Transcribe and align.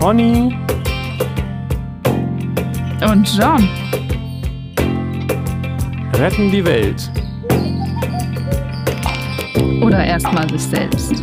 Conny 0.00 0.56
Und 3.02 3.36
John. 3.36 3.68
retten 6.14 6.50
die 6.50 6.64
Welt. 6.64 7.10
Oder 9.82 10.04
erstmal 10.04 10.48
sich 10.50 10.62
selbst. 10.62 11.22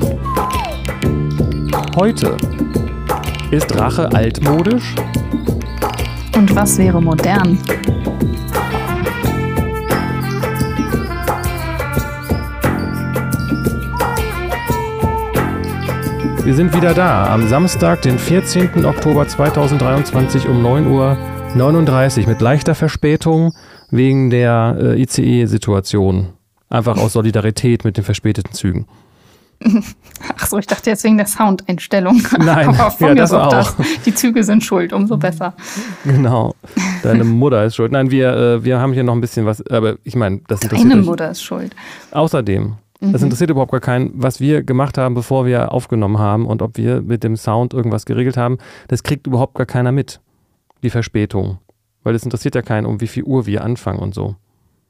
Heute 1.96 2.36
ist 3.52 3.78
Rache 3.80 4.11
altmodisch? 4.14 4.96
Und 6.36 6.54
was 6.55 6.78
wäre 6.78 7.02
modern? 7.02 7.57
Wir 16.46 16.54
sind 16.54 16.76
wieder 16.76 16.94
da 16.94 17.34
am 17.34 17.48
Samstag, 17.48 18.04
den 18.04 18.20
14. 18.20 18.86
Oktober 18.86 19.28
2023 19.28 20.48
um 20.48 20.64
9.39 20.64 22.21
Uhr 22.21 22.28
mit 22.28 22.40
leichter 22.40 22.76
Verspätung 22.76 23.52
wegen 23.90 24.30
der 24.30 24.78
äh, 24.80 25.02
ICE-Situation. 25.02 26.34
Einfach 26.70 27.00
aus 27.00 27.14
Solidarität 27.14 27.84
mit 27.84 27.98
den 27.98 28.04
verspäteten 28.04 28.54
Zügen. 28.54 28.86
Ach 30.38 30.46
so, 30.46 30.60
ich 30.60 30.68
dachte 30.68 30.92
jetzt 30.92 31.04
wegen 31.04 31.18
der 31.18 31.26
Soundeinstellung. 31.26 32.22
Nein, 32.38 32.68
Aber 32.80 32.92
von 32.92 33.08
ja, 33.08 33.16
das 33.16 33.34
auch. 33.34 33.73
Die 34.06 34.14
Züge 34.14 34.44
sind 34.44 34.64
schuld, 34.64 34.94
umso 34.94 35.18
besser. 35.18 35.56
Genau. 36.04 36.54
Deine 37.02 37.23
Mutter 37.23 37.66
ist 37.66 37.76
schuld. 37.76 37.92
Nein, 37.92 38.12
wir, 38.12 38.30
äh, 38.38 38.64
wir 38.64 38.78
haben 38.78 38.94
hier 38.94 39.04
noch 39.04 39.16
ein 39.16 39.22
bisschen 39.22 39.48
was, 39.48 39.66
aber 39.66 39.96
ich 40.04 40.16
meine, 40.16 40.42
das 40.48 40.62
interessiert 40.62 40.92
Deine. 40.92 41.02
Mutter 41.02 41.32
ist 41.32 41.42
schuld. 41.42 41.76
Außerdem, 42.12 42.76
Mhm. 43.08 43.14
das 43.14 43.22
interessiert 43.23 43.50
überhaupt 43.50 43.72
gar 43.72 43.81
keinen, 43.81 44.11
was 44.16 44.39
wir 44.39 44.64
gemacht 44.64 44.98
haben, 44.98 45.16
bevor 45.16 45.45
wir 45.45 45.72
aufgenommen 45.72 46.20
haben 46.20 46.45
und 46.45 46.61
ob 46.61 46.78
wir 46.78 47.02
mit 47.02 47.23
dem 47.23 47.36
Sound 47.36 47.73
irgendwas 47.73 48.06
geregelt 48.06 48.38
haben. 48.38 48.58
Das 48.88 49.03
kriegt 49.03 49.28
überhaupt 49.28 49.56
gar 49.56 49.66
keiner 49.66 49.92
mit, 49.92 50.20
die 50.84 50.89
Verspätung. 50.89 51.59
Weil 52.03 52.16
es 52.16 52.23
interessiert 52.23 52.56
ja 52.56 52.62
keinen, 52.62 52.86
um 52.86 53.02
wie 53.02 53.08
viel 53.08 53.23
Uhr 53.23 53.45
wir 53.45 53.64
anfangen 53.64 54.00
und 54.00 54.14
so. 54.14 54.36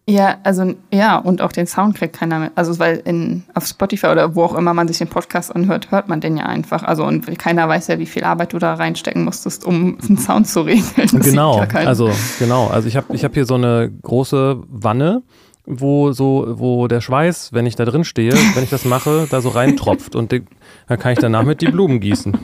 Ja, 0.07 0.38
also 0.44 0.75
ja, 0.94 1.17
und 1.17 1.41
auch 1.41 1.52
den 1.52 1.66
Sound 1.66 1.95
kriegt 1.95 2.16
keiner 2.16 2.38
mehr. 2.38 2.52
Also 2.53 2.77
weil 2.77 3.02
in, 3.05 3.44
auf 3.55 3.66
Spotify 3.66 4.07
oder 4.07 4.35
wo 4.35 4.44
auch 4.44 4.53
immer 4.53 4.73
man 4.75 4.88
sich 4.88 5.00
den 5.00 5.07
Podcast 5.07 5.55
anhört, 5.55 5.89
hört 5.89 6.07
man 6.07 6.22
den 6.22 6.38
ja 6.38 6.45
einfach. 6.45 6.83
Also 6.83 7.05
und 7.05 7.39
keiner 7.39 7.67
weiß 7.67 7.88
ja, 7.88 7.97
wie 7.97 8.05
viel 8.05 8.23
Arbeit 8.23 8.53
du 8.53 8.59
da 8.59 8.75
reinstecken 8.75 9.23
musstest, 9.23 9.66
um 9.66 9.97
den 10.07 10.17
Sound 10.17 10.47
zu 10.47 10.61
regeln. 10.61 11.09
Das 11.11 11.25
genau, 11.25 11.59
also 11.73 12.11
genau. 12.38 12.67
Also 12.67 12.88
ich 12.88 12.95
habe 12.95 13.16
ich 13.16 13.23
hab 13.23 13.33
hier 13.33 13.45
so 13.45 13.55
eine 13.55 13.91
große 14.03 14.61
Wanne, 14.67 15.23
wo 15.66 16.11
so, 16.11 16.45
wo 16.58 16.88
der 16.88 17.02
Schweiß, 17.02 17.53
wenn 17.53 17.66
ich 17.66 17.75
da 17.75 17.85
drin 17.85 18.03
stehe, 18.03 18.33
wenn 18.53 18.63
ich 18.63 18.69
das 18.69 18.85
mache, 18.85 19.27
da 19.30 19.41
so 19.41 19.49
reintropft 19.49 20.16
und 20.16 20.31
dann 20.31 20.99
kann 20.99 21.13
ich 21.13 21.19
danach 21.19 21.44
mit 21.44 21.61
die 21.61 21.67
Blumen 21.67 21.99
gießen. 21.99 22.38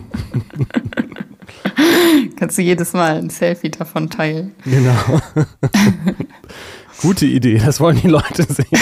Kannst 2.35 2.57
du 2.57 2.61
jedes 2.61 2.93
Mal 2.93 3.17
ein 3.17 3.29
Selfie 3.29 3.69
davon 3.69 4.09
teilen. 4.09 4.53
Genau. 4.65 5.21
Gute 7.01 7.25
Idee, 7.25 7.57
das 7.57 7.79
wollen 7.79 7.99
die 8.01 8.07
Leute 8.07 8.43
sehen. 8.43 8.67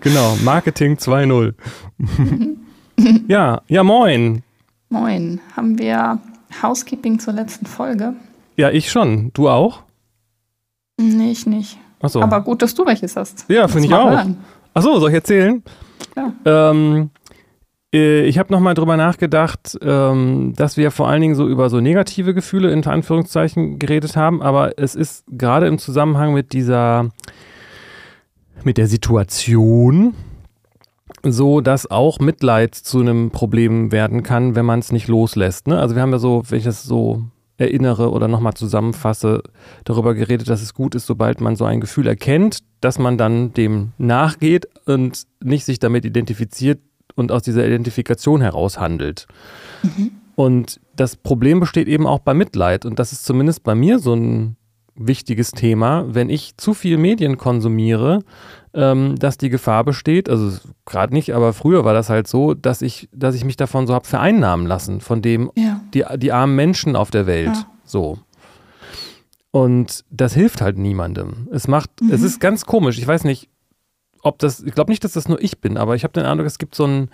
genau, 0.00 0.36
Marketing 0.42 0.96
2.0. 0.96 1.54
ja, 3.28 3.62
ja, 3.68 3.82
moin. 3.82 4.42
Moin, 4.88 5.40
haben 5.56 5.78
wir 5.78 6.18
Housekeeping 6.62 7.18
zur 7.18 7.32
letzten 7.32 7.66
Folge? 7.66 8.14
Ja, 8.56 8.70
ich 8.70 8.90
schon. 8.90 9.32
Du 9.32 9.48
auch? 9.48 9.82
Nee, 10.98 11.32
ich 11.32 11.46
nicht. 11.46 11.78
Achso. 12.02 12.20
Aber 12.20 12.40
gut, 12.40 12.60
dass 12.60 12.74
du 12.74 12.84
welches 12.84 13.16
hast. 13.16 13.46
Ja, 13.48 13.68
finde 13.68 13.88
ich 13.88 13.94
auch. 13.94 14.26
Achso, 14.74 14.98
soll 14.98 15.10
ich 15.10 15.14
erzählen? 15.14 15.62
Klar. 16.12 16.32
Ähm, 16.44 17.10
äh, 17.92 18.24
ich 18.24 18.38
habe 18.38 18.52
nochmal 18.52 18.74
drüber 18.74 18.96
nachgedacht, 18.96 19.78
ähm, 19.82 20.54
dass 20.56 20.76
wir 20.76 20.90
vor 20.90 21.08
allen 21.08 21.20
Dingen 21.20 21.34
so 21.34 21.46
über 21.46 21.70
so 21.70 21.80
negative 21.80 22.34
Gefühle 22.34 22.72
in 22.72 22.84
Anführungszeichen 22.84 23.78
geredet 23.78 24.16
haben, 24.16 24.42
aber 24.42 24.78
es 24.78 24.94
ist 24.94 25.24
gerade 25.30 25.66
im 25.66 25.78
Zusammenhang 25.78 26.34
mit 26.34 26.52
dieser, 26.52 27.10
mit 28.64 28.78
der 28.78 28.88
Situation 28.88 30.14
so, 31.24 31.60
dass 31.60 31.88
auch 31.90 32.18
Mitleid 32.18 32.74
zu 32.74 33.00
einem 33.00 33.30
Problem 33.30 33.92
werden 33.92 34.22
kann, 34.22 34.56
wenn 34.56 34.64
man 34.64 34.80
es 34.80 34.90
nicht 34.90 35.06
loslässt. 35.08 35.68
Ne? 35.68 35.78
Also 35.78 35.94
wir 35.94 36.02
haben 36.02 36.10
ja 36.10 36.18
so, 36.18 36.42
wenn 36.48 36.58
ich 36.58 36.64
das 36.64 36.82
so 36.82 37.22
erinnere 37.62 38.10
oder 38.10 38.28
nochmal 38.28 38.54
zusammenfasse, 38.54 39.42
darüber 39.84 40.14
geredet, 40.14 40.48
dass 40.48 40.62
es 40.62 40.74
gut 40.74 40.94
ist, 40.94 41.06
sobald 41.06 41.40
man 41.40 41.56
so 41.56 41.64
ein 41.64 41.80
Gefühl 41.80 42.06
erkennt, 42.06 42.58
dass 42.80 42.98
man 42.98 43.16
dann 43.16 43.52
dem 43.54 43.92
nachgeht 43.98 44.68
und 44.86 45.22
nicht 45.42 45.64
sich 45.64 45.78
damit 45.78 46.04
identifiziert 46.04 46.80
und 47.14 47.32
aus 47.32 47.42
dieser 47.42 47.66
Identifikation 47.66 48.40
heraus 48.40 48.78
handelt. 48.78 49.26
Und 50.34 50.80
das 50.96 51.16
Problem 51.16 51.60
besteht 51.60 51.88
eben 51.88 52.06
auch 52.06 52.20
bei 52.20 52.34
Mitleid. 52.34 52.84
Und 52.84 52.98
das 52.98 53.12
ist 53.12 53.24
zumindest 53.24 53.62
bei 53.62 53.74
mir 53.74 53.98
so 53.98 54.14
ein 54.14 54.56
wichtiges 54.94 55.50
Thema, 55.52 56.04
wenn 56.08 56.28
ich 56.30 56.56
zu 56.56 56.74
viel 56.74 56.98
Medien 56.98 57.38
konsumiere, 57.38 58.20
ähm, 58.74 59.16
dass 59.18 59.38
die 59.38 59.48
Gefahr 59.48 59.84
besteht, 59.84 60.28
also 60.28 60.58
gerade 60.86 61.12
nicht, 61.14 61.34
aber 61.34 61.52
früher 61.52 61.84
war 61.84 61.94
das 61.94 62.10
halt 62.10 62.26
so, 62.28 62.54
dass 62.54 62.82
ich, 62.82 63.08
dass 63.12 63.34
ich 63.34 63.44
mich 63.44 63.56
davon 63.56 63.86
so 63.86 63.94
habe 63.94 64.06
vereinnahmen 64.06 64.66
lassen, 64.66 65.00
von 65.00 65.22
dem 65.22 65.50
Ja. 65.56 65.80
die, 65.94 66.04
die 66.16 66.32
armen 66.32 66.56
Menschen 66.56 66.96
auf 66.96 67.10
der 67.10 67.26
Welt. 67.26 67.46
Ja. 67.54 67.66
So. 67.84 68.18
Und 69.50 70.04
das 70.10 70.32
hilft 70.34 70.60
halt 70.62 70.78
niemandem. 70.78 71.48
Es 71.52 71.68
macht, 71.68 71.90
es 72.10 72.20
Mhm. 72.20 72.26
ist 72.26 72.40
ganz 72.40 72.64
komisch. 72.64 72.98
Ich 72.98 73.06
weiß 73.06 73.24
nicht, 73.24 73.48
ob 74.22 74.38
das, 74.38 74.60
ich 74.62 74.74
glaube 74.74 74.90
nicht, 74.90 75.04
dass 75.04 75.12
das 75.12 75.28
nur 75.28 75.42
ich 75.42 75.60
bin, 75.60 75.76
aber 75.76 75.94
ich 75.94 76.04
habe 76.04 76.12
den 76.12 76.24
Eindruck, 76.24 76.46
es 76.46 76.58
gibt 76.58 76.74
so 76.74 76.86
ein 76.86 77.10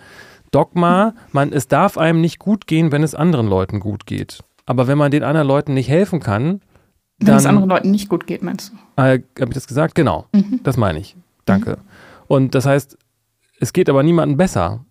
Dogma, 0.51 1.13
man, 1.31 1.51
es 1.51 1.67
darf 1.67 1.97
einem 1.97 2.21
nicht 2.21 2.39
gut 2.39 2.65
gehen, 2.67 2.91
wenn 2.91 3.03
es 3.03 3.13
anderen 3.15 3.47
Leuten 3.47 3.79
gut 3.79 4.05
geht. 4.05 4.39
Aber 4.65 4.87
wenn 4.87 4.97
man 4.97 5.11
den 5.11 5.23
anderen 5.23 5.47
Leuten 5.47 5.73
nicht 5.73 5.89
helfen 5.89 6.19
kann, 6.19 6.61
Wenn 7.19 7.35
es 7.35 7.45
anderen 7.45 7.69
Leuten 7.69 7.91
nicht 7.91 8.07
gut 8.09 8.27
geht, 8.27 8.41
meinst 8.43 8.71
du? 8.71 9.01
äh, 9.01 9.19
habe 9.39 9.49
ich 9.51 9.53
das 9.53 9.67
gesagt? 9.67 9.95
Genau, 9.95 10.25
Mhm. 10.33 10.61
das 10.63 10.77
meine 10.77 10.99
ich. 10.99 11.15
Danke. 11.45 11.77
Und 12.27 12.55
das 12.55 12.65
heißt, 12.65 12.97
es 13.59 13.73
geht 13.73 13.89
aber 13.89 14.03
niemandem 14.03 14.37
besser, 14.37 14.85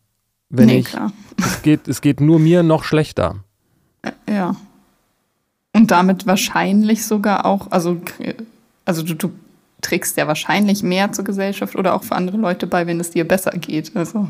wenn 0.50 0.66
nee, 0.66 0.78
ich, 0.80 0.86
klar. 0.86 1.12
es 1.38 1.62
geht, 1.62 1.88
es 1.88 2.00
geht 2.00 2.20
nur 2.20 2.38
mir 2.38 2.62
noch 2.62 2.84
schlechter. 2.84 3.36
Ja. 4.28 4.56
Und 5.74 5.90
damit 5.90 6.26
wahrscheinlich 6.26 7.06
sogar 7.06 7.44
auch, 7.46 7.70
also, 7.70 8.00
also 8.84 9.02
du, 9.02 9.14
du 9.14 9.30
trägst 9.80 10.16
ja 10.16 10.26
wahrscheinlich 10.26 10.82
mehr 10.82 11.12
zur 11.12 11.24
Gesellschaft 11.24 11.76
oder 11.76 11.94
auch 11.94 12.02
für 12.02 12.16
andere 12.16 12.36
Leute 12.36 12.66
bei, 12.66 12.86
wenn 12.86 12.98
es 13.00 13.10
dir 13.10 13.26
besser 13.26 13.52
geht. 13.52 13.94
Also, 13.94 14.28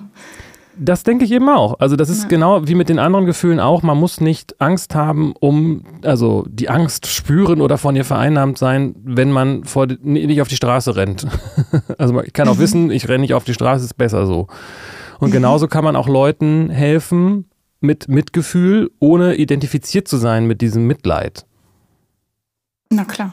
Das 0.80 1.02
denke 1.02 1.24
ich 1.24 1.32
eben 1.32 1.48
auch. 1.48 1.80
Also 1.80 1.96
das 1.96 2.08
ist 2.08 2.22
Ja. 2.24 2.28
genau 2.28 2.68
wie 2.68 2.74
mit 2.76 2.88
den 2.88 2.98
anderen 2.98 3.26
Gefühlen 3.26 3.58
auch. 3.58 3.82
Man 3.82 3.98
muss 3.98 4.20
nicht 4.20 4.60
Angst 4.60 4.94
haben, 4.94 5.34
um, 5.40 5.82
also 6.04 6.44
die 6.48 6.68
Angst 6.68 7.06
spüren 7.06 7.60
oder 7.60 7.78
von 7.78 7.96
ihr 7.96 8.04
vereinnahmt 8.04 8.58
sein, 8.58 8.94
wenn 9.02 9.32
man 9.32 9.64
vor, 9.64 9.86
nicht 10.02 10.40
auf 10.40 10.48
die 10.48 10.56
Straße 10.56 10.94
rennt. 10.96 11.26
Also 11.98 12.14
man 12.14 12.24
kann 12.32 12.48
auch 12.48 12.58
wissen, 12.58 12.90
ich 12.90 13.08
renne 13.08 13.20
nicht 13.22 13.34
auf 13.34 13.44
die 13.44 13.54
Straße, 13.54 13.84
ist 13.84 13.94
besser 13.96 14.24
so. 14.26 14.46
Und 15.18 15.32
genauso 15.32 15.66
kann 15.66 15.82
man 15.84 15.96
auch 15.96 16.06
Leuten 16.08 16.70
helfen 16.70 17.46
mit 17.80 18.08
Mitgefühl, 18.08 18.90
ohne 19.00 19.34
identifiziert 19.34 20.06
zu 20.06 20.16
sein 20.16 20.46
mit 20.46 20.60
diesem 20.60 20.86
Mitleid. 20.86 21.44
na 22.90 23.04
klar. 23.04 23.32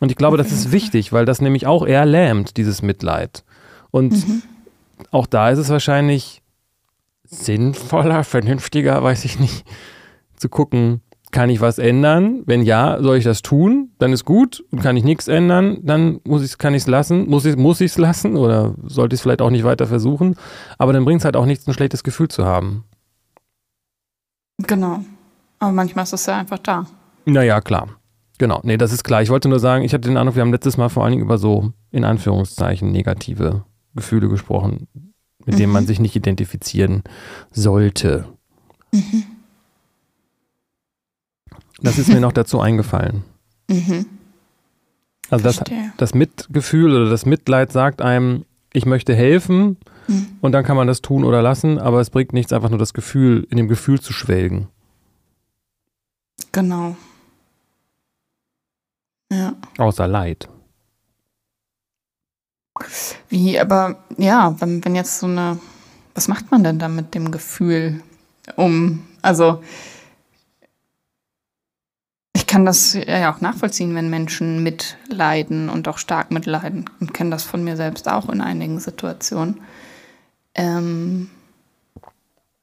Und 0.00 0.10
ich 0.10 0.16
glaube, 0.16 0.36
das 0.36 0.52
ist 0.52 0.72
wichtig, 0.72 1.12
weil 1.12 1.24
das 1.24 1.40
nämlich 1.40 1.66
auch 1.66 1.86
eher 1.86 2.04
lähmt, 2.04 2.56
dieses 2.58 2.82
Mitleid. 2.82 3.44
Und 3.90 4.12
Mhm. 4.12 4.42
auch 5.10 5.26
da 5.26 5.48
ist 5.50 5.58
es 5.58 5.68
wahrscheinlich 5.70 6.42
sinnvoller, 7.26 8.24
vernünftiger, 8.24 9.02
weiß 9.02 9.24
ich 9.24 9.38
nicht, 9.38 9.66
zu 10.36 10.48
gucken, 10.48 11.00
kann 11.32 11.50
ich 11.50 11.60
was 11.60 11.78
ändern? 11.78 12.42
Wenn 12.46 12.62
ja, 12.62 12.98
soll 13.02 13.18
ich 13.18 13.24
das 13.24 13.42
tun? 13.42 13.90
Dann 13.98 14.12
ist 14.12 14.24
gut. 14.24 14.64
Und 14.70 14.80
kann 14.80 14.96
ich 14.96 15.04
nichts 15.04 15.28
ändern, 15.28 15.78
dann 15.82 16.20
muss 16.24 16.42
ich's, 16.42 16.56
kann 16.56 16.74
ich 16.74 16.82
es 16.82 16.86
lassen. 16.86 17.28
Muss 17.28 17.44
ich 17.44 17.56
muss 17.56 17.80
es 17.80 17.98
lassen 17.98 18.36
oder 18.36 18.74
sollte 18.84 19.14
ich 19.14 19.18
es 19.18 19.22
vielleicht 19.22 19.42
auch 19.42 19.50
nicht 19.50 19.64
weiter 19.64 19.86
versuchen? 19.86 20.36
Aber 20.78 20.92
dann 20.92 21.04
bringt 21.04 21.20
es 21.20 21.24
halt 21.24 21.36
auch 21.36 21.46
nichts, 21.46 21.66
ein 21.66 21.74
schlechtes 21.74 22.04
Gefühl 22.04 22.28
zu 22.28 22.44
haben. 22.44 22.84
Genau. 24.66 25.00
Aber 25.58 25.72
manchmal 25.72 26.04
ist 26.04 26.12
es 26.12 26.26
ja 26.26 26.38
einfach 26.38 26.58
da. 26.58 26.86
Naja, 27.24 27.60
klar. 27.60 27.88
Genau. 28.38 28.60
Nee, 28.62 28.76
das 28.76 28.92
ist 28.92 29.04
klar. 29.04 29.22
Ich 29.22 29.30
wollte 29.30 29.48
nur 29.48 29.58
sagen, 29.58 29.84
ich 29.84 29.94
hatte 29.94 30.08
den 30.08 30.16
Eindruck, 30.16 30.36
wir 30.36 30.42
haben 30.42 30.52
letztes 30.52 30.76
Mal 30.76 30.88
vor 30.88 31.04
allen 31.04 31.12
Dingen 31.12 31.24
über 31.24 31.38
so, 31.38 31.72
in 31.90 32.04
Anführungszeichen, 32.04 32.92
negative 32.92 33.64
Gefühle 33.94 34.28
gesprochen, 34.28 34.88
mit 35.46 35.58
denen 35.58 35.72
man 35.72 35.84
Mhm. 35.84 35.86
sich 35.88 36.00
nicht 36.00 36.14
identifizieren 36.16 37.02
sollte. 37.50 38.28
Das 41.80 41.98
ist 41.98 42.08
mir 42.08 42.20
noch 42.20 42.32
dazu 42.32 42.60
eingefallen. 42.60 43.24
Mhm. 43.68 44.06
Also 45.30 45.44
das, 45.44 45.60
das 45.96 46.14
Mitgefühl 46.14 46.94
oder 46.94 47.10
das 47.10 47.26
Mitleid 47.26 47.72
sagt 47.72 48.00
einem, 48.02 48.44
ich 48.72 48.86
möchte 48.86 49.14
helfen 49.14 49.76
Mhm. 50.08 50.26
und 50.40 50.52
dann 50.52 50.64
kann 50.64 50.76
man 50.76 50.86
das 50.86 51.02
tun 51.02 51.24
oder 51.24 51.42
lassen, 51.42 51.78
aber 51.78 52.00
es 52.00 52.10
bringt 52.10 52.32
nichts, 52.32 52.52
einfach 52.52 52.68
nur 52.70 52.78
das 52.78 52.94
Gefühl, 52.94 53.46
in 53.50 53.56
dem 53.56 53.66
Gefühl 53.68 54.00
zu 54.00 54.12
schwelgen. 54.12 54.68
Genau. 56.52 56.96
Ja. 59.32 59.54
Außer 59.78 60.06
Leid. 60.06 60.48
Wie, 63.28 63.58
aber 63.58 63.96
ja, 64.16 64.54
wenn, 64.60 64.84
wenn 64.84 64.94
jetzt 64.94 65.18
so 65.18 65.26
eine, 65.26 65.58
was 66.14 66.28
macht 66.28 66.50
man 66.50 66.64
denn 66.64 66.78
da 66.78 66.88
mit 66.88 67.14
dem 67.14 67.30
Gefühl 67.30 68.02
um? 68.56 69.06
Also, 69.22 69.62
ich 72.34 72.46
kann 72.46 72.64
das 72.64 72.94
ja 72.94 73.34
auch 73.34 73.40
nachvollziehen, 73.40 73.94
wenn 73.94 74.10
Menschen 74.10 74.62
mitleiden 74.62 75.68
und 75.68 75.88
auch 75.88 75.98
stark 75.98 76.30
mitleiden 76.30 76.88
und 77.00 77.12
kenne 77.12 77.30
das 77.30 77.42
von 77.42 77.64
mir 77.64 77.76
selbst 77.76 78.08
auch 78.08 78.28
in 78.28 78.40
einigen 78.40 78.78
Situationen. 78.78 79.60
Ähm, 80.54 81.30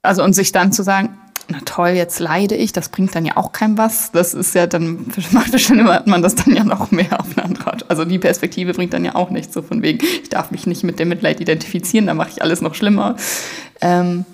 also, 0.01 0.23
und 0.23 0.33
sich 0.33 0.51
dann 0.51 0.71
zu 0.71 0.83
sagen, 0.83 1.17
na 1.49 1.59
toll, 1.65 1.89
jetzt 1.89 2.19
leide 2.19 2.55
ich, 2.55 2.71
das 2.71 2.89
bringt 2.89 3.13
dann 3.15 3.25
ja 3.25 3.37
auch 3.37 3.51
keinem 3.51 3.77
was. 3.77 4.11
Das 4.11 4.33
ist 4.33 4.55
ja 4.55 4.67
dann, 4.67 5.05
macht 5.31 6.07
man 6.07 6.21
das 6.21 6.35
dann 6.35 6.55
ja 6.55 6.63
noch 6.63 6.91
mehr 6.91 7.19
auf 7.19 7.37
eine 7.37 7.45
andere 7.45 7.67
Art. 7.67 7.89
Also 7.89 8.05
die 8.05 8.19
Perspektive 8.19 8.73
bringt 8.73 8.93
dann 8.93 9.05
ja 9.05 9.15
auch 9.15 9.29
nichts, 9.29 9.53
so 9.53 9.61
von 9.61 9.81
wegen, 9.81 9.99
ich 10.03 10.29
darf 10.29 10.51
mich 10.51 10.67
nicht 10.67 10.83
mit 10.83 10.99
dem 10.99 11.09
Mitleid 11.09 11.41
identifizieren, 11.41 12.07
dann 12.07 12.17
mache 12.17 12.29
ich 12.29 12.41
alles 12.41 12.61
noch 12.61 12.75
schlimmer. 12.75 13.15
Ähm, 13.81 14.25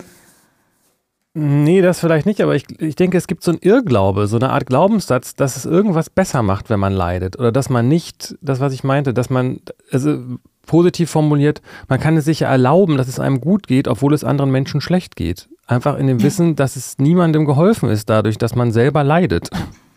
Nee, 1.36 1.82
das 1.82 2.00
vielleicht 2.00 2.26
nicht, 2.26 2.42
aber 2.42 2.56
ich, 2.56 2.66
ich 2.82 2.96
denke, 2.96 3.16
es 3.18 3.28
gibt 3.28 3.44
so 3.44 3.52
einen 3.52 3.62
Irrglaube, 3.62 4.26
so 4.26 4.38
eine 4.38 4.50
Art 4.50 4.66
Glaubenssatz, 4.66 5.36
dass 5.36 5.58
es 5.58 5.66
irgendwas 5.66 6.10
besser 6.10 6.42
macht, 6.42 6.72
wenn 6.72 6.80
man 6.80 6.92
leidet. 6.92 7.38
Oder 7.38 7.52
dass 7.52 7.70
man 7.70 7.88
nicht, 7.88 8.36
das, 8.42 8.60
was 8.60 8.74
ich 8.74 8.84
meinte, 8.84 9.14
dass 9.14 9.30
man, 9.30 9.62
also 9.92 10.18
positiv 10.66 11.10
formuliert, 11.12 11.62
man 11.88 12.00
kann 12.00 12.18
es 12.18 12.26
sich 12.26 12.42
erlauben, 12.42 12.98
dass 12.98 13.08
es 13.08 13.20
einem 13.20 13.42
gut 13.42 13.68
geht, 13.68 13.88
obwohl 13.88 14.14
es 14.14 14.24
anderen 14.24 14.50
Menschen 14.52 14.82
schlecht 14.82 15.16
geht. 15.16 15.50
Einfach 15.70 16.00
in 16.00 16.08
dem 16.08 16.24
Wissen, 16.24 16.56
dass 16.56 16.76
es 16.76 16.98
niemandem 16.98 17.46
geholfen 17.46 17.90
ist 17.90 18.10
dadurch, 18.10 18.40
dass 18.40 18.56
man 18.56 18.72
selber 18.72 19.04
leidet. 19.04 19.52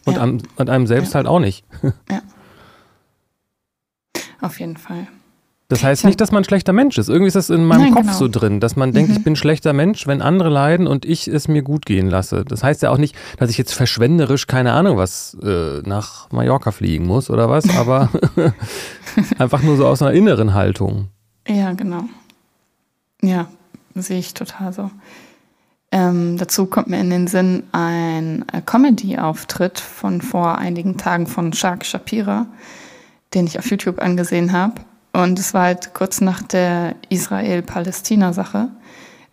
Und, 0.05 0.17
ja. 0.17 0.21
an, 0.21 0.43
und 0.57 0.69
einem 0.69 0.87
selbst 0.87 1.15
ja. 1.15 1.17
halt 1.17 1.27
auch 1.27 1.41
nicht. 1.41 1.65
Ja. 2.11 2.21
Auf 4.43 4.59
jeden 4.59 4.77
Fall. 4.77 5.07
Das 5.69 5.85
heißt 5.85 6.05
nicht, 6.05 6.21
dass 6.21 6.33
man 6.33 6.43
ein 6.43 6.45
schlechter 6.45 6.73
Mensch 6.73 6.99
ist. 6.99 7.09
Irgendwie 7.09 7.29
ist 7.29 7.37
das 7.37 7.49
in 7.49 7.65
meinem 7.65 7.85
Nein, 7.85 7.95
Kopf 7.95 8.03
genau. 8.03 8.19
so 8.19 8.29
drin, 8.29 8.61
dass 8.61 8.77
man 8.77 8.93
denkt, 8.93 9.11
mhm. 9.11 9.17
ich 9.17 9.25
bin 9.25 9.33
ein 9.33 9.37
schlechter 9.37 9.73
Mensch, 9.73 10.07
wenn 10.07 10.21
andere 10.21 10.51
leiden 10.51 10.87
und 10.89 11.05
ich 11.07 11.29
es 11.29 11.49
mir 11.49 11.63
gut 11.63 11.87
gehen 11.87 12.11
lasse. 12.11 12.45
Das 12.45 12.63
heißt 12.63 12.83
ja 12.83 12.91
auch 12.91 12.99
nicht, 12.99 13.15
dass 13.39 13.49
ich 13.49 13.57
jetzt 13.57 13.73
verschwenderisch, 13.73 14.49
keine 14.49 14.73
Ahnung, 14.73 14.99
was 14.99 15.39
äh, 15.43 15.81
nach 15.87 16.31
Mallorca 16.33 16.73
fliegen 16.73 17.07
muss 17.07 17.31
oder 17.31 17.49
was, 17.49 17.75
aber 17.75 18.11
einfach 19.39 19.63
nur 19.63 19.77
so 19.77 19.87
aus 19.87 20.03
einer 20.03 20.13
inneren 20.13 20.53
Haltung. 20.53 21.09
Ja, 21.49 21.73
genau. 21.73 22.05
Ja, 23.23 23.47
sehe 23.95 24.19
ich 24.19 24.35
total 24.35 24.73
so. 24.75 24.91
Ähm, 25.93 26.39
dazu 26.39 26.65
kommt 26.65 26.89
mir 26.89 26.99
in 27.01 27.11
den 27.11 27.27
Sinn 27.27 27.65
ein 27.73 28.47
äh, 28.51 28.63
Comedy-Auftritt 28.63 29.79
von 29.79 30.23
vor 30.23 30.57
einigen 30.57 30.97
Tagen 30.97 31.27
von 31.27 31.53
Shark 31.53 31.85
Shapira, 31.85 32.47
den 33.35 33.47
ich 33.47 33.59
auf 33.59 33.71
YouTube 33.71 34.01
angesehen 34.01 34.53
habe. 34.53 34.81
Und 35.13 35.39
es 35.39 35.53
war 35.53 35.65
halt 35.65 35.93
kurz 35.93 36.23
nach 36.23 36.43
der 36.43 36.95
Israel-Palästina-Sache. 37.11 38.69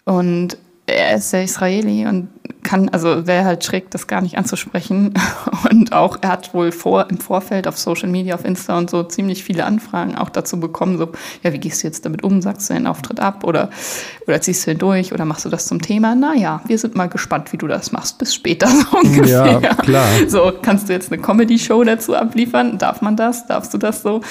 Und 0.04 0.58
er 0.94 1.16
ist 1.16 1.32
ja 1.34 1.42
Israeli 1.42 2.06
und 2.06 2.30
kann, 2.64 2.90
also 2.90 3.26
wäre 3.26 3.46
halt 3.46 3.64
schräg, 3.64 3.90
das 3.92 4.08
gar 4.08 4.22
nicht 4.22 4.38
anzusprechen. 4.38 5.14
Und 5.72 5.94
auch, 5.94 6.18
er 6.22 6.30
hat 6.30 6.54
wohl 6.54 6.72
vor, 6.72 7.10
im 7.10 7.18
Vorfeld 7.18 7.68
auf 7.68 7.78
Social 7.78 8.10
Media, 8.10 8.36
auf 8.36 8.46
Insta 8.46 8.78
und 8.78 8.90
so 8.90 9.04
ziemlich 9.04 9.44
viele 9.44 9.66
Anfragen 9.66 10.16
auch 10.16 10.30
dazu 10.30 10.60
bekommen, 10.60 10.98
so, 10.98 11.10
ja, 11.44 11.54
wie 11.54 11.58
gehst 11.58 11.84
du 11.84 11.88
jetzt 11.88 12.06
damit 12.06 12.24
um? 12.24 12.42
Sagst 12.42 12.70
du 12.70 12.74
den 12.74 12.88
Auftritt 12.88 13.20
ab 13.20 13.44
oder, 13.44 13.70
oder 14.28 14.42
ziehst 14.42 14.68
du 14.68 14.72
ihn 14.72 14.78
durch 14.78 15.14
oder 15.14 15.26
machst 15.26 15.46
du 15.46 15.50
das 15.50 15.68
zum 15.68 15.82
Thema? 15.82 16.16
Naja, 16.16 16.62
wir 16.66 16.78
sind 16.78 16.96
mal 16.96 17.08
gespannt, 17.08 17.52
wie 17.54 17.58
du 17.58 17.68
das 17.68 17.92
machst, 17.92 18.18
bis 18.18 18.36
später 18.36 18.68
so 18.92 18.98
ungefähr. 18.98 19.60
Ja, 19.62 19.76
klar. 19.76 20.08
So, 20.28 20.52
kannst 20.62 20.90
du 20.90 20.94
jetzt 20.94 21.12
eine 21.12 21.22
Comedy-Show 21.22 21.84
dazu 21.84 22.16
abliefern? 22.16 22.78
Darf 22.78 23.02
man 23.02 23.16
das? 23.16 23.48
Darfst 23.48 23.74
du 23.74 23.78
das 23.78 24.02
so? 24.02 24.22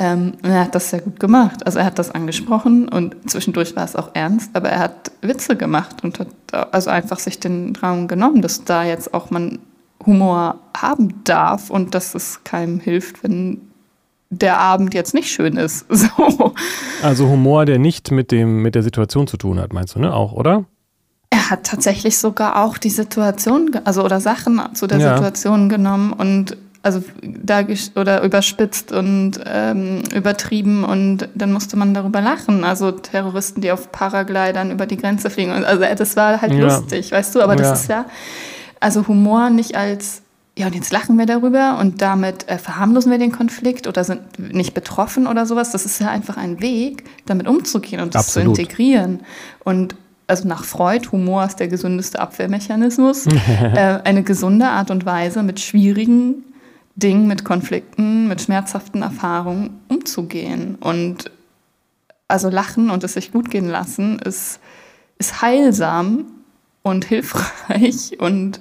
Ähm, 0.00 0.32
er 0.42 0.62
hat 0.62 0.74
das 0.74 0.88
sehr 0.88 1.02
gut 1.02 1.20
gemacht. 1.20 1.66
Also 1.66 1.78
er 1.78 1.84
hat 1.84 1.98
das 1.98 2.10
angesprochen 2.10 2.88
und 2.88 3.14
zwischendurch 3.30 3.76
war 3.76 3.84
es 3.84 3.94
auch 3.94 4.08
ernst, 4.14 4.50
aber 4.54 4.70
er 4.70 4.78
hat 4.78 5.12
Witze 5.20 5.56
gemacht 5.56 6.02
und 6.02 6.18
hat 6.18 6.28
also 6.72 6.88
einfach 6.88 7.18
sich 7.18 7.38
den 7.38 7.76
Raum 7.76 8.08
genommen, 8.08 8.40
dass 8.40 8.64
da 8.64 8.82
jetzt 8.82 9.12
auch 9.12 9.30
man 9.30 9.58
Humor 10.06 10.58
haben 10.74 11.22
darf 11.24 11.68
und 11.68 11.94
dass 11.94 12.14
es 12.14 12.42
keinem 12.44 12.80
hilft, 12.80 13.22
wenn 13.22 13.60
der 14.30 14.58
Abend 14.58 14.94
jetzt 14.94 15.12
nicht 15.12 15.30
schön 15.30 15.58
ist. 15.58 15.84
So. 15.94 16.54
Also 17.02 17.28
Humor, 17.28 17.66
der 17.66 17.78
nicht 17.78 18.10
mit 18.10 18.30
dem 18.30 18.62
mit 18.62 18.74
der 18.74 18.82
Situation 18.82 19.26
zu 19.26 19.36
tun 19.36 19.60
hat, 19.60 19.74
meinst 19.74 19.96
du, 19.96 19.98
ne? 19.98 20.14
Auch, 20.14 20.32
oder? 20.32 20.64
Er 21.28 21.50
hat 21.50 21.64
tatsächlich 21.64 22.16
sogar 22.16 22.64
auch 22.64 22.78
die 22.78 22.88
Situation, 22.88 23.70
also 23.84 24.02
oder 24.02 24.20
Sachen 24.20 24.60
zu 24.74 24.86
der 24.86 24.98
ja. 24.98 25.14
Situation 25.16 25.68
genommen 25.68 26.14
und 26.14 26.56
also 26.82 27.02
da 27.22 27.60
oder 27.94 28.22
überspitzt 28.22 28.90
und 28.92 29.32
ähm, 29.44 30.02
übertrieben 30.14 30.84
und 30.84 31.28
dann 31.34 31.52
musste 31.52 31.76
man 31.76 31.92
darüber 31.92 32.22
lachen. 32.22 32.64
Also 32.64 32.90
Terroristen, 32.90 33.60
die 33.60 33.70
auf 33.70 33.92
Paraglidern 33.92 34.70
über 34.70 34.86
die 34.86 34.96
Grenze 34.96 35.28
fliegen. 35.28 35.50
Also 35.50 35.82
das 35.82 36.16
war 36.16 36.40
halt 36.40 36.54
ja. 36.54 36.60
lustig, 36.60 37.12
weißt 37.12 37.34
du, 37.34 37.42
aber 37.42 37.56
das 37.56 37.66
ja. 37.66 37.74
ist 37.74 37.88
ja, 37.88 38.04
also 38.80 39.06
Humor 39.08 39.50
nicht 39.50 39.76
als, 39.76 40.22
ja 40.56 40.68
und 40.68 40.74
jetzt 40.74 40.90
lachen 40.90 41.18
wir 41.18 41.26
darüber 41.26 41.78
und 41.78 42.00
damit 42.00 42.48
äh, 42.48 42.56
verharmlosen 42.56 43.10
wir 43.10 43.18
den 43.18 43.32
Konflikt 43.32 43.86
oder 43.86 44.02
sind 44.02 44.38
nicht 44.38 44.72
betroffen 44.72 45.26
oder 45.26 45.44
sowas. 45.44 45.72
Das 45.72 45.84
ist 45.84 46.00
ja 46.00 46.08
einfach 46.08 46.38
ein 46.38 46.62
Weg, 46.62 47.04
damit 47.26 47.46
umzugehen 47.46 48.00
und 48.00 48.14
das 48.14 48.28
Absolut. 48.28 48.56
zu 48.56 48.62
integrieren. 48.62 49.20
Und 49.64 49.96
also 50.26 50.48
nach 50.48 50.64
Freud, 50.64 51.08
Humor 51.12 51.44
ist 51.44 51.56
der 51.56 51.68
gesündeste 51.68 52.20
Abwehrmechanismus, 52.20 53.26
äh, 53.74 53.98
eine 54.04 54.22
gesunde 54.22 54.68
Art 54.68 54.90
und 54.90 55.04
Weise, 55.04 55.42
mit 55.42 55.60
schwierigen 55.60 56.44
Dingen, 56.96 57.26
mit 57.26 57.44
Konflikten, 57.44 58.28
mit 58.28 58.42
schmerzhaften 58.42 59.02
Erfahrungen 59.02 59.80
umzugehen. 59.88 60.76
Und 60.76 61.30
also 62.28 62.48
lachen 62.48 62.90
und 62.90 63.04
es 63.04 63.14
sich 63.14 63.32
gut 63.32 63.50
gehen 63.50 63.68
lassen 63.68 64.18
ist, 64.18 64.60
ist 65.18 65.42
heilsam 65.42 66.26
und 66.82 67.04
hilfreich 67.04 68.18
und 68.20 68.60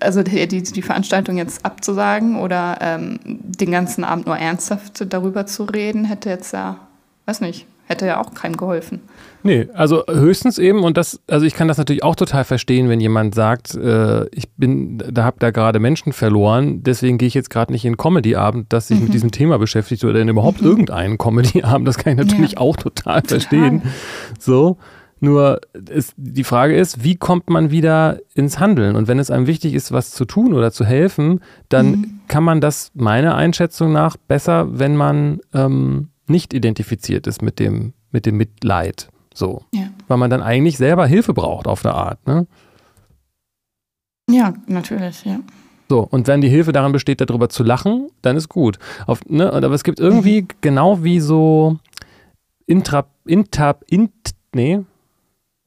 also 0.00 0.22
die, 0.22 0.46
die, 0.48 0.62
die 0.62 0.82
Veranstaltung 0.82 1.38
jetzt 1.38 1.64
abzusagen 1.64 2.36
oder 2.36 2.78
ähm, 2.80 3.20
den 3.24 3.70
ganzen 3.70 4.04
Abend 4.04 4.26
nur 4.26 4.36
ernsthaft 4.36 5.04
darüber 5.12 5.46
zu 5.46 5.64
reden, 5.64 6.04
hätte 6.04 6.30
jetzt 6.30 6.52
ja, 6.52 6.80
weiß 7.26 7.40
nicht, 7.40 7.66
hätte 7.86 8.06
ja 8.06 8.20
auch 8.20 8.34
keinem 8.34 8.56
geholfen. 8.56 9.00
Nee, 9.48 9.66
also 9.72 10.04
höchstens 10.06 10.58
eben, 10.58 10.84
und 10.84 10.98
das, 10.98 11.22
also 11.26 11.46
ich 11.46 11.54
kann 11.54 11.68
das 11.68 11.78
natürlich 11.78 12.02
auch 12.02 12.16
total 12.16 12.44
verstehen, 12.44 12.90
wenn 12.90 13.00
jemand 13.00 13.34
sagt, 13.34 13.74
äh, 13.74 14.26
ich 14.28 14.50
bin, 14.58 14.98
da 14.98 15.24
hab 15.24 15.40
da 15.40 15.52
gerade 15.52 15.78
Menschen 15.78 16.12
verloren, 16.12 16.82
deswegen 16.82 17.16
gehe 17.16 17.28
ich 17.28 17.32
jetzt 17.32 17.48
gerade 17.48 17.72
nicht 17.72 17.86
in 17.86 17.96
Comedy-Abend, 17.96 18.66
das 18.74 18.88
sich 18.88 18.98
mhm. 18.98 19.04
mit 19.04 19.14
diesem 19.14 19.30
Thema 19.30 19.58
beschäftigt 19.58 20.04
oder 20.04 20.20
in 20.20 20.28
überhaupt 20.28 20.60
mhm. 20.60 20.66
irgendeinen 20.66 21.16
Comedy-Abend, 21.16 21.88
das 21.88 21.96
kann 21.96 22.12
ich 22.12 22.18
natürlich 22.26 22.52
ja. 22.52 22.58
auch 22.58 22.76
total, 22.76 23.22
total 23.22 23.40
verstehen. 23.40 23.82
So. 24.38 24.76
Nur 25.20 25.62
ist, 25.88 26.12
die 26.18 26.44
Frage 26.44 26.76
ist, 26.76 27.02
wie 27.02 27.16
kommt 27.16 27.48
man 27.48 27.70
wieder 27.70 28.18
ins 28.34 28.60
Handeln? 28.60 28.96
Und 28.96 29.08
wenn 29.08 29.18
es 29.18 29.30
einem 29.30 29.46
wichtig 29.46 29.72
ist, 29.72 29.92
was 29.92 30.10
zu 30.10 30.26
tun 30.26 30.52
oder 30.52 30.72
zu 30.72 30.84
helfen, 30.84 31.40
dann 31.70 31.86
mhm. 31.86 32.20
kann 32.28 32.44
man 32.44 32.60
das 32.60 32.92
meiner 32.94 33.34
Einschätzung 33.34 33.92
nach 33.92 34.18
besser, 34.18 34.78
wenn 34.78 34.94
man 34.94 35.40
ähm, 35.54 36.10
nicht 36.26 36.52
identifiziert 36.52 37.26
ist 37.26 37.40
mit 37.40 37.58
dem, 37.58 37.94
mit 38.12 38.26
dem 38.26 38.36
Mitleid. 38.36 39.08
So. 39.38 39.62
Ja. 39.72 39.88
Weil 40.08 40.16
man 40.16 40.30
dann 40.30 40.42
eigentlich 40.42 40.78
selber 40.78 41.06
Hilfe 41.06 41.32
braucht 41.32 41.68
auf 41.68 41.86
eine 41.86 41.94
Art, 41.94 42.26
ne? 42.26 42.46
Ja, 44.28 44.52
natürlich, 44.66 45.24
ja. 45.24 45.38
So, 45.88 46.00
und 46.00 46.26
wenn 46.26 46.40
die 46.40 46.48
Hilfe 46.48 46.72
daran 46.72 46.92
besteht, 46.92 47.20
darüber 47.20 47.48
zu 47.48 47.62
lachen, 47.62 48.08
dann 48.20 48.36
ist 48.36 48.48
gut. 48.48 48.78
Auf, 49.06 49.24
ne, 49.26 49.50
aber 49.50 49.70
es 49.70 49.84
gibt 49.84 50.00
irgendwie 50.00 50.42
mhm. 50.42 50.48
genau 50.60 51.04
wie 51.04 51.20
so 51.20 51.78
intra, 52.66 53.06
intra, 53.24 53.76
int, 53.88 54.10
nee, 54.52 54.80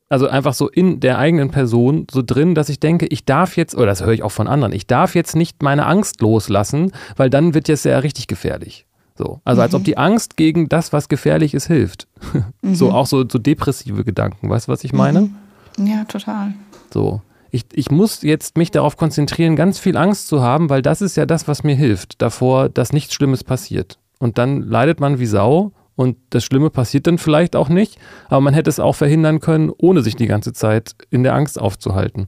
also 0.09 0.27
einfach 0.27 0.53
so 0.53 0.67
in 0.67 0.99
der 0.99 1.17
eigenen 1.17 1.49
Person 1.49 2.05
so 2.11 2.21
drin, 2.21 2.53
dass 2.53 2.67
ich 2.67 2.81
denke, 2.81 3.07
ich 3.07 3.23
darf 3.23 3.55
jetzt, 3.55 3.73
oder 3.73 3.85
das 3.85 4.03
höre 4.03 4.11
ich 4.11 4.23
auch 4.23 4.33
von 4.33 4.47
anderen, 4.47 4.73
ich 4.73 4.85
darf 4.85 5.15
jetzt 5.15 5.37
nicht 5.37 5.63
meine 5.63 5.85
Angst 5.85 6.19
loslassen, 6.19 6.91
weil 7.15 7.29
dann 7.29 7.53
wird 7.53 7.69
jetzt 7.69 7.85
ja 7.85 7.97
richtig 7.99 8.27
gefährlich. 8.27 8.85
So. 9.17 9.41
Also 9.43 9.59
mhm. 9.59 9.63
als 9.63 9.73
ob 9.75 9.81
mhm. 9.81 9.85
die 9.85 9.97
Angst 9.97 10.37
gegen 10.37 10.69
das, 10.69 10.93
was 10.93 11.09
gefährlich 11.09 11.53
ist, 11.53 11.67
hilft. 11.67 12.07
Mhm. 12.63 12.75
So 12.75 12.91
auch 12.91 13.07
so, 13.07 13.27
so 13.27 13.39
depressive 13.39 14.03
Gedanken. 14.03 14.47
Weißt 14.47 14.67
du, 14.67 14.71
was 14.71 14.83
ich 14.83 14.93
meine? 14.93 15.31
Mhm. 15.77 15.87
Ja, 15.87 16.03
total. 16.05 16.53
So. 16.93 17.21
Ich, 17.49 17.65
ich 17.73 17.89
muss 17.89 18.21
jetzt 18.21 18.55
mich 18.55 18.69
darauf 18.71 18.97
konzentrieren, 18.97 19.55
ganz 19.55 19.79
viel 19.79 19.97
Angst 19.97 20.27
zu 20.27 20.41
haben, 20.41 20.69
weil 20.69 20.81
das 20.81 21.01
ist 21.01 21.17
ja 21.17 21.25
das, 21.25 21.47
was 21.47 21.63
mir 21.63 21.75
hilft, 21.75 22.21
davor, 22.21 22.69
dass 22.69 22.93
nichts 22.93 23.13
Schlimmes 23.13 23.43
passiert. 23.43 23.97
Und 24.19 24.37
dann 24.37 24.61
leidet 24.61 24.99
man 24.99 25.19
wie 25.19 25.25
Sau 25.25 25.71
und 25.95 26.17
das 26.29 26.45
Schlimme 26.45 26.69
passiert 26.69 27.07
dann 27.07 27.17
vielleicht 27.17 27.55
auch 27.55 27.67
nicht, 27.67 27.97
aber 28.27 28.41
man 28.41 28.53
hätte 28.53 28.69
es 28.69 28.79
auch 28.79 28.95
verhindern 28.95 29.39
können, 29.39 29.71
ohne 29.77 30.01
sich 30.01 30.15
die 30.15 30.27
ganze 30.27 30.53
Zeit 30.53 30.95
in 31.09 31.23
der 31.23 31.33
Angst 31.33 31.59
aufzuhalten. 31.59 32.27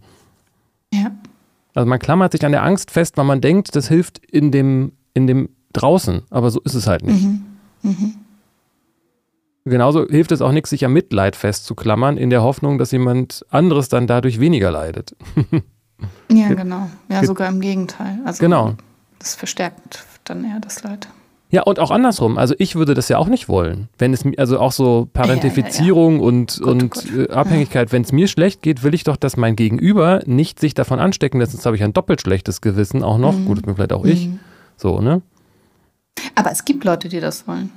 Ja. 0.91 1.11
Also 1.73 1.87
man 1.87 1.99
klammert 1.99 2.33
sich 2.33 2.45
an 2.45 2.51
der 2.51 2.63
Angst 2.63 2.91
fest, 2.91 3.17
weil 3.17 3.25
man 3.25 3.41
denkt, 3.41 3.75
das 3.75 3.87
hilft 3.87 4.19
in 4.25 4.51
dem, 4.51 4.93
in 5.13 5.27
dem 5.27 5.49
draußen, 5.73 6.23
aber 6.29 6.49
so 6.51 6.61
ist 6.61 6.73
es 6.73 6.87
halt 6.87 7.03
nicht. 7.03 7.23
Mhm. 7.23 7.45
Mhm. 7.81 8.13
Genauso 9.65 10.05
hilft 10.07 10.31
es 10.31 10.41
auch 10.41 10.51
nichts, 10.51 10.71
sich 10.71 10.83
am 10.83 10.93
Mitleid 10.93 11.35
festzuklammern, 11.35 12.17
in 12.17 12.29
der 12.29 12.43
Hoffnung, 12.43 12.77
dass 12.77 12.91
jemand 12.91 13.45
anderes 13.49 13.87
dann 13.87 14.07
dadurch 14.07 14.39
weniger 14.39 14.71
leidet. 14.71 15.15
ja, 16.31 16.53
genau. 16.53 16.89
Ja, 17.09 17.23
sogar 17.23 17.47
im 17.47 17.61
Gegenteil. 17.61 18.19
Also 18.25 18.43
genau. 18.43 18.75
Das 19.19 19.35
verstärkt 19.35 20.05
dann 20.25 20.43
eher 20.43 20.59
das 20.59 20.83
Leid. 20.83 21.07
Ja, 21.49 21.61
und 21.61 21.79
auch 21.79 21.91
andersrum. 21.91 22.37
Also 22.39 22.55
ich 22.57 22.75
würde 22.75 22.93
das 22.95 23.09
ja 23.09 23.19
auch 23.19 23.27
nicht 23.27 23.47
wollen. 23.47 23.87
Wenn 23.99 24.11
es 24.11 24.25
also 24.37 24.59
auch 24.59 24.71
so 24.71 25.07
Parentifizierung 25.13 26.13
ja, 26.13 26.17
ja, 26.17 26.23
ja. 26.23 26.27
und, 26.27 26.57
gut, 26.57 26.67
und 26.67 26.89
gut. 26.91 27.29
Äh, 27.29 27.31
Abhängigkeit, 27.31 27.91
wenn 27.91 28.01
es 28.01 28.11
mir 28.11 28.27
schlecht 28.27 28.63
geht, 28.63 28.81
will 28.83 28.93
ich 28.95 29.03
doch, 29.03 29.17
dass 29.17 29.37
mein 29.37 29.55
Gegenüber 29.55 30.21
nicht 30.25 30.59
sich 30.59 30.73
davon 30.73 30.99
anstecken 30.99 31.39
lässt. 31.39 31.51
Sonst 31.51 31.67
habe 31.67 31.75
ich 31.75 31.83
ein 31.83 31.93
doppelt 31.93 32.21
schlechtes 32.21 32.59
Gewissen 32.59 33.03
auch 33.03 33.19
noch. 33.19 33.37
Mhm. 33.37 33.45
Gut, 33.45 33.61
vielleicht 33.75 33.93
auch 33.93 34.03
ich. 34.03 34.29
Mhm. 34.29 34.39
So, 34.77 34.99
ne? 34.99 35.21
Aber 36.35 36.51
es 36.51 36.65
gibt 36.65 36.83
Leute, 36.83 37.09
die 37.09 37.19
das 37.19 37.47
wollen. 37.47 37.71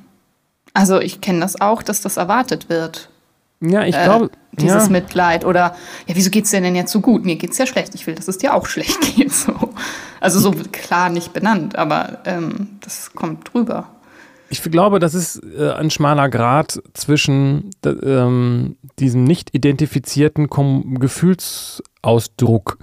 Also 0.74 1.00
ich 1.00 1.20
kenne 1.20 1.40
das 1.40 1.60
auch, 1.60 1.82
dass 1.82 2.00
das 2.00 2.16
erwartet 2.16 2.68
wird. 2.68 3.08
Ja, 3.60 3.84
ich 3.84 3.96
äh, 3.96 4.04
glaube. 4.04 4.30
Dieses 4.52 4.86
ja. 4.86 4.90
Mitleid 4.90 5.44
oder, 5.44 5.76
ja, 6.06 6.14
wieso 6.14 6.30
geht 6.30 6.44
es 6.44 6.50
dir 6.50 6.62
denn 6.62 6.74
jetzt 6.74 6.90
so 6.90 7.00
gut? 7.02 7.26
Mir 7.26 7.36
geht 7.36 7.50
es 7.50 7.58
ja 7.58 7.66
schlecht. 7.66 7.94
Ich 7.94 8.06
will, 8.06 8.14
dass 8.14 8.26
es 8.26 8.38
dir 8.38 8.54
auch 8.54 8.64
schlecht 8.66 8.98
geht. 9.16 9.30
So. 9.30 9.52
Also 10.18 10.40
so 10.40 10.52
klar 10.72 11.10
nicht 11.10 11.34
benannt, 11.34 11.76
aber 11.76 12.20
ähm, 12.24 12.78
das 12.80 13.12
kommt 13.14 13.52
drüber. 13.52 13.88
Ich 14.48 14.62
glaube, 14.62 14.98
das 14.98 15.14
ist 15.14 15.42
äh, 15.58 15.72
ein 15.72 15.90
schmaler 15.90 16.28
Grad 16.28 16.80
zwischen 16.94 17.70
ähm, 17.84 18.76
diesem 18.98 19.24
nicht 19.24 19.54
identifizierten 19.54 20.48
Kom 20.48 20.98
Gefühlsausdruck. 22.06 22.78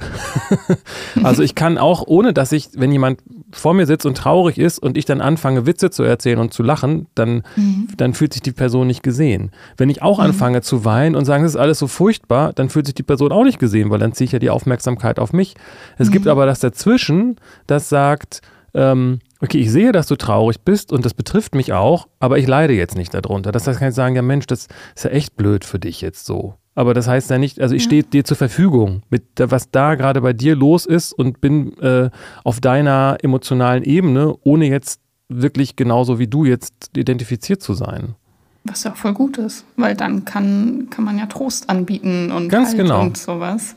also 1.24 1.44
ich 1.44 1.56
kann 1.56 1.78
auch, 1.78 2.04
ohne 2.06 2.34
dass 2.34 2.52
ich, 2.52 2.70
wenn 2.76 2.92
jemand 2.92 3.22
vor 3.52 3.74
mir 3.74 3.86
sitzt 3.86 4.06
und 4.06 4.18
traurig 4.18 4.58
ist 4.58 4.80
und 4.80 4.98
ich 4.98 5.06
dann 5.06 5.22
anfange, 5.22 5.66
Witze 5.66 5.92
zu 5.92 6.04
erzählen 6.04 6.40
und 6.40 6.54
zu 6.54 6.64
lachen, 6.64 7.08
dann, 7.16 7.44
mhm. 7.56 7.88
dann 7.98 8.14
fühlt 8.14 8.34
sich 8.34 8.42
die 8.42 8.52
Person 8.52 8.88
nicht 8.88 9.04
gesehen. 9.04 9.52
Wenn 9.78 9.90
ich 9.90 10.02
auch 10.02 10.18
mhm. 10.18 10.26
anfange 10.26 10.62
zu 10.62 10.86
weinen 10.86 11.16
und 11.16 11.26
sagen, 11.26 11.44
das 11.44 11.54
ist 11.54 11.60
alles 11.60 11.80
so 11.80 11.88
furchtbar, 11.88 12.54
dann 12.54 12.70
fühlt 12.70 12.86
sich 12.86 12.96
die 12.96 13.04
Person 13.04 13.32
auch 13.32 13.44
nicht 13.44 13.60
gesehen, 13.60 13.90
weil 13.90 14.00
dann 14.00 14.14
ziehe 14.14 14.26
ich 14.26 14.32
ja 14.32 14.40
die 14.40 14.50
Aufmerksamkeit 14.50 15.20
auf 15.20 15.34
mich. 15.34 15.56
Es 15.98 16.10
mhm. 16.10 16.14
gibt 16.14 16.28
aber 16.28 16.46
das 16.46 16.60
dazwischen, 16.60 17.38
das 17.68 17.90
sagt, 17.90 18.42
ähm, 18.74 19.20
okay, 19.40 19.60
ich 19.60 19.72
sehe, 19.72 19.92
dass 19.92 20.08
du 20.08 20.16
traurig 20.16 20.62
bist 20.62 20.92
und 20.92 21.06
das 21.06 21.14
betrifft 21.14 21.54
mich 21.54 21.74
auch, 21.74 22.08
aber 22.20 22.40
ich 22.40 22.48
leide 22.48 22.74
jetzt 22.74 22.96
nicht 22.96 23.14
darunter. 23.14 23.52
Das 23.52 23.68
heißt, 23.68 23.80
kann 23.80 23.90
ich 23.90 23.96
sagen, 23.96 24.16
ja 24.16 24.24
Mensch, 24.24 24.48
das 24.48 24.68
ist 24.96 25.04
ja 25.04 25.12
echt 25.12 25.36
blöd 25.36 25.64
für 25.64 25.78
dich 25.80 26.02
jetzt 26.02 26.26
so. 26.26 26.56
Aber 26.76 26.94
das 26.94 27.08
heißt 27.08 27.30
ja 27.30 27.38
nicht, 27.38 27.62
also 27.62 27.76
ich 27.76 27.84
stehe 27.84 28.04
dir 28.04 28.24
zur 28.24 28.38
Verfügung 28.38 29.04
mit 29.10 29.24
was 29.38 29.70
da 29.70 29.96
gerade 29.96 30.22
bei 30.22 30.34
dir 30.34 30.56
los 30.56 30.86
ist 30.86 31.14
und 31.14 31.40
bin 31.40 31.78
äh, 31.80 32.10
auf 32.44 32.62
deiner 32.62 33.18
emotionalen 33.22 33.84
Ebene, 33.84 34.36
ohne 34.44 34.68
jetzt 34.68 35.00
wirklich 35.30 35.76
genauso 35.76 36.20
wie 36.20 36.28
du 36.28 36.46
jetzt 36.46 36.92
identifiziert 36.96 37.62
zu 37.62 37.74
sein. 37.74 38.16
Was 38.64 38.84
ja 38.86 38.94
auch 38.94 38.96
voll 38.96 39.14
gut 39.14 39.38
ist, 39.38 39.66
weil 39.76 39.96
dann 39.96 40.26
kann, 40.26 40.88
kann 40.90 41.04
man 41.04 41.18
ja 41.20 41.26
Trost 41.26 41.70
anbieten 41.70 42.32
und, 42.32 42.50
Ganz 42.50 42.70
halt 42.70 42.78
genau. 42.78 43.02
und 43.02 43.18
sowas. 43.18 43.76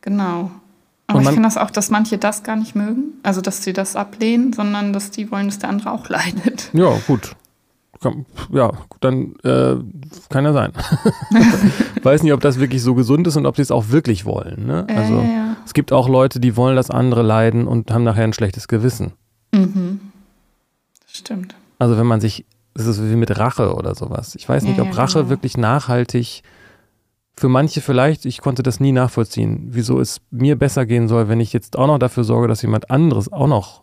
Genau. 0.00 0.50
Aber 1.06 1.20
ich 1.20 1.28
finde 1.28 1.42
das 1.42 1.56
auch, 1.56 1.70
dass 1.70 1.90
manche 1.90 2.18
das 2.18 2.42
gar 2.42 2.56
nicht 2.56 2.74
mögen. 2.74 3.14
Also, 3.22 3.40
dass 3.40 3.62
sie 3.62 3.72
das 3.72 3.94
ablehnen, 3.94 4.52
sondern 4.52 4.92
dass 4.92 5.12
die 5.12 5.30
wollen, 5.30 5.46
dass 5.46 5.60
der 5.60 5.68
andere 5.68 5.92
auch 5.92 6.08
leidet. 6.08 6.70
Ja, 6.72 6.92
gut. 7.06 7.36
Ja, 8.52 8.72
dann 9.00 9.34
äh, 9.42 9.76
kann 10.28 10.44
ja 10.44 10.52
sein. 10.52 10.72
Weiß 12.02 12.22
nicht, 12.22 12.32
ob 12.32 12.40
das 12.40 12.58
wirklich 12.60 12.82
so 12.82 12.94
gesund 12.94 13.26
ist 13.26 13.36
und 13.36 13.46
ob 13.46 13.56
sie 13.56 13.62
es 13.62 13.70
auch 13.70 13.88
wirklich 13.88 14.24
wollen. 14.24 14.66
Ne? 14.66 14.86
Also, 14.88 15.14
ja, 15.16 15.22
ja. 15.22 15.56
es 15.64 15.74
gibt 15.74 15.92
auch 15.92 16.08
Leute, 16.08 16.40
die 16.40 16.56
wollen, 16.56 16.76
dass 16.76 16.90
andere 16.90 17.22
leiden 17.22 17.66
und 17.66 17.90
haben 17.90 18.04
nachher 18.04 18.24
ein 18.24 18.32
schlechtes 18.32 18.68
Gewissen. 18.68 19.12
Mhm. 19.52 20.00
Stimmt. 21.06 21.54
Also, 21.78 21.96
wenn 21.96 22.06
man 22.06 22.20
sich, 22.20 22.44
es 22.74 22.86
ist 22.86 23.02
wie 23.02 23.16
mit 23.16 23.38
Rache 23.38 23.74
oder 23.74 23.94
sowas. 23.94 24.34
Ich 24.34 24.48
weiß 24.48 24.64
nicht, 24.64 24.80
ob 24.80 24.96
Rache 24.96 25.20
genau. 25.20 25.30
wirklich 25.30 25.56
nachhaltig 25.56 26.42
für 27.38 27.48
manche 27.48 27.80
vielleicht, 27.80 28.24
ich 28.24 28.40
konnte 28.40 28.62
das 28.62 28.80
nie 28.80 28.92
nachvollziehen, 28.92 29.68
wieso 29.70 30.00
es 30.00 30.20
mir 30.30 30.56
besser 30.56 30.86
gehen 30.86 31.06
soll, 31.06 31.28
wenn 31.28 31.40
ich 31.40 31.52
jetzt 31.52 31.76
auch 31.76 31.86
noch 31.86 31.98
dafür 31.98 32.24
sorge, 32.24 32.48
dass 32.48 32.62
jemand 32.62 32.90
anderes 32.90 33.30
auch 33.30 33.46
noch 33.46 33.82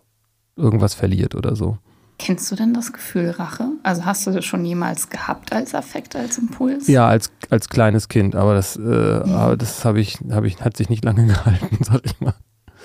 irgendwas 0.55 0.95
verliert 0.95 1.35
oder 1.35 1.55
so. 1.55 1.77
Kennst 2.19 2.51
du 2.51 2.55
denn 2.55 2.73
das 2.73 2.93
Gefühl 2.93 3.31
Rache? 3.31 3.69
Also 3.81 4.05
hast 4.05 4.25
du 4.25 4.31
das 4.31 4.45
schon 4.45 4.63
jemals 4.65 5.09
gehabt 5.09 5.51
als 5.51 5.73
Affekt, 5.73 6.15
als 6.15 6.37
Impuls? 6.37 6.87
Ja, 6.87 7.07
als, 7.07 7.31
als 7.49 7.69
kleines 7.69 8.07
Kind, 8.07 8.35
aber 8.35 8.53
das, 8.53 8.75
äh, 8.75 8.79
mhm. 8.79 9.57
das 9.57 9.83
habe 9.83 9.99
ich, 9.99 10.19
hab 10.29 10.43
ich, 10.43 10.61
hat 10.61 10.77
sich 10.77 10.89
nicht 10.89 11.03
lange 11.03 11.25
gehalten, 11.27 11.79
sag 11.81 12.01
ich 12.05 12.19
mal. 12.21 12.35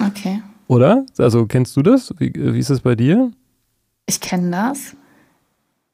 Okay. 0.00 0.42
Oder? 0.66 1.04
Also 1.18 1.47
kennst 1.47 1.76
du 1.76 1.82
das? 1.82 2.14
Wie, 2.18 2.32
wie 2.35 2.58
ist 2.58 2.70
das 2.70 2.80
bei 2.80 2.94
dir? 2.94 3.30
Ich 4.06 4.20
kenne 4.20 4.50
das. 4.50 4.97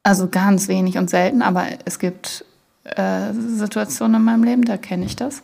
Also 0.03 0.27
ganz 0.27 0.67
wenig 0.67 0.97
und 0.97 1.09
selten, 1.09 1.41
aber 1.41 1.65
es 1.85 1.99
gibt 1.99 2.45
äh, 2.83 3.33
Situationen 3.33 4.17
in 4.17 4.23
meinem 4.23 4.43
Leben, 4.43 4.63
da 4.63 4.77
kenne 4.77 5.05
ich 5.05 5.15
das. 5.15 5.41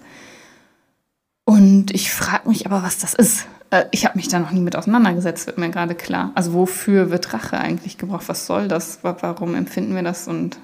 Und 1.46 1.92
ich 1.92 2.12
frage 2.12 2.48
mich 2.48 2.66
aber, 2.66 2.84
was 2.84 3.00
das 3.00 3.14
ist. 3.14 3.48
Äh, 3.72 3.86
ich 3.92 4.06
habe 4.06 4.18
mich 4.18 4.28
da 4.28 4.40
noch 4.40 4.52
nie 4.52 4.62
mit 4.62 4.76
auseinandergesetzt, 4.76 5.48
wird 5.48 5.58
mir 5.58 5.72
gerade 5.72 5.96
klar. 5.96 6.32
Also 6.36 6.54
wofür 6.54 7.10
wird 7.10 7.34
Rache 7.34 7.58
eigentlich 7.58 7.98
gebraucht? 7.98 8.30
Was 8.30 8.46
soll 8.46 8.68
das? 8.68 9.00
Warum 9.02 9.56
empfinden 9.56 9.96
wir 9.96 10.04
das? 10.04 10.28
Und 10.28 10.60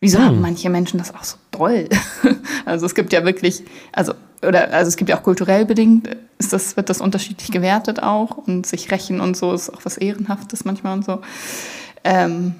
wieso 0.00 0.18
hm. 0.18 0.24
haben 0.24 0.40
manche 0.40 0.68
Menschen 0.70 0.98
das 0.98 1.14
auch 1.14 1.24
so 1.24 1.36
doll? 1.52 1.88
also 2.64 2.86
es 2.86 2.94
gibt 2.96 3.12
ja 3.12 3.24
wirklich, 3.24 3.62
also 3.92 4.14
oder 4.42 4.72
also 4.72 4.88
es 4.88 4.96
gibt 4.96 5.10
ja 5.10 5.18
auch 5.18 5.22
kulturell 5.22 5.64
bedingt, 5.64 6.08
ist 6.38 6.52
das, 6.52 6.76
wird 6.76 6.88
das 6.90 7.00
unterschiedlich 7.00 7.50
gewertet 7.50 8.02
auch 8.02 8.36
und 8.36 8.66
sich 8.66 8.90
rächen 8.90 9.20
und 9.20 9.36
so 9.36 9.52
ist 9.52 9.70
auch 9.70 9.84
was 9.84 9.96
Ehrenhaftes 9.96 10.64
manchmal 10.64 10.94
und 10.94 11.04
so. 11.04 11.20
Ähm, 12.04 12.54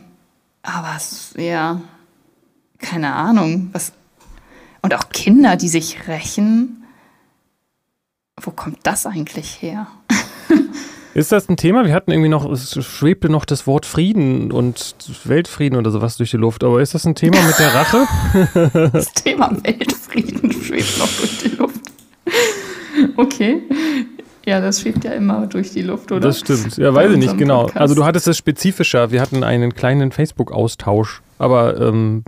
aber 0.63 0.95
es, 0.97 1.35
ja, 1.37 1.81
keine 2.79 3.15
Ahnung, 3.15 3.71
was. 3.73 3.93
Und 4.83 4.95
auch 4.95 5.09
Kinder, 5.11 5.57
die 5.57 5.69
sich 5.69 6.09
rächen. 6.09 6.85
Wo 8.43 8.51
kommt 8.51 8.79
das 8.83 9.07
eigentlich 9.07 9.61
her? 9.61 9.87
Ist 11.15 11.33
das 11.33 11.49
ein 11.49 11.57
Thema? 11.57 11.85
Wir 11.85 11.95
hatten 11.95 12.13
irgendwie 12.13 12.29
noch, 12.29 12.49
es 12.51 12.79
schwebte 12.85 13.29
noch 13.29 13.45
das 13.45 13.67
Wort 13.67 13.87
Frieden 13.87 14.53
und 14.53 14.95
Weltfrieden 15.25 15.77
oder 15.77 15.91
sowas 15.91 16.17
durch 16.17 16.31
die 16.31 16.37
Luft. 16.37 16.63
Aber 16.63 16.81
ist 16.81 16.95
das 16.95 17.07
ein 17.07 17.15
Thema 17.15 17.43
mit 17.43 17.59
der 17.59 17.75
Rache? 17.75 18.07
Das 18.93 19.13
Thema 19.15 19.51
Weltfrieden 19.63 20.53
schwebt 20.53 20.99
noch 20.99 21.09
durch 21.19 21.39
die 21.39 21.57
Luft. 21.57 21.81
Okay. 23.17 23.63
Ja, 24.47 24.61
das 24.61 24.81
schwebt 24.81 25.05
ja 25.05 25.13
immer 25.13 25.47
durch 25.47 25.73
die 25.73 25.83
Luft, 25.83 26.11
oder? 26.13 26.21
Das 26.21 26.39
stimmt. 26.41 26.77
Ja, 26.79 26.95
weiß 26.95 27.13
ich 27.13 27.19
nicht, 27.19 27.37
genau. 27.37 27.65
Podcast. 27.65 27.81
Also 27.81 27.95
du 27.95 28.05
hattest 28.05 28.29
es 28.29 28.39
spezifischer. 28.39 29.11
Wir 29.11 29.21
hatten 29.21 29.45
einen 29.45 29.75
kleinen 29.75 30.13
Facebook-Austausch. 30.13 31.21
Aber 31.39 31.81
ähm, 31.81 32.25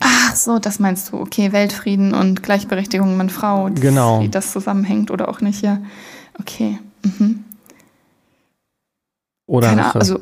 Ach 0.00 0.36
so, 0.36 0.58
das 0.58 0.78
meinst 0.78 1.12
du. 1.12 1.20
Okay, 1.20 1.52
Weltfrieden 1.52 2.14
und 2.14 2.42
Gleichberechtigung 2.42 3.16
Mann-Frau. 3.16 3.70
Genau. 3.74 4.20
Wie 4.20 4.28
das 4.28 4.52
zusammenhängt 4.52 5.10
oder 5.10 5.28
auch 5.28 5.40
nicht, 5.40 5.62
ja. 5.62 5.78
Okay. 6.38 6.78
Mhm. 7.02 7.44
Oder 9.46 9.68
Keine 9.68 9.84
Ahnung, 9.84 9.96
also 9.96 10.20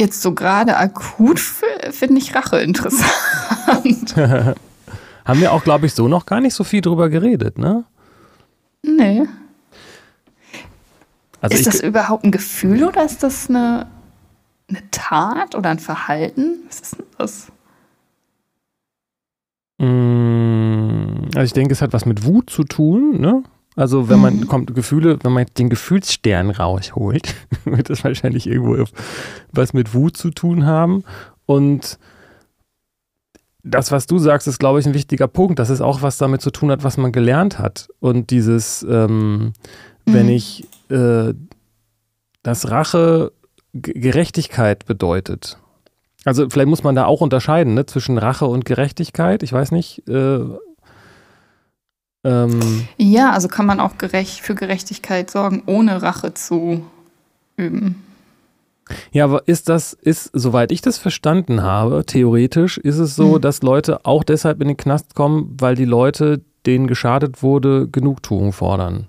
jetzt 0.00 0.20
so 0.22 0.34
gerade 0.34 0.76
akut 0.76 1.40
finde 1.40 2.18
ich 2.18 2.34
Rache 2.34 2.60
interessant. 2.60 4.14
Haben 5.24 5.40
wir 5.40 5.52
auch, 5.52 5.64
glaube 5.64 5.86
ich, 5.86 5.94
so 5.94 6.08
noch 6.08 6.26
gar 6.26 6.40
nicht 6.40 6.54
so 6.54 6.64
viel 6.64 6.80
drüber 6.80 7.08
geredet, 7.08 7.58
ne? 7.58 7.84
Nee. 8.82 9.26
Also 11.40 11.56
ist 11.56 11.66
das 11.66 11.80
überhaupt 11.80 12.24
ein 12.24 12.30
Gefühl 12.30 12.84
oder 12.84 13.04
ist 13.04 13.22
das 13.22 13.48
eine, 13.48 13.86
eine 14.68 14.90
Tat 14.90 15.54
oder 15.54 15.70
ein 15.70 15.78
Verhalten? 15.78 16.56
Was 16.66 16.80
ist 16.80 16.98
denn 16.98 17.06
das? 17.16 17.46
Mm, 19.78 21.28
also 21.34 21.44
ich 21.44 21.52
denke, 21.52 21.72
es 21.72 21.82
hat 21.82 21.92
was 21.92 22.06
mit 22.06 22.24
Wut 22.24 22.50
zu 22.50 22.64
tun, 22.64 23.20
ne? 23.20 23.42
Also 23.76 24.08
wenn 24.08 24.18
man 24.18 24.38
mhm. 24.38 24.48
kommt 24.48 24.74
Gefühle, 24.74 25.18
wenn 25.22 25.32
man 25.32 25.46
den 25.56 25.68
Gefühlsstern 25.68 26.50
rausholt, 26.50 27.34
wird 27.64 27.90
das 27.90 28.02
wahrscheinlich 28.02 28.48
irgendwo 28.48 28.84
was 29.52 29.72
mit 29.72 29.94
Wut 29.94 30.16
zu 30.16 30.30
tun 30.30 30.66
haben. 30.66 31.04
Und 31.46 31.98
das, 33.62 33.92
was 33.92 34.06
du 34.06 34.18
sagst, 34.18 34.48
ist, 34.48 34.58
glaube 34.58 34.80
ich, 34.80 34.86
ein 34.86 34.94
wichtiger 34.94 35.28
Punkt, 35.28 35.60
dass 35.60 35.68
es 35.68 35.80
auch 35.80 36.02
was 36.02 36.18
damit 36.18 36.40
zu 36.40 36.50
tun 36.50 36.72
hat, 36.72 36.82
was 36.82 36.96
man 36.96 37.12
gelernt 37.12 37.58
hat. 37.58 37.88
Und 38.00 38.30
dieses, 38.30 38.84
ähm, 38.88 39.38
mhm. 39.38 39.52
wenn 40.06 40.28
ich, 40.28 40.66
äh, 40.90 41.34
dass 42.42 42.70
Rache 42.70 43.32
Gerechtigkeit 43.74 44.86
bedeutet. 44.86 45.58
Also 46.28 46.48
vielleicht 46.50 46.68
muss 46.68 46.84
man 46.84 46.94
da 46.94 47.06
auch 47.06 47.22
unterscheiden 47.22 47.72
ne, 47.74 47.86
zwischen 47.86 48.18
Rache 48.18 48.46
und 48.46 48.66
Gerechtigkeit. 48.66 49.42
Ich 49.42 49.52
weiß 49.52 49.72
nicht. 49.72 50.06
Äh, 50.06 50.40
ähm, 52.24 52.86
ja, 52.98 53.32
also 53.32 53.48
kann 53.48 53.64
man 53.64 53.80
auch 53.80 53.96
gerecht 53.96 54.40
für 54.40 54.54
Gerechtigkeit 54.54 55.30
sorgen, 55.30 55.62
ohne 55.64 56.02
Rache 56.02 56.34
zu 56.34 56.84
üben. 57.56 58.04
Ja, 59.10 59.24
aber 59.24 59.48
ist 59.48 59.70
das, 59.70 59.94
ist, 59.94 60.30
soweit 60.34 60.70
ich 60.70 60.82
das 60.82 60.98
verstanden 60.98 61.62
habe, 61.62 62.04
theoretisch 62.04 62.76
ist 62.76 62.98
es 62.98 63.16
so, 63.16 63.36
mhm. 63.36 63.40
dass 63.40 63.62
Leute 63.62 64.04
auch 64.04 64.22
deshalb 64.22 64.60
in 64.60 64.68
den 64.68 64.76
Knast 64.76 65.14
kommen, 65.14 65.56
weil 65.58 65.74
die 65.76 65.84
Leute, 65.84 66.42
denen 66.66 66.86
geschadet 66.86 67.42
wurde, 67.42 67.88
Genugtuung 67.88 68.52
fordern. 68.52 69.08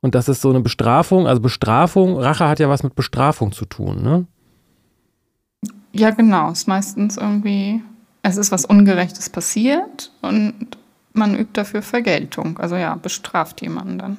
Und 0.00 0.16
das 0.16 0.28
ist 0.28 0.40
so 0.40 0.50
eine 0.50 0.60
Bestrafung, 0.60 1.28
also 1.28 1.40
Bestrafung, 1.40 2.16
Rache 2.16 2.48
hat 2.48 2.58
ja 2.58 2.68
was 2.68 2.82
mit 2.82 2.96
Bestrafung 2.96 3.52
zu 3.52 3.64
tun, 3.64 4.02
ne? 4.02 4.26
Ja, 5.92 6.10
genau. 6.10 6.50
Es 6.50 6.60
ist 6.60 6.68
meistens 6.68 7.16
irgendwie, 7.16 7.82
es 8.22 8.36
ist 8.36 8.50
was 8.50 8.64
Ungerechtes 8.64 9.28
passiert 9.30 10.12
und 10.22 10.78
man 11.12 11.34
übt 11.34 11.52
dafür 11.52 11.82
Vergeltung. 11.82 12.58
Also 12.58 12.76
ja, 12.76 12.94
bestraft 12.94 13.60
jemanden 13.60 13.98
dann. 13.98 14.18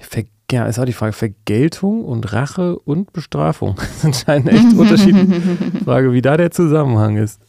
Ver 0.00 0.24
Ja, 0.50 0.66
ist 0.66 0.78
auch 0.78 0.84
die 0.84 0.92
Frage, 0.92 1.12
Vergeltung 1.12 2.04
und 2.04 2.32
Rache 2.32 2.78
und 2.78 3.12
Bestrafung. 3.12 3.76
Das 3.80 4.02
sind 4.02 4.14
anscheinend 4.14 4.48
echt 4.50 4.76
unterschiedliche 4.76 5.40
Frage, 5.84 6.12
wie 6.12 6.22
da 6.22 6.36
der 6.36 6.50
Zusammenhang 6.50 7.16
ist. 7.16 7.40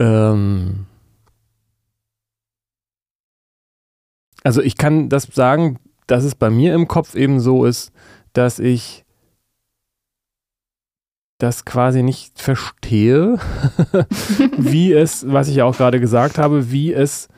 Ähm 0.00 0.86
also 4.42 4.62
ich 4.62 4.76
kann 4.76 5.08
das 5.08 5.24
sagen, 5.32 5.78
dass 6.06 6.24
es 6.24 6.34
bei 6.34 6.50
mir 6.50 6.74
im 6.74 6.88
Kopf 6.88 7.14
eben 7.14 7.38
so 7.38 7.64
ist, 7.64 7.92
dass 8.32 8.58
ich 8.58 9.04
das 11.38 11.64
quasi 11.64 12.02
nicht 12.02 12.40
verstehe, 12.40 13.38
wie 14.58 14.92
es, 14.92 15.24
was 15.28 15.48
ich 15.48 15.56
ja 15.56 15.64
auch 15.64 15.76
gerade 15.76 16.00
gesagt 16.00 16.36
habe, 16.36 16.70
wie 16.70 16.92
es 16.92 17.28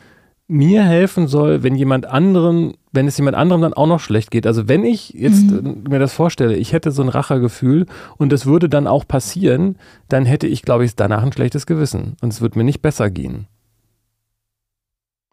mir 0.48 0.82
helfen 0.82 1.28
soll, 1.28 1.62
wenn 1.62 1.76
jemand 1.76 2.06
anderen, 2.06 2.74
wenn 2.90 3.06
es 3.06 3.16
jemand 3.16 3.36
anderem 3.36 3.60
dann 3.60 3.72
auch 3.72 3.86
noch 3.86 4.00
schlecht 4.00 4.32
geht. 4.32 4.48
Also 4.48 4.66
wenn 4.66 4.84
ich 4.84 5.10
jetzt 5.10 5.48
mhm. 5.50 5.84
mir 5.88 6.00
das 6.00 6.12
vorstelle, 6.12 6.56
ich 6.56 6.72
hätte 6.72 6.90
so 6.90 7.02
ein 7.02 7.08
Rachergefühl 7.08 7.86
und 8.16 8.32
es 8.32 8.46
würde 8.46 8.68
dann 8.68 8.88
auch 8.88 9.06
passieren, 9.06 9.78
dann 10.08 10.26
hätte 10.26 10.48
ich, 10.48 10.62
glaube 10.62 10.84
ich, 10.84 10.96
danach 10.96 11.22
ein 11.22 11.32
schlechtes 11.32 11.66
Gewissen 11.66 12.16
und 12.20 12.32
es 12.32 12.40
wird 12.40 12.56
mir 12.56 12.64
nicht 12.64 12.82
besser 12.82 13.10
gehen. 13.10 13.46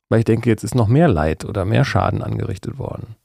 Weil 0.07 0.19
ich 0.19 0.25
denke, 0.25 0.49
jetzt 0.49 0.63
ist 0.63 0.75
noch 0.75 0.87
mehr 0.87 1.07
Leid 1.07 1.45
oder 1.45 1.65
mehr 1.65 1.83
Schaden 1.83 2.21
angerichtet 2.21 2.77
worden. 2.77 3.16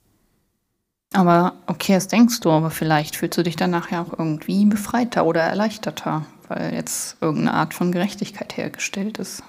Aber 1.13 1.55
okay, 1.67 1.95
das 1.95 2.09
denkst 2.09 2.41
du, 2.41 2.51
aber 2.51 2.71
vielleicht 2.71 3.17
fühlst 3.17 3.37
du 3.37 3.43
dich 3.43 3.57
danach 3.57 3.91
ja 3.91 4.03
auch 4.03 4.19
irgendwie 4.19 4.65
befreiter 4.65 5.27
oder 5.27 5.43
erleichterter, 5.43 6.25
weil 6.49 6.73
jetzt 6.75 7.17
irgendeine 7.21 7.55
Art 7.55 7.75
von 7.75 7.93
Gerechtigkeit 7.93 8.57
hergestellt 8.57 9.19
ist. 9.19 9.43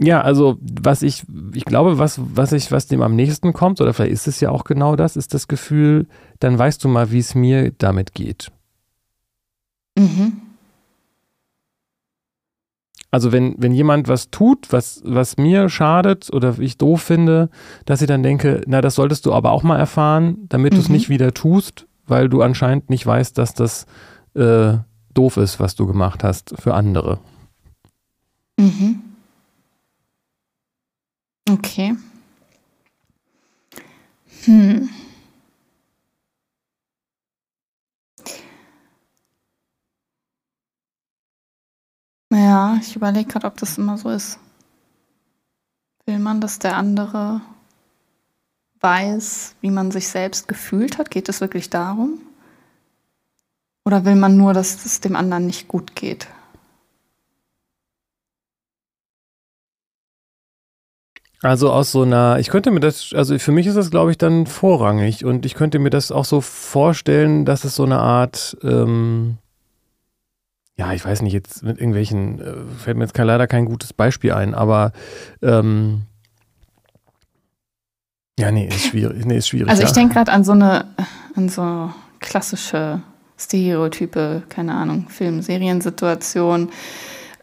Ja, 0.00 0.22
also 0.22 0.58
was 0.60 1.02
ich, 1.02 1.24
ich 1.52 1.64
glaube, 1.64 1.98
was, 1.98 2.18
was 2.22 2.52
ich, 2.52 2.72
was 2.72 2.86
dem 2.86 3.02
am 3.02 3.14
nächsten 3.14 3.52
kommt, 3.52 3.80
oder 3.80 3.92
vielleicht 3.92 4.12
ist 4.12 4.26
es 4.26 4.40
ja 4.40 4.50
auch 4.50 4.64
genau 4.64 4.96
das, 4.96 5.16
ist 5.16 5.34
das 5.34 5.46
Gefühl, 5.46 6.08
dann 6.38 6.58
weißt 6.58 6.82
du 6.82 6.88
mal, 6.88 7.12
wie 7.12 7.18
es 7.18 7.34
mir 7.34 7.70
damit 7.72 8.14
geht. 8.14 8.50
Mhm. 9.96 10.40
Also 13.10 13.32
wenn, 13.32 13.56
wenn 13.58 13.72
jemand 13.72 14.08
was 14.08 14.30
tut, 14.30 14.72
was, 14.72 15.02
was 15.04 15.36
mir 15.36 15.68
schadet 15.68 16.32
oder 16.32 16.58
ich 16.58 16.78
doof 16.78 17.02
finde, 17.02 17.50
dass 17.84 18.02
ich 18.02 18.06
dann 18.06 18.22
denke, 18.22 18.62
na, 18.66 18.80
das 18.80 18.94
solltest 18.94 19.26
du 19.26 19.32
aber 19.32 19.50
auch 19.50 19.64
mal 19.64 19.78
erfahren, 19.78 20.46
damit 20.48 20.72
mhm. 20.72 20.76
du 20.76 20.82
es 20.82 20.88
nicht 20.88 21.08
wieder 21.08 21.34
tust, 21.34 21.86
weil 22.06 22.28
du 22.28 22.42
anscheinend 22.42 22.88
nicht 22.88 23.04
weißt, 23.04 23.36
dass 23.36 23.54
das 23.54 23.86
äh, 24.34 24.74
doof 25.12 25.36
ist, 25.38 25.58
was 25.58 25.74
du 25.74 25.86
gemacht 25.86 26.22
hast 26.22 26.54
für 26.60 26.74
andere. 26.74 27.18
Mhm. 28.58 29.00
Okay. 31.50 31.96
Hm. 34.44 34.88
Ja, 42.32 42.78
ich 42.80 42.94
überlege 42.94 43.28
gerade, 43.28 43.46
ob 43.46 43.56
das 43.56 43.76
immer 43.78 43.98
so 43.98 44.10
ist. 44.10 44.38
Will 46.06 46.18
man, 46.18 46.40
dass 46.40 46.58
der 46.58 46.76
andere 46.76 47.40
weiß, 48.80 49.56
wie 49.60 49.70
man 49.70 49.90
sich 49.90 50.08
selbst 50.08 50.48
gefühlt 50.48 50.98
hat? 50.98 51.10
Geht 51.10 51.28
es 51.28 51.40
wirklich 51.40 51.70
darum? 51.70 52.20
Oder 53.84 54.04
will 54.04 54.16
man 54.16 54.36
nur, 54.36 54.54
dass 54.54 54.84
es 54.84 55.00
dem 55.00 55.16
anderen 55.16 55.46
nicht 55.46 55.68
gut 55.68 55.94
geht? 55.96 56.28
Also 61.42 61.72
aus 61.72 61.90
so 61.90 62.02
einer, 62.02 62.38
ich 62.38 62.48
könnte 62.50 62.70
mir 62.70 62.80
das, 62.80 63.12
also 63.14 63.38
für 63.38 63.52
mich 63.52 63.66
ist 63.66 63.76
das, 63.76 63.90
glaube 63.90 64.10
ich, 64.10 64.18
dann 64.18 64.46
vorrangig 64.46 65.24
und 65.24 65.46
ich 65.46 65.54
könnte 65.54 65.78
mir 65.78 65.88
das 65.88 66.12
auch 66.12 66.26
so 66.26 66.42
vorstellen, 66.42 67.46
dass 67.46 67.64
es 67.64 67.74
so 67.74 67.84
eine 67.84 67.98
Art, 67.98 68.58
ähm, 68.62 69.38
ja, 70.80 70.94
ich 70.94 71.04
weiß 71.04 71.20
nicht, 71.20 71.34
jetzt 71.34 71.62
mit 71.62 71.76
irgendwelchen, 71.76 72.40
äh, 72.40 72.54
fällt 72.78 72.96
mir 72.96 73.04
jetzt 73.04 73.12
kein, 73.12 73.26
leider 73.26 73.46
kein 73.46 73.66
gutes 73.66 73.92
Beispiel 73.92 74.32
ein, 74.32 74.54
aber 74.54 74.92
ähm, 75.42 76.04
ja, 78.38 78.50
nee, 78.50 78.66
ist 78.66 78.86
schwierig. 78.86 79.26
Nee, 79.26 79.36
ist 79.36 79.48
schwierig 79.48 79.68
also 79.68 79.82
ich 79.82 79.90
ja. 79.90 79.94
denke 79.94 80.14
gerade 80.14 80.32
an 80.32 80.42
so 80.42 80.52
eine, 80.52 80.86
an 81.36 81.50
so 81.50 81.92
klassische 82.20 83.02
Stereotype, 83.38 84.44
keine 84.48 84.72
Ahnung, 84.72 85.10
Film, 85.10 85.42
Seriensituation, 85.42 86.70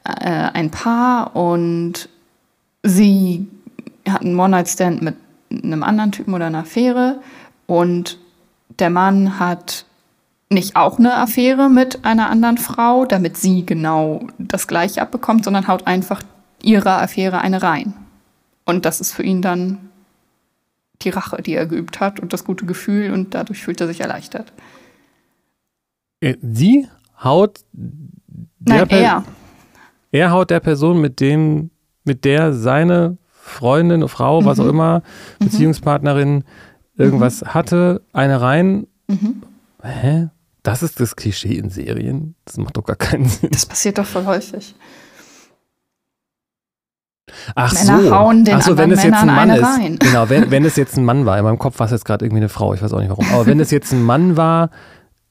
äh, 0.03 0.29
ein 0.31 0.71
Paar 0.71 1.35
und 1.35 2.09
sie 2.81 3.47
hat 4.09 4.23
einen 4.23 4.39
One-Night-Stand 4.39 5.03
mit 5.03 5.15
einem 5.51 5.83
anderen 5.83 6.11
Typen 6.11 6.33
oder 6.33 6.47
einer 6.47 6.61
Affäre 6.61 7.21
und 7.67 8.17
der 8.79 8.89
Mann 8.89 9.39
hat 9.39 9.85
nicht 10.49 10.75
auch 10.75 10.97
eine 10.97 11.15
Affäre 11.15 11.69
mit 11.69 12.05
einer 12.05 12.29
anderen 12.29 12.57
Frau, 12.57 13.05
damit 13.05 13.37
sie 13.37 13.65
genau 13.65 14.27
das 14.37 14.67
gleiche 14.67 15.01
abbekommt, 15.01 15.43
sondern 15.43 15.67
haut 15.67 15.87
einfach 15.87 16.21
ihrer 16.61 17.01
Affäre 17.01 17.39
eine 17.39 17.61
rein. 17.61 17.93
Und 18.65 18.85
das 18.85 19.01
ist 19.01 19.13
für 19.13 19.23
ihn 19.23 19.41
dann 19.41 19.89
die 21.01 21.09
Rache, 21.09 21.41
die 21.41 21.53
er 21.53 21.65
geübt 21.65 21.99
hat 21.99 22.19
und 22.19 22.33
das 22.33 22.43
gute 22.43 22.65
Gefühl 22.65 23.11
und 23.11 23.33
dadurch 23.33 23.63
fühlt 23.63 23.79
er 23.81 23.87
sich 23.87 24.01
erleichtert. 24.01 24.51
Äh, 26.21 26.35
sie 26.41 26.87
haut 27.23 27.59
Nein, 28.59 28.89
er. 28.89 29.23
Er 30.11 30.31
haut 30.31 30.49
der 30.49 30.59
Person, 30.59 30.99
mit 30.99 31.19
dem, 31.19 31.69
mit 32.03 32.25
der 32.25 32.53
seine 32.53 33.17
Freundin, 33.29 34.07
Frau, 34.07 34.43
was 34.45 34.59
auch 34.59 34.63
mhm. 34.63 34.69
immer, 34.71 34.99
mhm. 35.39 35.45
Beziehungspartnerin 35.45 36.43
irgendwas 36.97 37.41
mhm. 37.41 37.53
hatte, 37.53 38.01
eine 38.13 38.41
rein. 38.41 38.87
Mhm. 39.07 39.43
Hä? 39.81 40.29
Das 40.67 40.83
ist 40.83 40.99
das 40.99 41.15
Klischee 41.15 41.57
in 41.57 41.69
Serien? 41.69 42.35
Das 42.43 42.57
macht 42.57 42.75
doch 42.75 42.83
gar 42.83 42.97
keinen 42.97 43.23
Sinn. 43.23 43.51
Das 43.53 43.65
passiert 43.65 43.97
doch 43.97 44.05
voll 44.05 44.25
häufig. 44.25 44.75
Ach 47.55 47.71
Männer 47.71 48.01
so. 48.01 48.11
hauen 48.11 48.43
den 48.43 48.55
Ach 48.55 48.61
so, 48.61 48.77
wenn 48.77 48.91
es 48.91 49.01
jetzt 49.01 49.15
ein 49.15 49.27
Mann 49.27 49.49
ist. 49.49 49.63
Rein. 49.63 49.97
Genau, 49.97 50.29
wenn, 50.29 50.51
wenn 50.51 50.65
es 50.65 50.75
jetzt 50.75 50.97
ein 50.97 51.05
Mann 51.05 51.25
war. 51.25 51.37
In 51.37 51.45
meinem 51.45 51.57
Kopf 51.57 51.79
war 51.79 51.85
es 51.85 51.93
jetzt 51.93 52.03
gerade 52.03 52.25
irgendwie 52.25 52.41
eine 52.41 52.49
Frau, 52.49 52.73
ich 52.73 52.81
weiß 52.81 52.91
auch 52.91 52.99
nicht 52.99 53.09
warum. 53.09 53.25
Aber 53.31 53.45
wenn 53.45 53.61
es 53.61 53.71
jetzt 53.71 53.93
ein 53.93 54.03
Mann 54.03 54.35
war, 54.35 54.69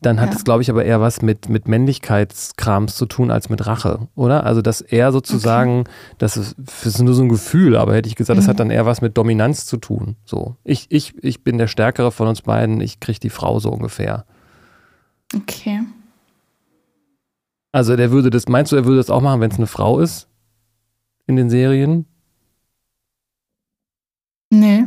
dann 0.01 0.23
hat 0.23 0.31
ja. 0.31 0.37
es, 0.37 0.45
glaube 0.45 0.63
ich, 0.63 0.71
aber 0.71 0.87
eher 0.87 1.03
was 1.03 1.21
mit, 1.21 1.51
mit 1.51 1.69
Männlichkeitskrams 1.69 2.97
zu 2.97 3.05
tun 3.05 3.31
als 3.31 3.51
mit 3.51 3.67
Rache, 3.67 4.09
oder? 4.15 4.45
Also, 4.45 4.63
dass 4.63 4.81
er 4.81 5.13
sozusagen, 5.13 5.81
okay. 5.81 5.91
das, 6.17 6.39
ist, 6.39 6.57
das 6.57 6.87
ist 6.87 7.03
nur 7.03 7.13
so 7.13 7.23
ein 7.23 7.29
Gefühl, 7.29 7.77
aber 7.77 7.95
hätte 7.95 8.09
ich 8.09 8.17
gesagt, 8.17 8.37
mhm. 8.37 8.41
das 8.41 8.49
hat 8.49 8.59
dann 8.59 8.71
eher 8.71 8.87
was 8.87 9.03
mit 9.03 9.19
Dominanz 9.19 9.67
zu 9.67 9.77
tun. 9.77 10.17
So, 10.25 10.57
ich, 10.65 10.87
ich, 10.89 11.13
ich 11.23 11.45
bin 11.45 11.59
der 11.59 11.67
Stärkere 11.67 12.11
von 12.11 12.27
uns 12.27 12.41
beiden, 12.41 12.81
ich 12.81 13.01
kriege 13.01 13.21
die 13.21 13.29
Frau 13.29 13.59
so 13.59 13.69
ungefähr. 13.69 14.25
Okay. 15.35 15.83
Also, 17.73 17.97
der 17.97 18.11
würde 18.11 18.31
das, 18.31 18.49
meinst 18.49 18.73
du, 18.73 18.77
er 18.77 18.85
würde 18.85 18.99
das 18.99 19.11
auch 19.11 19.21
machen, 19.21 19.41
wenn 19.41 19.51
es 19.51 19.59
eine 19.59 19.67
Frau 19.67 20.01
ist? 20.01 20.29
In 21.27 21.37
den 21.37 21.51
Serien? 21.51 22.07
Nee. 24.51 24.85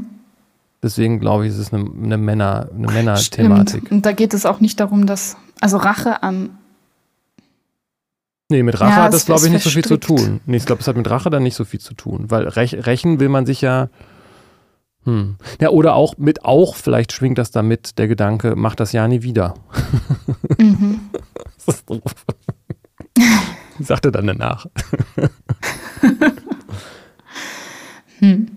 Deswegen 0.82 1.20
glaube 1.20 1.46
ich, 1.46 1.54
es 1.54 1.60
ist 1.60 1.74
eine, 1.74 1.86
eine 1.86 2.18
Männer, 2.18 2.70
eine 2.74 2.88
Männer-Thematik. 2.88 3.92
Und 3.92 4.06
da 4.06 4.14
geht 4.14 4.34
es 4.34 4.46
auch 4.46 4.62
nicht 4.62 4.80
darum, 4.80 5.06
dass, 5.06 5.36
also 5.60 5.78
Rache 5.78 6.24
an. 6.24 6.52
Nee, 8.50 8.64
mit 8.64 8.80
Rache 8.80 8.90
ja, 8.90 9.04
hat 9.04 9.14
das, 9.14 9.26
glaube 9.26 9.46
ich, 9.46 9.52
nicht 9.52 9.62
verstrickt. 9.62 9.90
so 9.90 9.96
viel 9.96 10.00
zu 10.00 10.24
tun. 10.26 10.40
Nee, 10.46 10.58
ich 10.58 10.66
glaube, 10.66 10.82
es 10.82 10.88
hat 10.88 10.96
mit 10.96 11.10
Rache 11.10 11.30
dann 11.30 11.44
nicht 11.44 11.56
so 11.56 11.66
viel 11.66 11.82
zu 11.82 11.94
tun, 11.94 12.32
weil 12.32 12.48
rächen 12.48 13.20
will 13.20 13.30
man 13.30 13.46
sich 13.46 13.62
ja. 13.62 13.90
Hm. 15.06 15.38
Ja, 15.62 15.70
oder 15.70 15.96
auch 15.96 16.18
mit 16.18 16.44
auch, 16.44 16.76
vielleicht 16.76 17.14
schwingt 17.14 17.38
das 17.38 17.52
damit 17.52 17.98
der 17.98 18.08
Gedanke, 18.08 18.56
mach 18.56 18.76
das 18.76 18.92
ja 18.92 19.08
nie 19.08 19.24
wieder. 19.24 19.54
Mhm. 20.58 21.00
das 21.66 21.76
ist 21.76 21.90
doof. 21.90 22.02
Sagte 23.80 24.12
dann 24.12 24.28
danach. 24.28 24.66
hm. 28.20 28.48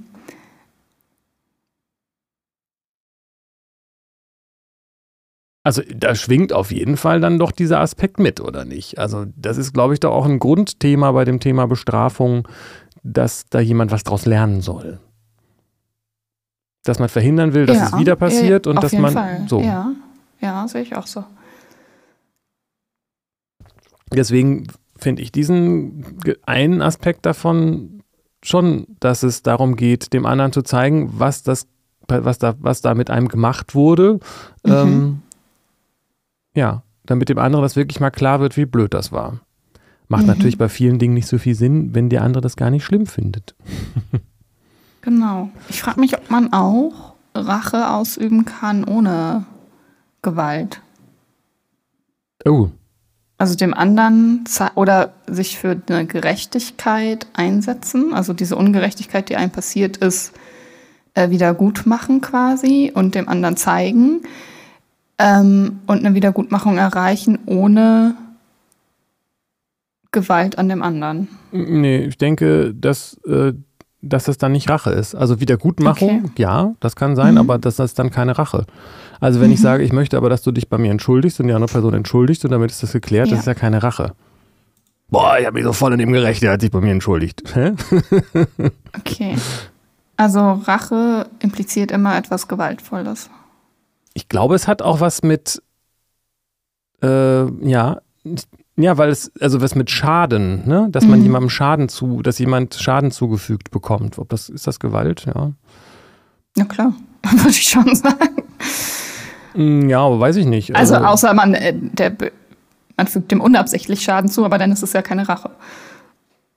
Also 5.65 5.83
da 5.95 6.17
schwingt 6.17 6.53
auf 6.53 6.73
jeden 6.73 6.97
Fall 6.97 7.21
dann 7.21 7.39
doch 7.39 7.53
dieser 7.53 7.81
Aspekt 7.81 8.19
mit, 8.19 8.41
oder 8.41 8.65
nicht? 8.65 8.99
Also 8.99 9.27
das 9.37 9.59
ist, 9.59 9.73
glaube 9.73 9.95
ich, 9.95 10.01
doch 10.01 10.11
auch 10.11 10.27
ein 10.27 10.41
Grundthema 10.41 11.13
bei 11.13 11.25
dem 11.25 11.39
Thema 11.39 11.67
Bestrafung, 11.67 12.49
dass 13.05 13.45
da 13.49 13.61
jemand 13.61 13.93
was 13.93 14.03
draus 14.03 14.27
lernen 14.27 14.61
soll. 14.61 14.99
Dass 16.85 16.99
man 16.99 17.09
verhindern 17.09 17.55
will, 17.55 17.67
dass 17.67 17.77
ja, 17.77 17.87
es 17.87 17.99
wieder 17.99 18.17
passiert 18.17 18.67
ja, 18.67 18.73
und 18.73 18.83
dass 18.83 18.93
man 18.93 19.13
Fall. 19.13 19.45
so. 19.49 19.61
Ja, 19.61 19.93
ja, 20.41 20.67
sehe 20.67 20.83
ich 20.83 20.97
auch 20.97 21.07
so. 21.07 21.25
Deswegen 24.13 24.67
finde 24.99 25.23
ich 25.23 25.33
diesen 25.33 26.05
einen 26.45 26.83
Aspekt 26.83 27.25
davon 27.27 28.03
schon, 28.43 28.87
dass 29.01 29.23
es 29.23 29.43
darum 29.43 29.77
geht, 29.77 30.13
dem 30.13 30.27
anderen 30.27 30.53
zu 30.53 30.63
zeigen, 30.63 31.13
was 31.19 31.43
das, 31.43 31.67
was 32.09 32.39
da, 32.39 32.55
was 32.59 32.83
da 32.83 32.95
mit 32.95 33.11
einem 33.11 33.29
gemacht 33.29 33.75
wurde. 33.75 34.19
Mhm. 34.65 34.73
Ähm, 34.73 35.23
ja, 36.55 36.83
damit 37.07 37.29
dem 37.29 37.39
anderen 37.39 37.63
das 37.63 37.77
wirklich 37.77 38.01
mal 38.01 38.11
klar 38.11 38.41
wird, 38.41 38.57
wie 38.57 38.67
blöd 38.67 38.95
das 38.95 39.13
war. 39.13 39.41
Macht 40.09 40.23
mhm. 40.23 40.29
natürlich 40.29 40.59
bei 40.59 40.69
vielen 40.69 40.99
Dingen 40.99 41.15
nicht 41.15 41.29
so 41.29 41.39
viel 41.39 41.55
Sinn, 41.55 41.95
wenn 41.95 42.09
der 42.09 42.23
andere 42.23 42.43
das 42.43 42.57
gar 42.57 42.71
nicht 42.71 42.85
schlimm 42.85 43.07
findet. 43.07 43.55
genau. 45.03 45.51
Ich 45.69 45.83
frage 45.83 46.01
mich, 46.01 46.17
ob 46.17 46.31
man 46.31 46.53
auch 46.53 47.15
Rache 47.35 47.91
ausüben 47.91 48.45
kann 48.45 48.85
ohne 48.85 49.45
Gewalt. 50.23 50.81
Oh. 52.45 52.69
Also 53.39 53.57
dem 53.57 53.75
anderen 53.75 54.45
oder 54.77 55.15
sich 55.27 55.59
für 55.59 55.81
eine 55.89 56.07
Gerechtigkeit 56.07 57.27
einsetzen, 57.35 58.15
also 58.15 58.33
diese 58.33 58.57
Ungerechtigkeit, 58.57 59.29
die 59.29 59.37
einem 59.37 59.51
passiert 59.51 59.97
ist, 59.97 60.33
äh, 61.15 61.31
wieder 61.31 61.53
gut 61.53 61.85
machen 61.85 62.21
quasi 62.21 62.93
und 62.95 63.15
dem 63.15 63.29
anderen 63.29 63.57
zeigen 63.57 64.23
ähm, 65.19 65.81
und 65.87 66.05
eine 66.05 66.15
Wiedergutmachung 66.15 66.79
erreichen 66.79 67.39
ohne 67.47 68.15
Gewalt 70.13 70.59
an 70.59 70.69
dem 70.69 70.83
anderen. 70.83 71.29
Nee, 71.53 72.05
ich 72.05 72.19
denke, 72.19 72.75
dass, 72.75 73.19
äh, 73.27 73.55
dass 74.03 74.25
das 74.25 74.37
dann 74.37 74.53
nicht 74.53 74.69
Rache 74.69 74.91
ist. 74.91 75.15
Also 75.15 75.41
Wiedergutmachung, 75.41 76.25
okay. 76.25 76.43
ja, 76.43 76.75
das 76.81 76.97
kann 76.97 77.17
sein, 77.17 77.35
mhm. 77.35 77.41
aber 77.41 77.59
das 77.59 77.79
ist 77.79 77.99
dann 77.99 78.11
keine 78.11 78.37
Rache. 78.37 78.67
Also 79.21 79.41
wenn 79.41 79.49
mhm. 79.49 79.55
ich 79.55 79.61
sage, 79.61 79.85
ich 79.85 79.93
möchte 79.93 80.17
aber, 80.17 80.29
dass 80.29 80.43
du 80.43 80.51
dich 80.51 80.69
bei 80.69 80.77
mir 80.77 80.91
entschuldigst 80.91 81.41
und 81.41 81.47
die 81.47 81.55
andere 81.55 81.71
Person 81.71 81.95
entschuldigt 81.95 82.45
und 82.45 82.51
damit 82.51 82.73
ist 82.73 82.83
das 82.83 82.93
geklärt, 82.93 83.29
ja. 83.29 83.33
das 83.33 83.41
ist 83.41 83.47
ja 83.47 83.55
keine 83.55 83.83
Rache. 83.83 84.13
Boah, 85.09 85.39
ich 85.39 85.47
habe 85.47 85.55
mich 85.55 85.65
so 85.65 85.73
voll 85.73 85.93
in 85.93 86.01
ihm 86.01 86.13
gerecht, 86.13 86.43
der 86.43 86.53
hat 86.53 86.61
sich 86.61 86.71
bei 86.71 86.81
mir 86.81 86.93
entschuldigt. 86.93 87.43
Hä? 87.55 87.73
okay. 88.99 89.37
Also 90.17 90.61
Rache 90.65 91.27
impliziert 91.39 91.91
immer 91.93 92.17
etwas 92.17 92.49
Gewaltvolles. 92.49 93.31
Ich 94.15 94.29
glaube, 94.29 94.55
es 94.55 94.67
hat 94.67 94.83
auch 94.83 95.01
was 95.01 95.23
mit, 95.23 95.63
äh, 97.03 97.45
ja, 97.67 98.01
ja, 98.77 98.97
weil 98.97 99.11
es, 99.11 99.31
also 99.41 99.61
was 99.61 99.75
mit 99.75 99.91
Schaden, 99.91 100.67
ne? 100.67 100.89
Dass 100.91 101.05
man 101.07 101.19
mhm. 101.19 101.25
jemandem 101.27 101.51
Schaden 101.51 101.89
zu, 101.89 102.23
dass 102.23 102.39
jemand 102.39 102.75
Schaden 102.75 103.11
zugefügt 103.11 103.71
bekommt. 103.71 104.19
Ob 104.19 104.31
das, 104.31 104.49
ist 104.49 104.67
das 104.67 104.81
Gewalt, 104.81 105.27
ja? 105.27 105.53
Ja, 106.57 106.65
klar, 106.65 106.95
würde 107.31 107.51
ich 107.51 107.69
schon 107.69 107.95
sagen. 107.95 108.43
Mm, 109.55 109.89
ja, 109.89 110.01
aber 110.01 110.21
weiß 110.21 110.37
ich 110.37 110.47
nicht. 110.47 110.75
Also, 110.75 110.95
also 110.95 111.07
außer 111.07 111.35
man, 111.35 111.55
äh, 111.55 111.75
der, 111.75 112.17
man 112.97 113.07
fügt 113.07 113.31
dem 113.31 113.41
unabsichtlich 113.41 114.03
Schaden 114.03 114.31
zu, 114.31 114.45
aber 114.45 114.59
dann 114.59 114.73
ist 114.73 114.83
es 114.83 114.95
ja 114.95 115.03
keine 115.03 115.29
Rache. 115.29 115.51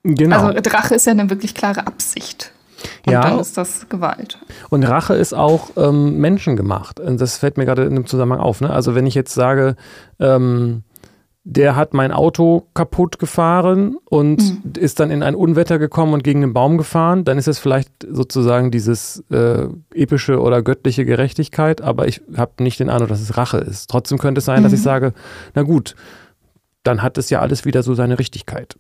Genau. 0.03 0.47
Also 0.47 0.69
Rache 0.69 0.95
ist 0.95 1.05
ja 1.05 1.11
eine 1.11 1.29
wirklich 1.29 1.55
klare 1.55 1.87
Absicht. 1.87 2.51
Und 3.05 3.13
ja. 3.13 3.21
dann 3.21 3.39
ist 3.39 3.57
das 3.57 3.89
Gewalt. 3.89 4.39
Und 4.69 4.83
Rache 4.83 5.15
ist 5.15 5.33
auch 5.33 5.71
ähm, 5.75 6.19
menschengemacht. 6.19 6.99
Das 7.03 7.37
fällt 7.37 7.57
mir 7.57 7.65
gerade 7.65 7.85
in 7.85 7.95
dem 7.95 8.05
Zusammenhang 8.05 8.39
auf. 8.39 8.61
Ne? 8.61 8.69
Also 8.69 8.95
wenn 8.95 9.07
ich 9.07 9.15
jetzt 9.15 9.33
sage, 9.33 9.75
ähm, 10.19 10.83
der 11.47 11.75
hat 11.75 11.93
mein 11.93 12.11
Auto 12.11 12.67
kaputt 12.73 13.19
gefahren 13.19 13.97
und 14.05 14.41
mhm. 14.41 14.73
ist 14.79 14.99
dann 14.99 15.11
in 15.11 15.21
ein 15.21 15.35
Unwetter 15.35 15.77
gekommen 15.77 16.13
und 16.13 16.23
gegen 16.23 16.41
den 16.41 16.53
Baum 16.53 16.77
gefahren, 16.77 17.23
dann 17.23 17.37
ist 17.37 17.47
es 17.47 17.59
vielleicht 17.59 17.91
sozusagen 18.09 18.71
dieses 18.71 19.23
äh, 19.29 19.67
epische 19.93 20.41
oder 20.41 20.63
göttliche 20.63 21.05
Gerechtigkeit, 21.05 21.81
aber 21.81 22.07
ich 22.07 22.21
habe 22.35 22.63
nicht 22.63 22.79
den 22.79 22.89
Eindruck, 22.89 23.09
dass 23.09 23.21
es 23.21 23.37
Rache 23.37 23.57
ist. 23.57 23.91
Trotzdem 23.91 24.17
könnte 24.17 24.39
es 24.39 24.45
sein, 24.45 24.59
mhm. 24.59 24.63
dass 24.63 24.73
ich 24.73 24.79
mhm. 24.79 24.85
sage, 24.85 25.13
na 25.53 25.61
gut, 25.61 25.95
dann 26.81 27.03
hat 27.03 27.19
es 27.19 27.29
ja 27.29 27.41
alles 27.41 27.63
wieder 27.63 27.83
so 27.83 27.93
seine 27.93 28.17
Richtigkeit. 28.17 28.75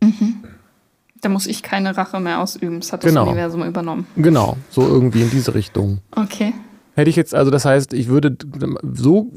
Mhm. 0.00 0.44
Da 1.22 1.28
muss 1.28 1.48
ich 1.48 1.64
keine 1.64 1.96
Rache 1.96 2.20
mehr 2.20 2.40
ausüben. 2.40 2.78
Das 2.78 2.92
hat 2.92 3.02
das 3.02 3.10
genau. 3.10 3.24
Universum 3.24 3.64
übernommen. 3.64 4.06
Genau, 4.14 4.56
so 4.70 4.82
irgendwie 4.86 5.22
in 5.22 5.30
diese 5.30 5.54
Richtung. 5.54 5.98
Okay. 6.12 6.54
Hätte 6.94 7.10
ich 7.10 7.16
jetzt, 7.16 7.34
also 7.34 7.50
das 7.50 7.64
heißt, 7.64 7.92
ich 7.94 8.06
würde 8.06 8.36
so, 8.92 9.32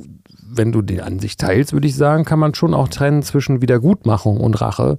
wenn 0.52 0.72
du 0.72 0.82
die 0.82 1.02
Ansicht 1.02 1.40
teilst, 1.40 1.74
würde 1.74 1.88
ich 1.88 1.96
sagen, 1.96 2.26
kann 2.26 2.40
man 2.40 2.56
schon 2.56 2.74
auch 2.74 2.88
trennen 2.88 3.24
zwischen 3.24 3.62
Wiedergutmachung 3.62 4.40
und 4.40 4.60
Rache. 4.62 4.98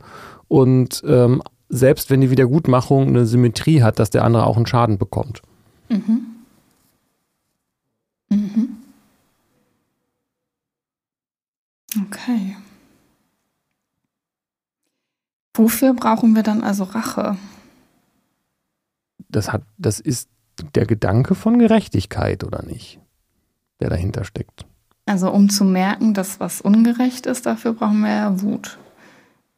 Und 0.48 1.02
ähm, 1.06 1.42
selbst 1.68 2.10
wenn 2.10 2.20
die 2.20 2.30
Wiedergutmachung 2.30 3.08
eine 3.08 3.26
Symmetrie 3.26 3.82
hat, 3.82 3.98
dass 3.98 4.10
der 4.10 4.24
andere 4.24 4.46
auch 4.46 4.56
einen 4.56 4.66
Schaden 4.66 4.98
bekommt. 4.98 5.42
Mhm. 5.88 6.26
Mhm. 8.28 8.76
Okay. 12.06 12.56
Wofür 15.54 15.94
brauchen 15.94 16.34
wir 16.34 16.42
dann 16.42 16.62
also 16.62 16.84
Rache? 16.84 17.36
Das, 19.28 19.52
hat, 19.52 19.62
das 19.78 20.00
ist 20.00 20.28
der 20.74 20.86
Gedanke 20.86 21.34
von 21.34 21.58
Gerechtigkeit, 21.58 22.44
oder 22.44 22.64
nicht? 22.64 23.00
Der 23.80 23.90
dahinter 23.90 24.24
steckt. 24.24 24.66
Also 25.10 25.28
um 25.32 25.50
zu 25.50 25.64
merken, 25.64 26.14
dass 26.14 26.38
was 26.38 26.60
ungerecht 26.60 27.26
ist, 27.26 27.44
dafür 27.44 27.72
brauchen 27.72 28.02
wir 28.02 28.14
ja 28.14 28.42
Wut. 28.42 28.78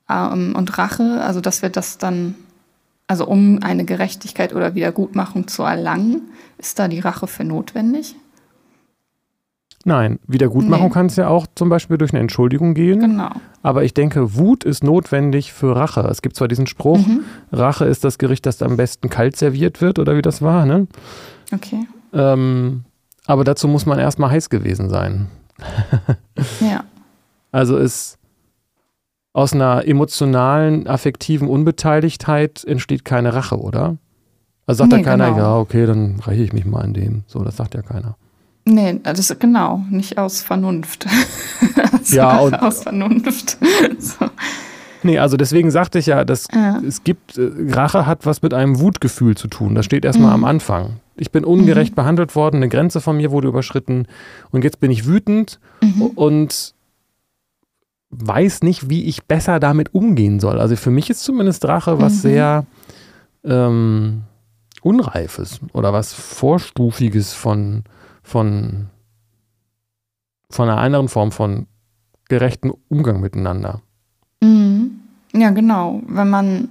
Ähm, 0.08 0.54
und 0.56 0.78
Rache, 0.78 1.20
also 1.22 1.42
dass 1.42 1.60
wir 1.60 1.68
das 1.68 1.98
dann, 1.98 2.36
also 3.06 3.26
um 3.26 3.58
eine 3.62 3.84
Gerechtigkeit 3.84 4.54
oder 4.54 4.74
Wiedergutmachung 4.74 5.48
zu 5.48 5.62
erlangen, 5.62 6.22
ist 6.56 6.78
da 6.78 6.88
die 6.88 7.00
Rache 7.00 7.26
für 7.26 7.44
notwendig? 7.44 8.16
Nein, 9.84 10.20
Wiedergutmachung 10.26 10.86
nee. 10.86 10.92
kann 10.94 11.06
es 11.06 11.16
ja 11.16 11.28
auch 11.28 11.46
zum 11.54 11.68
Beispiel 11.68 11.98
durch 11.98 12.14
eine 12.14 12.20
Entschuldigung 12.20 12.72
gehen. 12.72 13.00
Genau. 13.00 13.32
Aber 13.62 13.84
ich 13.84 13.92
denke, 13.92 14.34
Wut 14.36 14.64
ist 14.64 14.82
notwendig 14.82 15.52
für 15.52 15.76
Rache. 15.76 16.00
Es 16.10 16.22
gibt 16.22 16.34
zwar 16.34 16.48
diesen 16.48 16.66
Spruch, 16.66 17.06
mhm. 17.06 17.24
Rache 17.52 17.84
ist 17.84 18.04
das 18.04 18.16
Gericht, 18.16 18.46
das 18.46 18.62
am 18.62 18.78
besten 18.78 19.10
kalt 19.10 19.36
serviert 19.36 19.82
wird, 19.82 19.98
oder 19.98 20.16
wie 20.16 20.22
das 20.22 20.40
war, 20.40 20.64
ne? 20.64 20.86
Okay. 21.52 21.86
Ähm, 22.14 22.84
aber 23.26 23.44
dazu 23.44 23.68
muss 23.68 23.84
man 23.84 23.98
erstmal 23.98 24.30
heiß 24.30 24.48
gewesen 24.48 24.88
sein. 24.88 25.28
ja. 26.60 26.84
Also 27.50 27.76
ist 27.76 28.18
aus 29.32 29.52
einer 29.52 29.86
emotionalen, 29.86 30.86
affektiven 30.86 31.48
Unbeteiligtheit 31.48 32.64
entsteht 32.64 33.04
keine 33.04 33.34
Rache, 33.34 33.58
oder? 33.58 33.96
Also 34.66 34.84
sagt 34.84 34.92
nee, 34.92 34.98
ja 34.98 35.04
keiner, 35.04 35.30
genau. 35.30 35.38
ja, 35.38 35.56
okay, 35.56 35.86
dann 35.86 36.20
reiche 36.20 36.42
ich 36.42 36.52
mich 36.52 36.64
mal 36.64 36.82
an 36.82 36.94
dem. 36.94 37.24
So, 37.26 37.42
das 37.42 37.56
sagt 37.56 37.74
ja 37.74 37.82
keiner. 37.82 38.16
Nee, 38.64 39.00
das 39.02 39.18
ist 39.18 39.40
genau, 39.40 39.84
nicht 39.90 40.18
aus 40.18 40.42
Vernunft. 40.42 41.06
also 41.92 42.16
ja, 42.16 42.38
und 42.38 42.54
aus 42.54 42.82
Vernunft. 42.82 43.58
so. 43.98 44.26
Nee, 45.02 45.18
also 45.18 45.36
deswegen 45.36 45.70
sagte 45.72 45.98
ich 45.98 46.06
ja, 46.06 46.24
dass 46.24 46.46
ja. 46.54 46.80
es 46.86 47.02
gibt, 47.02 47.36
äh, 47.38 47.50
Rache 47.70 48.06
hat 48.06 48.24
was 48.24 48.42
mit 48.42 48.54
einem 48.54 48.78
Wutgefühl 48.78 49.36
zu 49.36 49.48
tun. 49.48 49.74
Das 49.74 49.84
steht 49.84 50.04
erstmal 50.04 50.28
mhm. 50.28 50.44
am 50.44 50.44
Anfang. 50.44 51.00
Ich 51.16 51.30
bin 51.30 51.44
ungerecht 51.44 51.92
mhm. 51.92 51.96
behandelt 51.96 52.34
worden, 52.34 52.56
eine 52.56 52.68
Grenze 52.68 53.00
von 53.00 53.16
mir 53.16 53.30
wurde 53.30 53.48
überschritten 53.48 54.06
und 54.50 54.64
jetzt 54.64 54.80
bin 54.80 54.90
ich 54.90 55.06
wütend 55.06 55.60
mhm. 55.82 56.02
und 56.02 56.74
weiß 58.10 58.62
nicht, 58.62 58.88
wie 58.90 59.04
ich 59.04 59.24
besser 59.24 59.60
damit 59.60 59.94
umgehen 59.94 60.40
soll. 60.40 60.58
Also 60.58 60.76
für 60.76 60.90
mich 60.90 61.10
ist 61.10 61.22
zumindest 61.22 61.66
Rache 61.66 62.00
was 62.00 62.14
mhm. 62.14 62.18
sehr 62.18 62.66
ähm, 63.44 64.22
Unreifes 64.82 65.60
oder 65.72 65.92
was 65.92 66.12
Vorstufiges 66.12 67.32
von 67.32 67.84
von, 68.22 68.88
von 70.50 70.68
einer 70.68 70.80
anderen 70.80 71.08
Form 71.08 71.32
von 71.32 71.66
gerechten 72.28 72.72
Umgang 72.88 73.20
miteinander. 73.20 73.82
Mhm. 74.40 75.00
Ja, 75.34 75.50
genau. 75.50 76.02
Wenn 76.06 76.30
man 76.30 76.68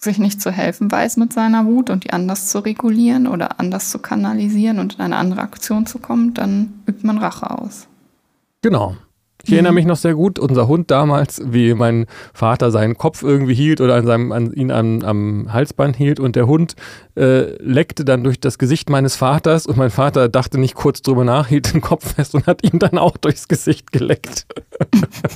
sich 0.00 0.18
nicht 0.18 0.40
zu 0.40 0.50
helfen 0.50 0.90
weiß 0.90 1.16
mit 1.16 1.32
seiner 1.32 1.66
Wut 1.66 1.90
und 1.90 2.04
die 2.04 2.12
anders 2.12 2.48
zu 2.48 2.60
regulieren 2.60 3.26
oder 3.26 3.58
anders 3.58 3.90
zu 3.90 3.98
kanalisieren 3.98 4.78
und 4.78 4.94
in 4.94 5.00
eine 5.00 5.16
andere 5.16 5.40
Aktion 5.40 5.86
zu 5.86 5.98
kommen, 5.98 6.34
dann 6.34 6.82
übt 6.86 7.06
man 7.06 7.18
Rache 7.18 7.50
aus. 7.50 7.88
Genau. 8.62 8.96
Ich 9.44 9.52
erinnere 9.52 9.72
mhm. 9.72 9.76
mich 9.76 9.86
noch 9.86 9.96
sehr 9.96 10.14
gut, 10.14 10.38
unser 10.38 10.66
Hund 10.68 10.90
damals, 10.90 11.40
wie 11.44 11.72
mein 11.72 12.06
Vater 12.34 12.70
seinen 12.70 12.98
Kopf 12.98 13.22
irgendwie 13.22 13.54
hielt 13.54 13.80
oder 13.80 13.94
an 13.94 14.04
seinem, 14.04 14.32
an, 14.32 14.52
ihn 14.52 14.70
am, 14.70 15.02
am 15.02 15.52
Halsband 15.52 15.96
hielt 15.96 16.20
und 16.20 16.36
der 16.36 16.46
Hund 16.46 16.74
äh, 17.16 17.52
leckte 17.62 18.04
dann 18.04 18.24
durch 18.24 18.40
das 18.40 18.58
Gesicht 18.58 18.90
meines 18.90 19.14
Vaters 19.16 19.66
und 19.66 19.76
mein 19.76 19.90
Vater 19.90 20.28
dachte 20.28 20.58
nicht 20.58 20.74
kurz 20.74 21.02
drüber 21.02 21.24
nach, 21.24 21.46
hielt 21.46 21.72
den 21.72 21.80
Kopf 21.80 22.14
fest 22.14 22.34
und 22.34 22.46
hat 22.46 22.64
ihn 22.64 22.78
dann 22.78 22.98
auch 22.98 23.16
durchs 23.16 23.48
Gesicht 23.48 23.92
geleckt. 23.92 24.46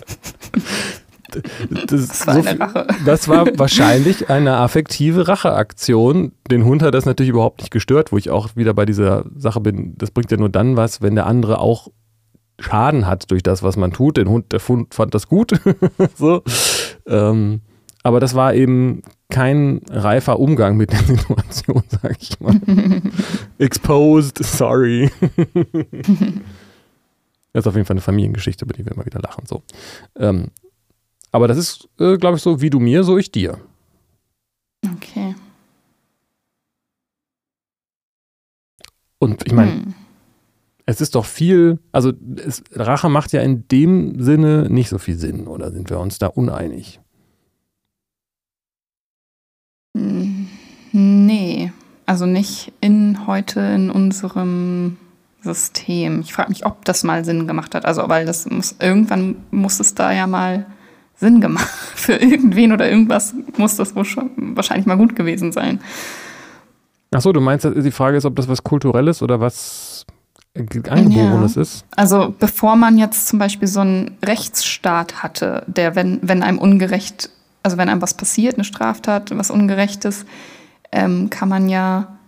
Das, 1.70 2.08
das, 2.08 2.26
war 2.26 2.42
so 2.42 2.50
Rache. 2.50 2.86
das 3.04 3.28
war 3.28 3.46
wahrscheinlich 3.58 4.30
eine 4.30 4.56
affektive 4.56 5.28
Racheaktion. 5.28 6.32
Den 6.50 6.64
Hund 6.64 6.82
hat 6.82 6.94
das 6.94 7.06
natürlich 7.06 7.30
überhaupt 7.30 7.60
nicht 7.60 7.70
gestört, 7.70 8.12
wo 8.12 8.18
ich 8.18 8.30
auch 8.30 8.56
wieder 8.56 8.74
bei 8.74 8.86
dieser 8.86 9.24
Sache 9.36 9.60
bin. 9.60 9.94
Das 9.98 10.10
bringt 10.10 10.30
ja 10.30 10.36
nur 10.36 10.48
dann 10.48 10.76
was, 10.76 11.02
wenn 11.02 11.14
der 11.14 11.26
andere 11.26 11.58
auch 11.58 11.88
Schaden 12.58 13.06
hat 13.06 13.30
durch 13.30 13.42
das, 13.42 13.62
was 13.62 13.76
man 13.76 13.92
tut. 13.92 14.16
Der 14.16 14.26
Hund, 14.26 14.52
der 14.52 14.60
Hund 14.66 14.94
fand 14.94 15.14
das 15.14 15.28
gut. 15.28 15.52
so. 16.16 16.42
Ähm, 17.06 17.60
aber 18.02 18.20
das 18.20 18.34
war 18.34 18.54
eben 18.54 19.02
kein 19.30 19.80
reifer 19.88 20.38
Umgang 20.38 20.76
mit 20.76 20.92
der 20.92 20.98
Situation, 21.04 21.82
sag 21.88 22.16
ich 22.20 22.38
mal. 22.40 22.60
Exposed, 23.58 24.38
sorry. 24.44 25.10
das 27.52 27.62
ist 27.62 27.66
auf 27.66 27.74
jeden 27.74 27.86
Fall 27.86 27.94
eine 27.94 28.00
Familiengeschichte, 28.00 28.64
über 28.64 28.74
die 28.74 28.84
wir 28.84 28.92
immer 28.92 29.06
wieder 29.06 29.20
lachen. 29.20 29.46
So. 29.46 29.62
Ähm, 30.16 30.48
aber 31.32 31.48
das 31.48 31.58
ist, 31.58 31.88
äh, 31.98 32.16
glaube 32.16 32.36
ich, 32.36 32.42
so, 32.42 32.60
wie 32.60 32.70
du 32.70 32.78
mir, 32.78 33.02
so 33.02 33.18
ich 33.18 33.32
dir. 33.32 33.58
Okay. 34.94 35.34
Und 39.18 39.44
ich 39.46 39.52
meine, 39.52 39.72
hm 39.72 39.94
es 40.86 41.00
ist 41.00 41.14
doch 41.14 41.24
viel, 41.24 41.78
also 41.92 42.12
es, 42.36 42.62
Rache 42.74 43.08
macht 43.08 43.32
ja 43.32 43.40
in 43.40 43.66
dem 43.68 44.20
Sinne 44.20 44.68
nicht 44.68 44.88
so 44.88 44.98
viel 44.98 45.16
Sinn, 45.16 45.46
oder 45.46 45.70
sind 45.70 45.90
wir 45.90 45.98
uns 45.98 46.18
da 46.18 46.26
uneinig? 46.26 47.00
Nee. 49.94 51.72
Also 52.04 52.26
nicht 52.26 52.72
in 52.80 53.26
heute 53.26 53.60
in 53.60 53.90
unserem 53.90 54.96
System. 55.40 56.20
Ich 56.20 56.32
frage 56.32 56.50
mich, 56.50 56.66
ob 56.66 56.84
das 56.84 57.04
mal 57.04 57.24
Sinn 57.24 57.46
gemacht 57.46 57.74
hat. 57.74 57.84
Also, 57.84 58.08
weil 58.08 58.26
das 58.26 58.48
muss, 58.50 58.76
irgendwann 58.80 59.36
muss 59.50 59.80
es 59.80 59.94
da 59.94 60.12
ja 60.12 60.26
mal 60.26 60.66
Sinn 61.16 61.40
gemacht. 61.40 61.68
Für 61.94 62.14
irgendwen 62.14 62.72
oder 62.72 62.90
irgendwas 62.90 63.35
muss 63.57 63.77
das 63.77 63.94
wohl 63.94 64.05
schon 64.05 64.31
wahrscheinlich 64.57 64.87
mal 64.87 64.96
gut 64.96 65.14
gewesen 65.14 65.53
sein. 65.53 65.81
Achso, 67.12 67.33
du 67.33 67.40
meinst, 67.40 67.64
die 67.64 67.90
Frage 67.90 68.16
ist, 68.16 68.25
ob 68.25 68.37
das 68.37 68.48
was 68.48 68.64
Kulturelles 68.64 69.22
oder 69.22 69.38
was 69.38 70.07
Angeborenes 70.55 71.55
ja. 71.55 71.62
ist? 71.62 71.85
Also, 71.96 72.35
bevor 72.38 72.77
man 72.77 72.98
jetzt 72.98 73.29
zum 73.29 73.38
Beispiel 73.38 73.68
so 73.68 73.81
einen 73.81 74.16
Rechtsstaat 74.25 75.22
hatte, 75.22 75.64
der, 75.66 75.94
wenn, 75.94 76.18
wenn 76.22 76.42
einem 76.42 76.59
ungerecht, 76.59 77.31
also 77.62 77.77
wenn 77.77 77.88
einem 77.88 78.03
was 78.03 78.14
passiert, 78.14 78.55
eine 78.55 78.64
Straftat, 78.64 79.37
was 79.37 79.51
Ungerechtes, 79.51 80.25
ähm, 80.90 81.31
kann 81.31 81.48
man 81.48 81.68
ja 81.68 82.18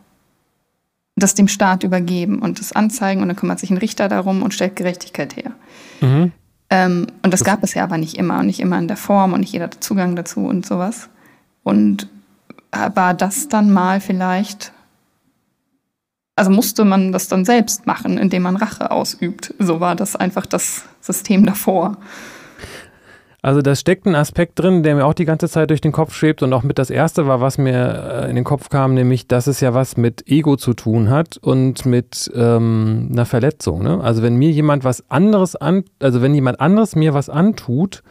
das 1.17 1.35
dem 1.35 1.49
Staat 1.49 1.85
übergeben 1.85 2.41
und 2.41 2.59
das 2.59 2.73
anzeigen 2.73 3.23
und 3.23 3.29
dann 3.29 3.37
kümmert 3.37 3.61
sich 3.61 3.71
ein 3.71 3.79
Richter 3.79 4.09
darum 4.09 4.43
und 4.43 4.53
stellt 4.53 4.77
Gerechtigkeit 4.77 5.37
her. 5.37 5.53
Mhm. 6.01 6.33
Ähm, 6.71 7.07
und 7.23 7.33
das, 7.33 7.41
das 7.41 7.47
gab 7.47 7.63
es 7.63 7.75
ja 7.75 7.85
aber 7.85 7.99
nicht 7.99 8.17
immer 8.17 8.41
und 8.41 8.47
nicht 8.47 8.61
immer 8.61 8.79
in 8.79 8.89
der 8.89 8.97
Form 8.97 9.33
und 9.33 9.41
nicht 9.41 9.53
jeder 9.53 9.67
hatte 9.67 9.81
Zugang 9.81 10.17
dazu 10.17 10.47
und 10.47 10.67
sowas. 10.67 11.09
Und 11.63 12.09
war 12.95 13.15
das 13.15 13.49
dann 13.49 13.73
mal 13.73 14.01
vielleicht, 14.01 14.73
also 16.37 16.51
musste 16.51 16.85
man 16.85 17.13
das 17.13 17.29
dann 17.29 17.45
selbst 17.45 17.87
machen, 17.87 18.19
indem 18.19 18.43
man 18.43 18.57
Rache 18.57 18.91
ausübt. 18.91 19.55
So 19.59 19.81
war 19.81 19.95
das 19.95 20.17
einfach 20.17 20.47
das 20.47 20.85
System 21.01 21.47
davor. 21.47 21.97
Also 23.45 23.61
da 23.61 23.75
steckt 23.75 24.07
ein 24.07 24.15
Aspekt 24.15 24.59
drin, 24.59 24.83
der 24.83 24.95
mir 24.95 25.05
auch 25.05 25.13
die 25.13 25.27
ganze 25.27 25.51
Zeit 25.51 25.69
durch 25.69 25.83
den 25.83 25.93
Kopf 25.93 26.15
schwebt 26.15 26.43
und 26.43 26.51
auch 26.55 26.63
mit 26.63 26.79
das 26.79 26.89
erste 26.89 27.27
war, 27.27 27.43
was 27.43 27.59
mir 27.59 28.23
äh, 28.25 28.31
in 28.31 28.37
den 28.37 28.45
Kopf 28.45 28.71
kam, 28.71 28.95
nämlich, 28.95 29.29
dass 29.29 29.49
es 29.49 29.61
ja 29.61 29.75
was 29.75 29.99
mit 29.99 30.27
Ego 30.27 30.57
zu 30.57 30.73
tun 30.73 31.11
hat 31.11 31.37
und 31.37 31.85
mit 31.85 32.33
ähm, 32.35 33.11
einer 33.13 33.27
Verletzung. 33.27 33.83
Ne? 33.83 34.01
Also 34.01 34.23
wenn 34.23 34.37
mir 34.37 34.51
jemand 34.51 34.83
was 34.83 35.11
anderes 35.11 35.57
an, 35.57 35.85
also 36.01 36.23
wenn 36.23 36.35
jemand 36.35 36.59
anderes 36.59 36.97
mir 36.97 37.13
was 37.13 37.29
antut, 37.29 38.03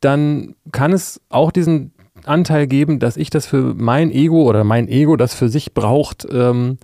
dann 0.00 0.54
kann 0.72 0.94
es 0.94 1.20
auch 1.28 1.52
diesen 1.52 1.92
Anteil 2.24 2.66
geben, 2.66 2.98
dass 2.98 3.18
ich 3.18 3.28
das 3.28 3.44
für 3.44 3.74
mein 3.74 4.10
Ego 4.10 4.44
oder 4.44 4.64
mein 4.64 4.88
Ego 4.88 5.16
das 5.16 5.34
für 5.34 5.50
sich 5.50 5.74
braucht, 5.74 6.26
ähm, 6.32 6.78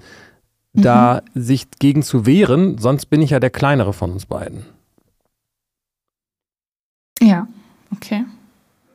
mhm. 0.75 0.83
da 0.83 1.23
sich 1.35 1.69
gegen 1.79 2.03
zu 2.03 2.27
wehren, 2.27 2.77
sonst 2.77 3.07
bin 3.07 3.23
ich 3.23 3.31
ja 3.31 3.41
der 3.41 3.49
kleinere 3.49 3.95
von 3.95 4.13
uns 4.13 4.27
beiden. 4.27 4.67
Ja. 7.23 7.49
Okay. 7.97 8.25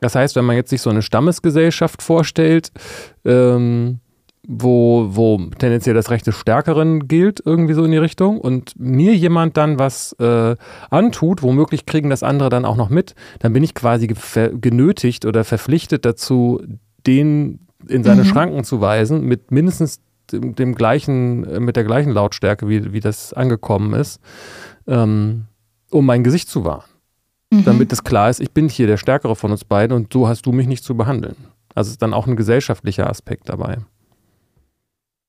Das 0.00 0.14
heißt, 0.14 0.34
wenn 0.36 0.44
man 0.44 0.56
jetzt 0.56 0.70
sich 0.70 0.80
so 0.80 0.90
eine 0.90 1.02
Stammesgesellschaft 1.02 2.02
vorstellt, 2.02 2.72
ähm, 3.24 4.00
wo, 4.48 5.08
wo 5.10 5.36
tendenziell 5.58 5.94
das 5.94 6.10
Recht 6.10 6.26
des 6.26 6.34
Stärkeren 6.34 7.06
gilt, 7.06 7.42
irgendwie 7.44 7.74
so 7.74 7.84
in 7.84 7.90
die 7.90 7.98
Richtung, 7.98 8.40
und 8.40 8.72
mir 8.78 9.14
jemand 9.14 9.56
dann 9.58 9.78
was 9.78 10.12
äh, 10.18 10.56
antut, 10.88 11.42
womöglich 11.42 11.84
kriegen 11.84 12.08
das 12.08 12.22
andere 12.22 12.48
dann 12.48 12.64
auch 12.64 12.76
noch 12.76 12.88
mit, 12.88 13.14
dann 13.40 13.52
bin 13.52 13.62
ich 13.62 13.74
quasi 13.74 14.06
genötigt 14.06 15.26
oder 15.26 15.44
verpflichtet 15.44 16.06
dazu, 16.06 16.62
den 17.06 17.60
in 17.86 18.02
seine 18.02 18.22
mhm. 18.22 18.26
Schranken 18.28 18.64
zu 18.64 18.80
weisen, 18.80 19.22
mit 19.24 19.50
mindestens 19.50 20.00
dem, 20.32 20.54
dem, 20.54 20.74
gleichen, 20.74 21.44
äh, 21.44 21.60
mit 21.60 21.76
der 21.76 21.84
gleichen 21.84 22.10
Lautstärke, 22.10 22.68
wie, 22.68 22.92
wie 22.92 23.00
das 23.00 23.34
angekommen 23.34 23.92
ist, 23.92 24.20
ähm, 24.86 25.44
um 25.90 26.06
mein 26.06 26.24
Gesicht 26.24 26.48
zu 26.48 26.64
wahren 26.64 26.89
mhm. 27.50 27.64
damit 27.64 27.92
es 27.92 28.04
klar 28.04 28.30
ist, 28.30 28.40
ich 28.40 28.52
bin 28.52 28.68
hier 28.68 28.86
der 28.86 28.96
Stärkere 28.96 29.36
von 29.36 29.50
uns 29.50 29.64
beiden 29.64 29.96
und 29.96 30.12
so 30.12 30.28
hast 30.28 30.46
du 30.46 30.52
mich 30.52 30.66
nicht 30.66 30.84
zu 30.84 30.96
behandeln. 30.96 31.36
Also 31.74 31.90
ist 31.90 32.02
dann 32.02 32.14
auch 32.14 32.26
ein 32.26 32.36
gesellschaftlicher 32.36 33.08
Aspekt 33.08 33.48
dabei. 33.48 33.78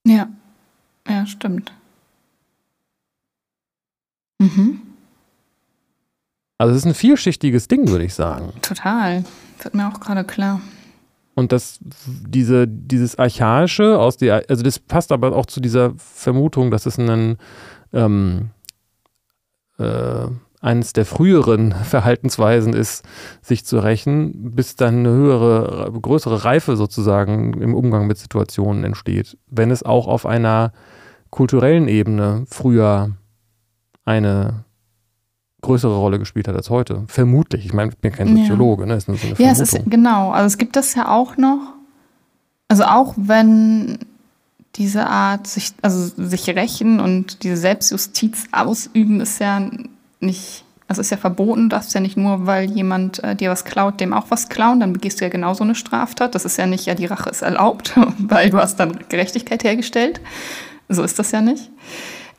Ja, 0.06 0.28
ja, 1.08 1.26
stimmt. 1.26 1.72
Mhm. 4.40 4.82
Also 6.58 6.74
es 6.74 6.80
ist 6.80 6.86
ein 6.86 6.94
vielschichtiges 6.94 7.68
Ding, 7.68 7.88
würde 7.90 8.06
ich 8.06 8.14
sagen. 8.14 8.54
Total. 8.62 9.24
Wird 9.62 9.74
mir 9.74 9.88
auch 9.88 10.00
gerade 10.00 10.24
klar. 10.24 10.62
Und 11.34 11.52
das, 11.52 11.80
diese, 11.82 12.68
dieses 12.68 13.18
Archaische 13.18 13.98
aus 13.98 14.18
der, 14.18 14.44
also 14.48 14.64
das 14.64 14.78
passt 14.78 15.12
aber 15.12 15.36
auch 15.36 15.46
zu 15.46 15.60
dieser 15.60 15.94
Vermutung, 15.98 16.70
dass 16.70 16.86
es 16.86 17.00
einen 17.00 17.38
ähm, 17.94 18.50
äh, 19.80 20.28
eines 20.62 20.94
der 20.94 21.06
früheren 21.06 21.74
Verhaltensweisen 21.74 22.74
ist, 22.74 23.04
sich 23.42 23.66
zu 23.66 23.80
rächen, 23.80 24.54
bis 24.54 24.76
dann 24.76 25.00
eine 25.00 25.10
höhere, 25.10 25.92
größere 25.92 26.46
Reife 26.46 26.78
sozusagen 26.78 27.60
im 27.60 27.74
Umgang 27.74 28.06
mit 28.08 28.20
Situationen 28.20 28.84
entsteht. 28.84 29.38
Wenn 29.48 29.72
es 29.72 29.84
auch 29.84 30.08
auf 30.08 30.26
einer 30.26 30.72
kulturellen 31.32 31.88
Ebene 31.88 32.46
früher 32.48 33.12
eine 34.06 34.66
größere 35.62 35.96
Rolle 35.96 36.20
gespielt 36.20 36.48
hat 36.48 36.56
als 36.56 36.70
heute. 36.70 37.04
Vermutlich. 37.08 37.66
Ich 37.66 37.74
meine, 37.74 37.92
ich 37.92 37.98
bin 37.98 38.12
kein 38.12 38.36
Soziologe, 38.36 38.84
ja. 38.84 38.88
ne? 38.88 38.96
Ist 38.96 39.08
nur 39.08 39.18
so 39.18 39.28
eine 39.28 39.36
ja, 39.38 39.52
es 39.52 39.60
ist 39.60 39.80
genau. 39.86 40.32
Also 40.32 40.48
es 40.48 40.58
gibt 40.58 40.76
das 40.76 40.94
ja 40.96 41.10
auch 41.10 41.38
noch. 41.38 41.74
Also 42.68 42.84
auch 42.84 43.14
wenn 43.18 44.00
diese 44.76 45.06
Art 45.08 45.48
sich, 45.48 45.72
also 45.82 46.12
sich 46.18 46.48
rächen 46.50 47.00
und 47.00 47.44
diese 47.44 47.58
Selbstjustiz 47.58 48.46
ausüben, 48.52 49.22
ist 49.22 49.40
ja 49.40 49.70
nicht, 50.22 50.64
also 50.88 51.02
ist 51.02 51.12
ja 51.12 51.18
verboten, 51.18 51.70
darfst 51.70 51.94
ja 51.94 52.02
nicht 52.02 52.18
nur, 52.18 52.46
weil 52.46 52.70
jemand 52.70 53.24
äh, 53.24 53.36
dir 53.36 53.50
was 53.50 53.66
klaut, 53.66 54.00
dem 54.00 54.14
auch 54.14 54.26
was 54.30 54.50
klauen, 54.50 54.80
dann 54.80 54.94
begehst 54.94 55.20
du 55.20 55.26
ja 55.26 55.30
genauso 55.30 55.64
eine 55.64 55.76
Straftat. 55.76 56.36
Das 56.36 56.46
ist 56.46 56.58
ja 56.58 56.66
nicht, 56.66 56.86
ja, 56.86 56.96
die 56.96 57.06
Rache 57.06 57.30
ist 57.30 57.42
erlaubt, 57.42 57.94
weil 58.18 58.50
du 58.50 58.58
hast 58.58 58.80
dann 58.80 59.00
Gerechtigkeit 59.10 59.64
hergestellt. 59.64 60.22
So 60.90 61.04
ist 61.04 61.20
das 61.20 61.32
ja 61.32 61.42
nicht. 61.42 61.70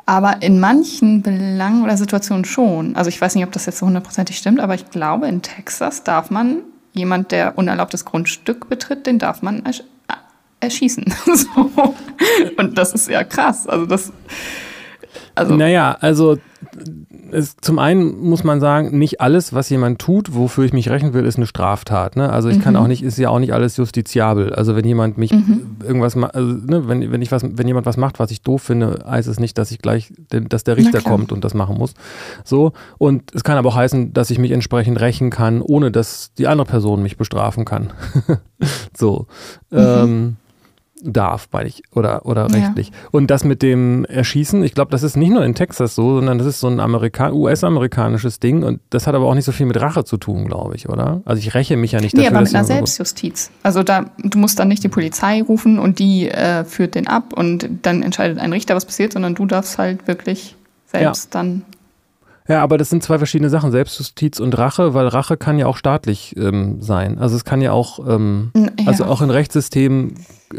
Aber 0.04 0.42
in 0.42 0.58
manchen 0.58 1.22
Belangen 1.22 1.84
oder 1.84 1.96
Situationen 1.96 2.44
schon. 2.44 2.96
Also 2.96 3.08
ich 3.08 3.20
weiß 3.20 3.34
nicht, 3.34 3.44
ob 3.44 3.52
das 3.52 3.66
jetzt 3.66 3.78
so 3.78 3.86
hundertprozentig 3.86 4.36
stimmt, 4.36 4.60
aber 4.60 4.74
ich 4.74 4.90
glaube, 4.90 5.28
in 5.28 5.42
Texas 5.42 6.02
darf 6.02 6.30
man 6.30 6.58
jemand, 6.92 7.32
der 7.32 7.56
unerlaubtes 7.56 8.04
Grundstück 8.04 8.68
betritt, 8.68 9.06
den 9.06 9.18
darf 9.18 9.42
man 9.42 9.64
ersch 9.64 9.82
erschießen. 10.60 11.04
so. 11.34 11.94
Und 12.56 12.78
das 12.78 12.92
ist 12.92 13.08
ja 13.08 13.24
krass. 13.24 13.66
Also 13.66 13.86
das. 13.86 14.12
Also 15.34 15.56
naja, 15.56 15.96
also 16.00 16.38
es, 17.32 17.56
zum 17.56 17.78
einen 17.78 18.20
muss 18.20 18.44
man 18.44 18.60
sagen, 18.60 18.98
nicht 18.98 19.20
alles, 19.20 19.54
was 19.54 19.70
jemand 19.70 19.98
tut, 19.98 20.34
wofür 20.34 20.64
ich 20.64 20.72
mich 20.72 20.90
rächen 20.90 21.14
will, 21.14 21.24
ist 21.24 21.36
eine 21.36 21.46
Straftat. 21.46 22.14
Ne? 22.16 22.30
Also 22.30 22.48
ich 22.48 22.58
mhm. 22.58 22.62
kann 22.62 22.76
auch 22.76 22.86
nicht, 22.86 23.02
ist 23.02 23.18
ja 23.18 23.30
auch 23.30 23.38
nicht 23.38 23.52
alles 23.54 23.76
justiziabel. 23.76 24.54
Also 24.54 24.76
wenn 24.76 24.84
jemand 24.84 25.18
mich 25.18 25.32
mhm. 25.32 25.76
irgendwas 25.82 26.14
macht, 26.14 26.34
also, 26.34 26.52
ne, 26.52 26.88
wenn, 26.88 27.10
wenn 27.10 27.22
ich 27.22 27.32
was, 27.32 27.42
wenn 27.44 27.66
jemand 27.66 27.86
was 27.86 27.96
macht, 27.96 28.18
was 28.18 28.30
ich 28.30 28.42
doof 28.42 28.62
finde, 28.62 29.04
heißt 29.08 29.28
es 29.28 29.40
nicht, 29.40 29.56
dass 29.56 29.70
ich 29.70 29.78
gleich, 29.78 30.12
dass 30.28 30.64
der 30.64 30.76
Richter 30.76 31.00
kommt 31.00 31.32
und 31.32 31.44
das 31.44 31.54
machen 31.54 31.78
muss. 31.78 31.94
So. 32.44 32.72
Und 32.98 33.34
es 33.34 33.44
kann 33.44 33.56
aber 33.56 33.70
auch 33.70 33.76
heißen, 33.76 34.12
dass 34.12 34.30
ich 34.30 34.38
mich 34.38 34.50
entsprechend 34.50 35.00
rächen 35.00 35.30
kann, 35.30 35.62
ohne 35.62 35.90
dass 35.90 36.34
die 36.34 36.46
andere 36.46 36.66
Person 36.66 37.02
mich 37.02 37.16
bestrafen 37.16 37.64
kann. 37.64 37.92
so. 38.96 39.26
Mhm. 39.70 39.78
Ähm, 39.78 40.36
darf, 41.02 41.48
meine 41.52 41.68
ich, 41.68 41.82
oder, 41.92 42.26
oder 42.26 42.52
rechtlich. 42.52 42.88
Ja. 42.88 42.94
Und 43.10 43.30
das 43.30 43.44
mit 43.44 43.62
dem 43.62 44.04
Erschießen, 44.04 44.62
ich 44.62 44.74
glaube, 44.74 44.90
das 44.90 45.02
ist 45.02 45.16
nicht 45.16 45.30
nur 45.30 45.44
in 45.44 45.54
Texas 45.54 45.94
so, 45.94 46.16
sondern 46.16 46.38
das 46.38 46.46
ist 46.46 46.60
so 46.60 46.68
ein 46.68 46.80
US-amerikanisches 46.80 48.40
Ding 48.40 48.62
und 48.62 48.80
das 48.90 49.06
hat 49.06 49.14
aber 49.14 49.26
auch 49.26 49.34
nicht 49.34 49.44
so 49.44 49.52
viel 49.52 49.66
mit 49.66 49.80
Rache 49.80 50.04
zu 50.04 50.16
tun, 50.16 50.46
glaube 50.46 50.76
ich, 50.76 50.88
oder? 50.88 51.22
Also 51.24 51.40
ich 51.40 51.54
räche 51.54 51.76
mich 51.76 51.92
ja 51.92 52.00
nicht 52.00 52.14
dafür, 52.14 52.30
Nee, 52.30 52.36
aber 52.36 52.44
mit 52.44 52.54
einer 52.54 52.64
Selbstjustiz. 52.64 53.50
Also 53.62 53.82
da, 53.82 54.06
du 54.18 54.38
musst 54.38 54.58
dann 54.58 54.68
nicht 54.68 54.84
die 54.84 54.88
Polizei 54.88 55.42
rufen 55.42 55.78
und 55.78 55.98
die 55.98 56.28
äh, 56.28 56.64
führt 56.64 56.94
den 56.94 57.08
ab 57.08 57.32
und 57.34 57.68
dann 57.82 58.02
entscheidet 58.02 58.38
ein 58.38 58.52
Richter, 58.52 58.74
was 58.74 58.84
passiert, 58.84 59.12
sondern 59.12 59.34
du 59.34 59.46
darfst 59.46 59.78
halt 59.78 60.06
wirklich 60.06 60.56
selbst 60.86 61.34
ja. 61.34 61.40
dann 61.40 61.62
ja, 62.52 62.62
aber 62.62 62.76
das 62.76 62.90
sind 62.90 63.02
zwei 63.02 63.16
verschiedene 63.16 63.48
Sachen, 63.48 63.70
Selbstjustiz 63.70 64.38
und 64.38 64.58
Rache, 64.58 64.92
weil 64.92 65.08
Rache 65.08 65.38
kann 65.38 65.58
ja 65.58 65.66
auch 65.66 65.78
staatlich 65.78 66.36
ähm, 66.36 66.82
sein. 66.82 67.18
Also 67.18 67.34
es 67.34 67.46
kann 67.46 67.62
ja 67.62 67.72
auch, 67.72 67.98
ähm, 68.06 68.50
ja. 68.54 68.68
also 68.84 69.06
auch 69.06 69.22
in 69.22 69.30
Rechtssystemen, 69.30 70.16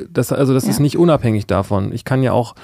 das, 0.10 0.32
also 0.32 0.56
das 0.56 0.64
ja. 0.64 0.72
ist 0.72 0.80
nicht 0.80 0.98
unabhängig 0.98 1.46
davon. 1.46 1.94
Ich 1.94 2.04
kann 2.04 2.24
ja 2.24 2.32
auch 2.32 2.56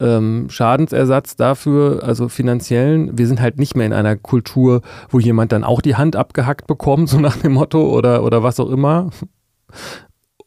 ähm, 0.00 0.48
Schadensersatz 0.50 1.36
dafür, 1.36 2.02
also 2.02 2.28
finanziellen, 2.28 3.16
wir 3.16 3.28
sind 3.28 3.40
halt 3.40 3.60
nicht 3.60 3.76
mehr 3.76 3.86
in 3.86 3.92
einer 3.92 4.16
Kultur, 4.16 4.82
wo 5.10 5.20
jemand 5.20 5.52
dann 5.52 5.62
auch 5.62 5.80
die 5.80 5.94
Hand 5.94 6.16
abgehackt 6.16 6.66
bekommt, 6.66 7.08
so 7.08 7.20
nach 7.20 7.36
dem 7.36 7.52
Motto 7.52 7.88
oder, 7.88 8.24
oder 8.24 8.42
was 8.42 8.58
auch 8.58 8.68
immer. 8.68 9.10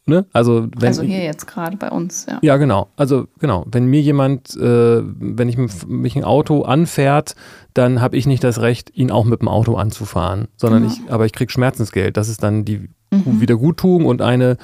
Ne? 0.07 0.27
Also, 0.33 0.67
wenn, 0.77 0.87
also 0.87 1.01
hier 1.01 1.23
jetzt 1.23 1.47
gerade 1.47 1.77
bei 1.77 1.89
uns, 1.89 2.27
ja. 2.29 2.37
Ja, 2.43 2.57
genau. 2.57 2.89
Also 2.95 3.27
genau, 3.39 3.65
wenn 3.71 3.87
mir 3.87 4.01
jemand, 4.01 4.55
äh, 4.55 5.01
wenn 5.03 5.49
ich 5.49 5.57
mich 5.57 6.15
ein 6.15 6.23
Auto 6.23 6.61
anfährt, 6.61 7.35
dann 7.73 8.01
habe 8.01 8.15
ich 8.15 8.27
nicht 8.27 8.43
das 8.43 8.61
Recht, 8.61 8.95
ihn 8.95 9.09
auch 9.09 9.25
mit 9.25 9.41
dem 9.41 9.47
Auto 9.47 9.75
anzufahren, 9.75 10.47
sondern 10.57 10.83
genau. 10.83 10.93
ich, 10.93 11.11
aber 11.11 11.25
ich 11.25 11.31
kriege 11.31 11.51
Schmerzensgeld. 11.51 12.17
Das 12.17 12.29
ist 12.29 12.43
dann 12.43 12.65
die 12.65 12.89
mhm. 13.09 13.41
Wiederguttung 13.41 14.05
und 14.05 14.21
eine 14.21 14.57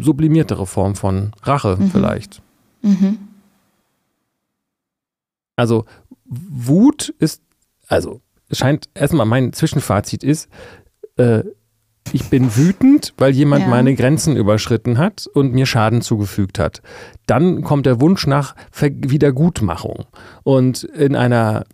sublimiertere 0.00 0.66
Form 0.66 0.96
von 0.96 1.30
Rache 1.44 1.76
mhm. 1.78 1.90
vielleicht. 1.90 2.42
Mhm. 2.82 3.18
Also 5.54 5.84
Wut 6.24 7.14
ist, 7.20 7.40
also 7.86 8.20
es 8.48 8.58
scheint 8.58 8.88
erstmal 8.94 9.26
mein 9.26 9.52
Zwischenfazit 9.52 10.24
ist, 10.24 10.48
äh, 11.16 11.44
ich 12.10 12.28
bin 12.28 12.56
wütend, 12.56 13.14
weil 13.16 13.32
jemand 13.32 13.62
ja. 13.62 13.68
meine 13.68 13.94
Grenzen 13.94 14.36
überschritten 14.36 14.98
hat 14.98 15.26
und 15.32 15.54
mir 15.54 15.66
Schaden 15.66 16.02
zugefügt 16.02 16.58
hat. 16.58 16.82
Dann 17.26 17.62
kommt 17.62 17.86
der 17.86 18.00
Wunsch 18.00 18.26
nach 18.26 18.54
Ver 18.70 18.90
Wiedergutmachung. 18.90 20.04
Und 20.42 20.84
in 20.84 21.16
einer 21.16 21.64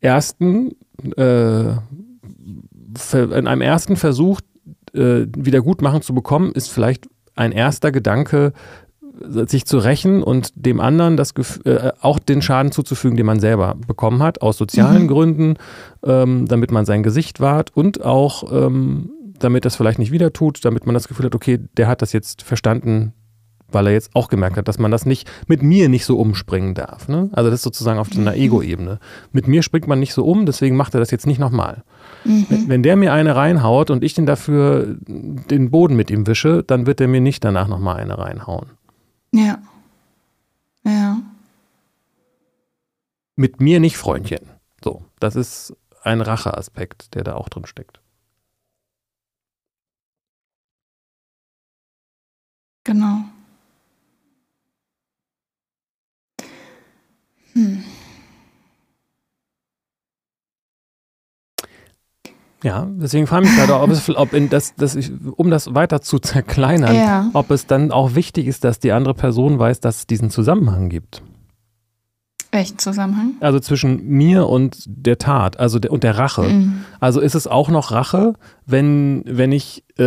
ersten, 0.00 0.72
äh, 1.16 1.70
in 1.70 3.46
einem 3.46 3.62
ersten 3.62 3.96
Versuch, 3.96 4.40
äh, 4.94 5.26
Wiedergutmachung 5.36 6.02
zu 6.02 6.14
bekommen, 6.14 6.52
ist 6.52 6.68
vielleicht 6.68 7.08
ein 7.34 7.52
erster 7.52 7.92
Gedanke, 7.92 8.52
sich 9.24 9.66
zu 9.66 9.78
rächen 9.78 10.22
und 10.22 10.52
dem 10.54 10.80
anderen 10.80 11.16
das 11.16 11.32
äh, 11.64 11.92
auch 12.00 12.18
den 12.18 12.42
Schaden 12.42 12.72
zuzufügen, 12.72 13.16
den 13.16 13.26
man 13.26 13.40
selber 13.40 13.76
bekommen 13.86 14.22
hat, 14.22 14.42
aus 14.42 14.56
sozialen 14.56 15.04
mhm. 15.04 15.08
Gründen, 15.08 15.54
ähm, 16.02 16.46
damit 16.46 16.72
man 16.72 16.84
sein 16.86 17.02
Gesicht 17.02 17.40
wahrt 17.40 17.70
und 17.76 18.04
auch 18.04 18.50
ähm, 18.52 19.10
damit 19.44 19.64
das 19.64 19.76
vielleicht 19.76 19.98
nicht 19.98 20.12
wieder 20.12 20.32
tut, 20.32 20.64
damit 20.64 20.86
man 20.86 20.94
das 20.94 21.08
Gefühl 21.08 21.26
hat, 21.26 21.34
okay, 21.34 21.58
der 21.76 21.88
hat 21.88 22.02
das 22.02 22.12
jetzt 22.12 22.42
verstanden, 22.42 23.12
weil 23.74 23.86
er 23.86 23.92
jetzt 23.92 24.14
auch 24.14 24.28
gemerkt 24.28 24.56
hat, 24.56 24.68
dass 24.68 24.78
man 24.78 24.90
das 24.90 25.06
nicht 25.06 25.30
mit 25.46 25.62
mir 25.62 25.88
nicht 25.88 26.04
so 26.04 26.18
umspringen 26.18 26.74
darf. 26.74 27.08
Ne? 27.08 27.30
Also 27.32 27.50
das 27.50 27.60
ist 27.60 27.64
sozusagen 27.64 27.98
auf 27.98 28.10
einer 28.12 28.32
mhm. 28.32 28.40
Ego-Ebene. 28.40 28.98
Mit 29.32 29.48
mir 29.48 29.62
springt 29.62 29.86
man 29.86 29.98
nicht 29.98 30.12
so 30.14 30.24
um, 30.24 30.46
deswegen 30.46 30.76
macht 30.76 30.94
er 30.94 31.00
das 31.00 31.10
jetzt 31.10 31.26
nicht 31.26 31.38
nochmal. 31.38 31.82
Mhm. 32.24 32.46
Wenn, 32.48 32.68
wenn, 32.68 32.82
der 32.82 32.96
mir 32.96 33.12
eine 33.12 33.34
reinhaut 33.34 33.90
und 33.90 34.04
ich 34.04 34.14
den 34.14 34.26
dafür 34.26 34.96
den 35.06 35.70
Boden 35.70 35.96
mit 35.96 36.10
ihm 36.10 36.26
wische, 36.26 36.62
dann 36.62 36.86
wird 36.86 37.00
er 37.00 37.08
mir 37.08 37.20
nicht 37.20 37.44
danach 37.44 37.68
nochmal 37.68 37.96
eine 37.96 38.18
reinhauen. 38.18 38.70
Ja. 39.32 39.58
Ja. 40.84 41.18
Mit 43.36 43.60
mir 43.60 43.80
nicht 43.80 43.96
Freundchen. 43.96 44.50
So, 44.84 45.04
das 45.18 45.36
ist 45.36 45.74
ein 46.02 46.20
Racheaspekt, 46.20 47.14
der 47.14 47.24
da 47.24 47.34
auch 47.34 47.48
drin 47.48 47.66
steckt. 47.66 48.01
Genau. 52.84 53.24
Hm. 57.52 57.84
Ja, 62.64 62.86
deswegen 62.88 63.26
frage 63.26 63.44
ich 63.44 63.50
mich 63.50 63.58
gerade, 63.58 63.80
ob 63.80 63.90
es, 63.90 64.08
ob 64.08 64.32
in 64.34 64.48
das, 64.48 64.74
das 64.76 64.94
ich, 64.94 65.10
um 65.36 65.50
das 65.50 65.74
weiter 65.74 66.00
zu 66.00 66.18
zerkleinern, 66.20 66.94
ja. 66.94 67.30
ob 67.32 67.50
es 67.50 67.66
dann 67.66 67.90
auch 67.90 68.14
wichtig 68.14 68.46
ist, 68.46 68.62
dass 68.62 68.78
die 68.78 68.92
andere 68.92 69.14
Person 69.14 69.58
weiß, 69.58 69.80
dass 69.80 69.98
es 69.98 70.06
diesen 70.06 70.30
Zusammenhang 70.30 70.88
gibt. 70.88 71.22
Welchen 72.52 72.78
Zusammenhang? 72.78 73.32
Also 73.40 73.58
zwischen 73.58 74.06
mir 74.06 74.46
und 74.46 74.84
der 74.86 75.18
Tat, 75.18 75.58
also 75.58 75.78
der, 75.78 75.90
und 75.90 76.04
der 76.04 76.18
Rache. 76.18 76.42
Mhm. 76.42 76.84
Also 77.00 77.20
ist 77.20 77.34
es 77.34 77.46
auch 77.46 77.68
noch 77.68 77.90
Rache, 77.90 78.34
wenn, 78.66 79.22
wenn 79.26 79.50
ich, 79.52 79.84
äh, 79.98 80.04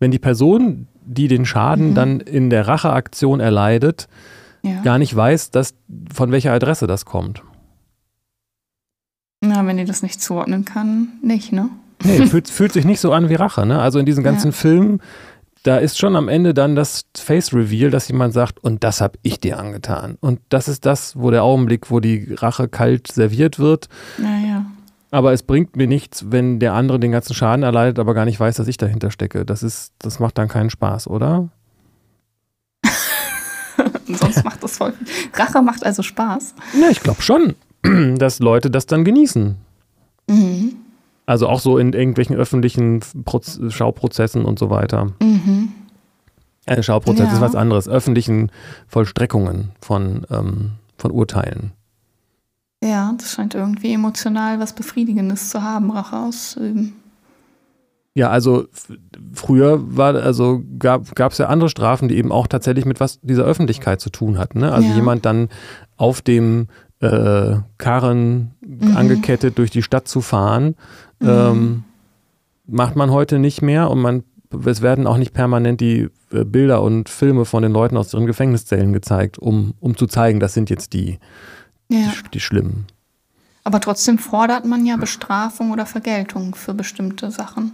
wenn 0.00 0.10
die 0.10 0.18
Person, 0.18 0.88
die 1.04 1.28
den 1.28 1.44
Schaden 1.44 1.90
mhm. 1.90 1.94
dann 1.94 2.20
in 2.20 2.50
der 2.50 2.68
Racheaktion 2.68 3.40
erleidet, 3.40 4.08
ja. 4.62 4.82
gar 4.82 4.98
nicht 4.98 5.14
weiß, 5.14 5.50
dass, 5.50 5.74
von 6.12 6.32
welcher 6.32 6.52
Adresse 6.52 6.86
das 6.86 7.04
kommt. 7.04 7.42
Na, 9.42 9.66
wenn 9.66 9.78
die 9.78 9.84
das 9.84 10.02
nicht 10.02 10.20
zuordnen 10.20 10.64
kann, 10.64 11.08
nicht, 11.22 11.52
ne? 11.52 11.70
Nee, 12.04 12.26
fühlt, 12.26 12.48
fühlt 12.48 12.72
sich 12.72 12.84
nicht 12.84 13.00
so 13.00 13.12
an 13.12 13.28
wie 13.28 13.34
Rache, 13.34 13.64
ne? 13.64 13.80
Also 13.80 13.98
in 13.98 14.06
diesen 14.06 14.22
ganzen 14.22 14.48
ja. 14.48 14.52
Filmen, 14.52 15.00
da 15.62 15.76
ist 15.76 15.98
schon 15.98 16.16
am 16.16 16.28
Ende 16.28 16.54
dann 16.54 16.74
das 16.74 17.04
Face-Reveal, 17.16 17.90
dass 17.90 18.08
jemand 18.08 18.32
sagt, 18.32 18.62
und 18.62 18.82
das 18.82 19.00
habe 19.00 19.18
ich 19.22 19.40
dir 19.40 19.58
angetan. 19.58 20.16
Und 20.20 20.40
das 20.48 20.68
ist 20.68 20.86
das, 20.86 21.16
wo 21.16 21.30
der 21.30 21.42
Augenblick, 21.42 21.90
wo 21.90 22.00
die 22.00 22.32
Rache 22.32 22.68
kalt 22.68 23.12
serviert 23.12 23.58
wird. 23.58 23.88
Naja. 24.16 24.49
Aber 25.10 25.32
es 25.32 25.42
bringt 25.42 25.76
mir 25.76 25.86
nichts, 25.86 26.26
wenn 26.30 26.60
der 26.60 26.74
andere 26.74 27.00
den 27.00 27.12
ganzen 27.12 27.34
Schaden 27.34 27.64
erleidet, 27.64 27.98
aber 27.98 28.14
gar 28.14 28.24
nicht 28.24 28.38
weiß, 28.38 28.56
dass 28.56 28.68
ich 28.68 28.76
dahinter 28.76 29.10
stecke. 29.10 29.44
Das 29.44 29.62
ist, 29.62 29.92
das 29.98 30.20
macht 30.20 30.38
dann 30.38 30.48
keinen 30.48 30.70
Spaß, 30.70 31.08
oder? 31.08 31.48
Sonst 34.06 34.44
macht 34.44 34.62
das 34.62 34.76
voll. 34.76 34.92
Rache 35.34 35.62
macht 35.62 35.84
also 35.84 36.02
Spaß. 36.02 36.54
Ja, 36.80 36.90
ich 36.90 37.00
glaube 37.00 37.22
schon. 37.22 37.56
dass 38.16 38.40
Leute 38.40 38.70
das 38.70 38.86
dann 38.86 39.04
genießen. 39.04 39.56
Mhm. 40.28 40.76
Also 41.26 41.48
auch 41.48 41.60
so 41.60 41.78
in 41.78 41.92
irgendwelchen 41.92 42.36
öffentlichen 42.36 43.00
Proz 43.24 43.60
Schauprozessen 43.68 44.44
und 44.44 44.58
so 44.58 44.70
weiter. 44.70 45.12
Mhm. 45.22 45.72
Ein 46.66 46.82
Schauprozess 46.82 47.28
ja. 47.28 47.34
ist 47.34 47.40
was 47.40 47.54
anderes. 47.54 47.88
Öffentlichen 47.88 48.50
Vollstreckungen 48.86 49.70
von, 49.80 50.26
ähm, 50.30 50.72
von 50.98 51.10
Urteilen. 51.10 51.72
Ja, 52.82 53.12
das 53.18 53.32
scheint 53.32 53.54
irgendwie 53.54 53.92
emotional 53.92 54.58
was 54.58 54.74
Befriedigendes 54.74 55.50
zu 55.50 55.62
haben, 55.62 55.90
Rache 55.90 56.16
auszuüben. 56.16 56.94
Ja, 58.14 58.30
also 58.30 58.66
früher 59.32 59.96
war, 59.96 60.14
also 60.16 60.62
gab 60.78 61.32
es 61.32 61.38
ja 61.38 61.46
andere 61.46 61.68
Strafen, 61.68 62.08
die 62.08 62.16
eben 62.16 62.32
auch 62.32 62.46
tatsächlich 62.46 62.84
mit 62.84 62.98
was 62.98 63.20
dieser 63.20 63.44
Öffentlichkeit 63.44 64.00
zu 64.00 64.10
tun 64.10 64.36
hatten. 64.38 64.60
Ne? 64.60 64.72
Also 64.72 64.88
ja. 64.88 64.94
jemand 64.96 65.24
dann 65.24 65.48
auf 65.96 66.20
dem 66.20 66.66
äh, 67.00 67.56
Karren 67.78 68.52
mhm. 68.60 68.96
angekettet 68.96 69.58
durch 69.58 69.70
die 69.70 69.82
Stadt 69.82 70.08
zu 70.08 70.22
fahren. 70.22 70.74
Mhm. 71.20 71.28
Ähm, 71.28 71.84
macht 72.66 72.96
man 72.96 73.10
heute 73.10 73.38
nicht 73.38 73.62
mehr 73.62 73.90
und 73.90 74.00
man 74.00 74.24
es 74.66 74.82
werden 74.82 75.06
auch 75.06 75.16
nicht 75.16 75.32
permanent 75.32 75.80
die 75.80 76.08
äh, 76.32 76.44
Bilder 76.44 76.82
und 76.82 77.08
Filme 77.08 77.44
von 77.44 77.62
den 77.62 77.72
Leuten 77.72 77.96
aus 77.96 78.12
ihren 78.12 78.26
Gefängniszellen 78.26 78.92
gezeigt, 78.92 79.38
um, 79.38 79.74
um 79.80 79.96
zu 79.96 80.06
zeigen, 80.06 80.40
das 80.40 80.54
sind 80.54 80.70
jetzt 80.70 80.92
die, 80.92 81.18
ja. 81.90 82.12
die, 82.24 82.30
die 82.34 82.40
Schlimmen. 82.40 82.86
Aber 83.64 83.80
trotzdem 83.80 84.18
fordert 84.18 84.64
man 84.64 84.86
ja 84.86 84.96
Bestrafung 84.96 85.70
oder 85.70 85.86
Vergeltung 85.86 86.54
für 86.54 86.74
bestimmte 86.74 87.30
Sachen. 87.30 87.72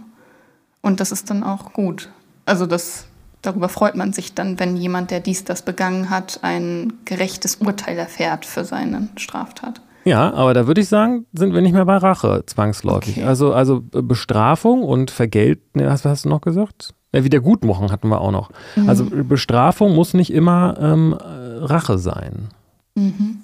Und 0.81 0.99
das 0.99 1.11
ist 1.11 1.29
dann 1.29 1.43
auch 1.43 1.73
gut. 1.73 2.09
Also 2.45 2.65
das 2.65 3.07
darüber 3.41 3.69
freut 3.69 3.95
man 3.95 4.13
sich 4.13 4.33
dann, 4.33 4.59
wenn 4.59 4.77
jemand, 4.77 5.11
der 5.11 5.19
dies, 5.19 5.43
das 5.43 5.61
begangen 5.61 6.09
hat, 6.09 6.39
ein 6.41 6.93
gerechtes 7.05 7.55
Urteil 7.55 7.97
erfährt 7.97 8.45
für 8.45 8.65
seine 8.65 9.09
Straftat. 9.15 9.81
Ja, 10.05 10.33
aber 10.33 10.53
da 10.53 10.67
würde 10.67 10.81
ich 10.81 10.87
sagen, 10.87 11.25
sind 11.33 11.53
wir 11.53 11.61
nicht 11.61 11.73
mehr 11.73 11.85
bei 11.85 11.97
Rache 11.97 12.43
zwangsläufig. 12.45 13.17
Okay. 13.17 13.25
Also, 13.25 13.53
also 13.53 13.81
Bestrafung 13.91 14.83
und 14.83 15.11
Vergelten, 15.11 15.85
was 15.85 16.05
hast 16.05 16.25
du 16.25 16.29
noch 16.29 16.41
gesagt? 16.41 16.93
Ja, 17.13 17.23
Wiedergutmachung 17.23 17.91
hatten 17.91 18.09
wir 18.09 18.21
auch 18.21 18.31
noch. 18.31 18.49
Mhm. 18.75 18.89
Also 18.89 19.05
Bestrafung 19.05 19.95
muss 19.95 20.13
nicht 20.13 20.31
immer 20.31 20.77
ähm, 20.79 21.13
Rache 21.13 21.97
sein. 21.97 22.49
Mhm. 22.95 23.39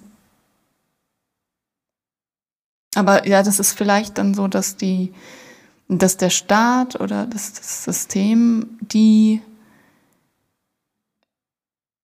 Aber 2.95 3.27
ja, 3.27 3.43
das 3.43 3.59
ist 3.59 3.73
vielleicht 3.73 4.17
dann 4.17 4.33
so, 4.33 4.47
dass 4.47 4.77
die, 4.77 5.13
dass 5.87 6.17
der 6.17 6.29
Staat 6.29 6.99
oder 6.99 7.25
das, 7.25 7.53
das 7.53 7.83
System 7.83 8.77
die 8.81 9.41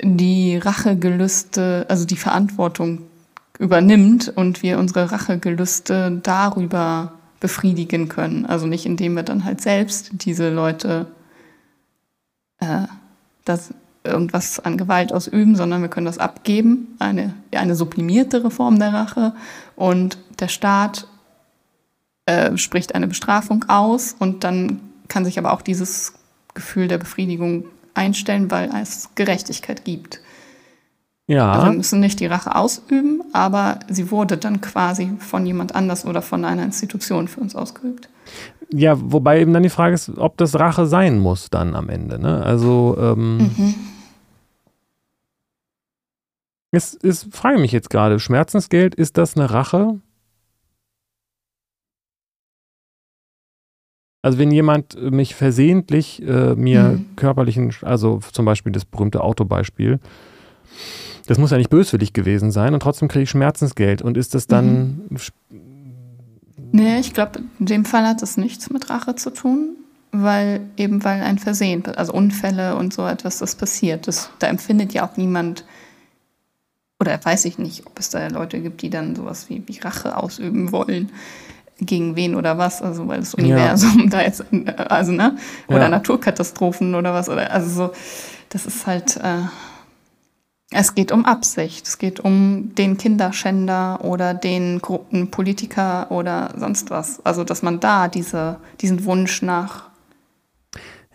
die 0.02 0.58
Rachegelüste, 0.58 1.86
also 1.89 2.06
die 2.06 2.15
Verantwortung 2.15 2.99
übernimmt 3.58 4.32
und 4.34 4.63
wir 4.63 4.80
unsere 4.80 5.12
Rachegelüste 5.12 6.19
darüber 6.23 7.13
befriedigen 7.39 8.08
können. 8.08 8.45
Also 8.45 8.65
nicht 8.65 8.86
indem 8.86 9.15
wir 9.15 9.23
dann 9.23 9.43
halt 9.43 9.62
selbst 9.62 10.12
diese 10.13 10.49
Leute 10.49 11.08
äh, 12.60 12.84
das 13.45 13.73
irgendwas 14.10 14.60
an 14.60 14.78
Gewalt 14.78 15.13
ausüben, 15.13 15.56
sondern 15.56 15.82
wir 15.82 15.89
können 15.89 16.06
das 16.06 16.17
abgeben, 16.17 16.95
eine, 17.00 17.34
eine 17.52 17.76
sublimiertere 17.76 18.52
Form 18.52 18.80
der 18.80 18.93
Rache 18.93 19.34
und 19.76 20.17
der 20.39 20.48
Staat 20.48 21.08
äh, 22.26 22.58
spricht 22.58 22.95
eine 22.95 23.08
Bestrafung 23.08 23.65
aus 23.67 24.15
und 24.17 24.43
dann 24.43 24.80
kann 25.08 25.26
sich 25.26 25.39
aber 25.39 25.54
auch 25.54 25.62
dieses 25.62 26.13
Gefühl 26.54 26.88
der 26.88 26.98
Befriedigung 26.98 27.65
einstellen, 27.93 28.52
weil 28.52 28.69
es 28.82 29.10
Gerechtigkeit 29.15 29.84
gibt. 29.86 30.22
Ja. 31.28 31.52
Also 31.52 31.67
wir 31.67 31.74
müssen 31.74 32.00
nicht 32.00 32.19
die 32.19 32.26
Rache 32.26 32.56
ausüben, 32.56 33.22
aber 33.34 33.80
sie 33.88 34.10
wurde 34.10 34.38
dann 34.38 34.62
quasi 34.62 35.12
von 35.19 35.45
jemand 35.45 35.76
anders 35.76 36.06
oder 36.06 36.24
von 36.24 36.43
einer 36.43 36.63
Institution 36.63 37.28
für 37.28 37.39
uns 37.39 37.56
ausgeübt. 37.56 38.10
Ja, 38.72 38.95
wobei 39.00 39.41
eben 39.41 39.54
dann 39.54 39.63
die 39.63 39.69
Frage 39.69 39.95
ist, 39.95 40.10
ob 40.17 40.38
das 40.38 40.60
Rache 40.60 40.86
sein 40.86 41.19
muss 41.19 41.50
dann 41.50 41.76
am 41.76 41.89
Ende. 41.89 42.19
Ne? 42.19 42.43
Also 42.43 42.98
ähm, 43.00 43.38
mhm. 43.38 43.75
Es, 46.72 46.98
es 47.02 47.28
frage 47.32 47.60
mich 47.60 47.72
jetzt 47.72 47.90
gerade, 47.90 48.20
Schmerzensgeld, 48.20 48.96
ist 48.96 49.17
das 49.17 49.36
eine 49.36 49.50
Rache? 49.50 50.00
Also 54.22 54.38
wenn 54.38 54.52
jemand 54.52 54.96
äh, 54.96 55.12
mich 55.12 55.36
versehentlich 55.36 56.22
äh, 56.22 56.56
mir 56.56 56.84
mhm. 56.84 57.15
körperlichen, 57.15 57.74
also 57.82 58.20
zum 58.32 58.46
Beispiel 58.46 58.72
das 58.72 58.86
berühmte 58.86 59.22
Autobeispiel, 59.22 60.00
das 61.28 61.38
muss 61.38 61.52
ja 61.52 61.58
nicht 61.58 61.70
böswillig 61.70 62.13
gewesen 62.13 62.52
sein 62.52 62.74
und 62.74 62.82
trotzdem 62.82 63.08
kriege 63.08 63.24
ich 63.24 63.30
Schmerzensgeld. 63.30 64.02
Und 64.02 64.17
ist 64.17 64.34
das 64.36 64.48
dann. 64.48 65.04
Mhm. 65.10 65.20
Nee, 66.72 67.00
ich 67.00 67.13
glaube, 67.13 67.40
in 67.60 67.65
dem 67.65 67.86
Fall 67.86 68.06
hat 68.08 68.22
das 68.22 68.38
nichts 68.38 68.70
mit 68.70 68.90
Rache 68.90 69.15
zu 69.15 69.32
tun, 69.32 69.76
weil 70.12 70.62
eben 70.76 71.04
weil 71.04 71.22
ein 71.22 71.40
Versehen, 71.40 71.84
also 71.96 72.13
Unfälle 72.13 72.76
und 72.76 72.94
so 72.94 73.06
etwas, 73.08 73.40
das 73.40 73.56
passiert. 73.56 74.08
Das, 74.08 74.30
da 74.40 74.48
empfindet 74.48 74.94
ja 74.94 75.08
auch 75.08 75.17
niemand, 75.17 75.65
oder 77.00 77.23
weiß 77.23 77.45
ich 77.45 77.58
nicht, 77.58 77.85
ob 77.85 77.97
es 78.00 78.10
da 78.10 78.27
Leute 78.27 78.60
gibt, 78.60 78.81
die 78.81 78.89
dann 78.89 79.15
sowas 79.15 79.50
wie, 79.50 79.63
wie 79.67 79.79
Rache 79.79 80.17
ausüben 80.17 80.71
wollen. 80.71 81.12
gegen 81.81 82.17
wen 82.17 82.35
oder 82.35 82.58
was, 82.58 82.81
also 82.81 83.08
weil 83.08 83.19
das 83.19 83.33
Universum 83.33 84.02
ja. 84.02 84.06
da 84.10 84.21
jetzt, 84.21 84.43
also 84.89 85.13
ne, 85.13 85.37
oder 85.67 85.83
ja. 85.83 85.89
Naturkatastrophen 85.89 86.93
oder 86.93 87.13
was, 87.13 87.29
oder 87.29 87.52
also 87.52 87.69
so, 87.69 87.93
das 88.50 88.65
ist 88.65 88.85
halt, 88.85 89.15
äh, 89.15 89.43
es 90.71 90.93
geht 90.93 91.12
um 91.12 91.25
Absicht, 91.25 91.87
es 91.87 91.97
geht 91.97 92.19
um 92.19 92.75
den 92.75 92.97
Kinderschänder 92.97 94.04
oder 94.04 94.33
den 94.33 94.81
korrupten 94.81 95.31
Politiker 95.31 96.12
oder 96.12 96.54
sonst 96.58 96.91
was. 96.91 97.25
Also 97.25 97.43
dass 97.43 97.63
man 97.63 97.79
da 97.79 98.08
diese, 98.08 98.58
diesen 98.81 99.06
Wunsch 99.06 99.41
nach, 99.41 99.89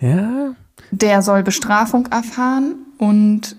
ja, 0.01 0.55
der 0.91 1.22
soll 1.22 1.43
Bestrafung 1.43 2.07
erfahren 2.07 2.74
und 2.99 3.57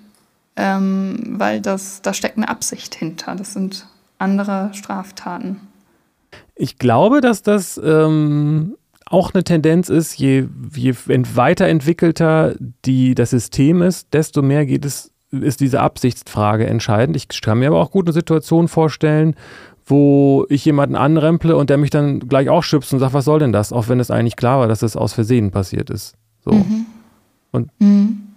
ähm, 0.56 1.36
weil 1.38 1.62
das, 1.62 2.02
da 2.02 2.14
steckt 2.14 2.38
eine 2.38 2.50
Absicht 2.50 2.96
hinter. 2.96 3.36
Das 3.36 3.54
sind 3.54 3.88
andere 4.18 4.70
Straftaten. 4.74 5.62
Ich 6.56 6.78
glaube, 6.78 7.22
dass 7.22 7.42
das 7.42 7.80
ähm, 7.84 8.76
auch 9.06 9.34
eine 9.34 9.44
Tendenz 9.44 9.90
ist, 9.90 10.18
je, 10.18 10.48
je 10.74 10.94
weiterentwickelter 11.06 12.56
die, 12.86 13.14
das 13.14 13.30
System 13.32 13.82
ist, 13.82 14.14
desto 14.14 14.42
mehr 14.42 14.66
geht 14.66 14.86
es, 14.86 15.12
ist 15.32 15.60
diese 15.60 15.82
Absichtsfrage 15.82 16.66
entscheidend. 16.66 17.16
Ich 17.16 17.42
kann 17.42 17.60
mir 17.60 17.68
aber 17.68 17.82
auch 17.82 17.92
gut 17.92 18.08
eine 18.08 18.14
Situation 18.14 18.68
vorstellen, 18.68 19.36
wo 19.86 20.46
ich 20.50 20.66
jemanden 20.66 20.96
anremple 20.96 21.56
und 21.56 21.70
der 21.70 21.78
mich 21.78 21.92
dann 21.92 22.20
gleich 22.20 22.50
auch 22.50 22.64
schützt 22.64 22.92
und 22.94 23.00
sagt, 23.00 23.14
was 23.14 23.26
soll 23.26 23.40
denn 23.40 23.52
das? 23.52 23.72
Auch 23.72 23.88
wenn 23.88 24.00
es 24.00 24.10
eigentlich 24.10 24.36
klar 24.36 24.60
war, 24.60 24.68
dass 24.68 24.80
das 24.80 24.96
aus 24.96 25.14
Versehen 25.14 25.52
passiert 25.52 25.90
ist. 25.90 26.16
So. 26.44 26.54
Mhm. 26.54 26.86
Und, 27.52 27.70
mhm. 27.80 28.35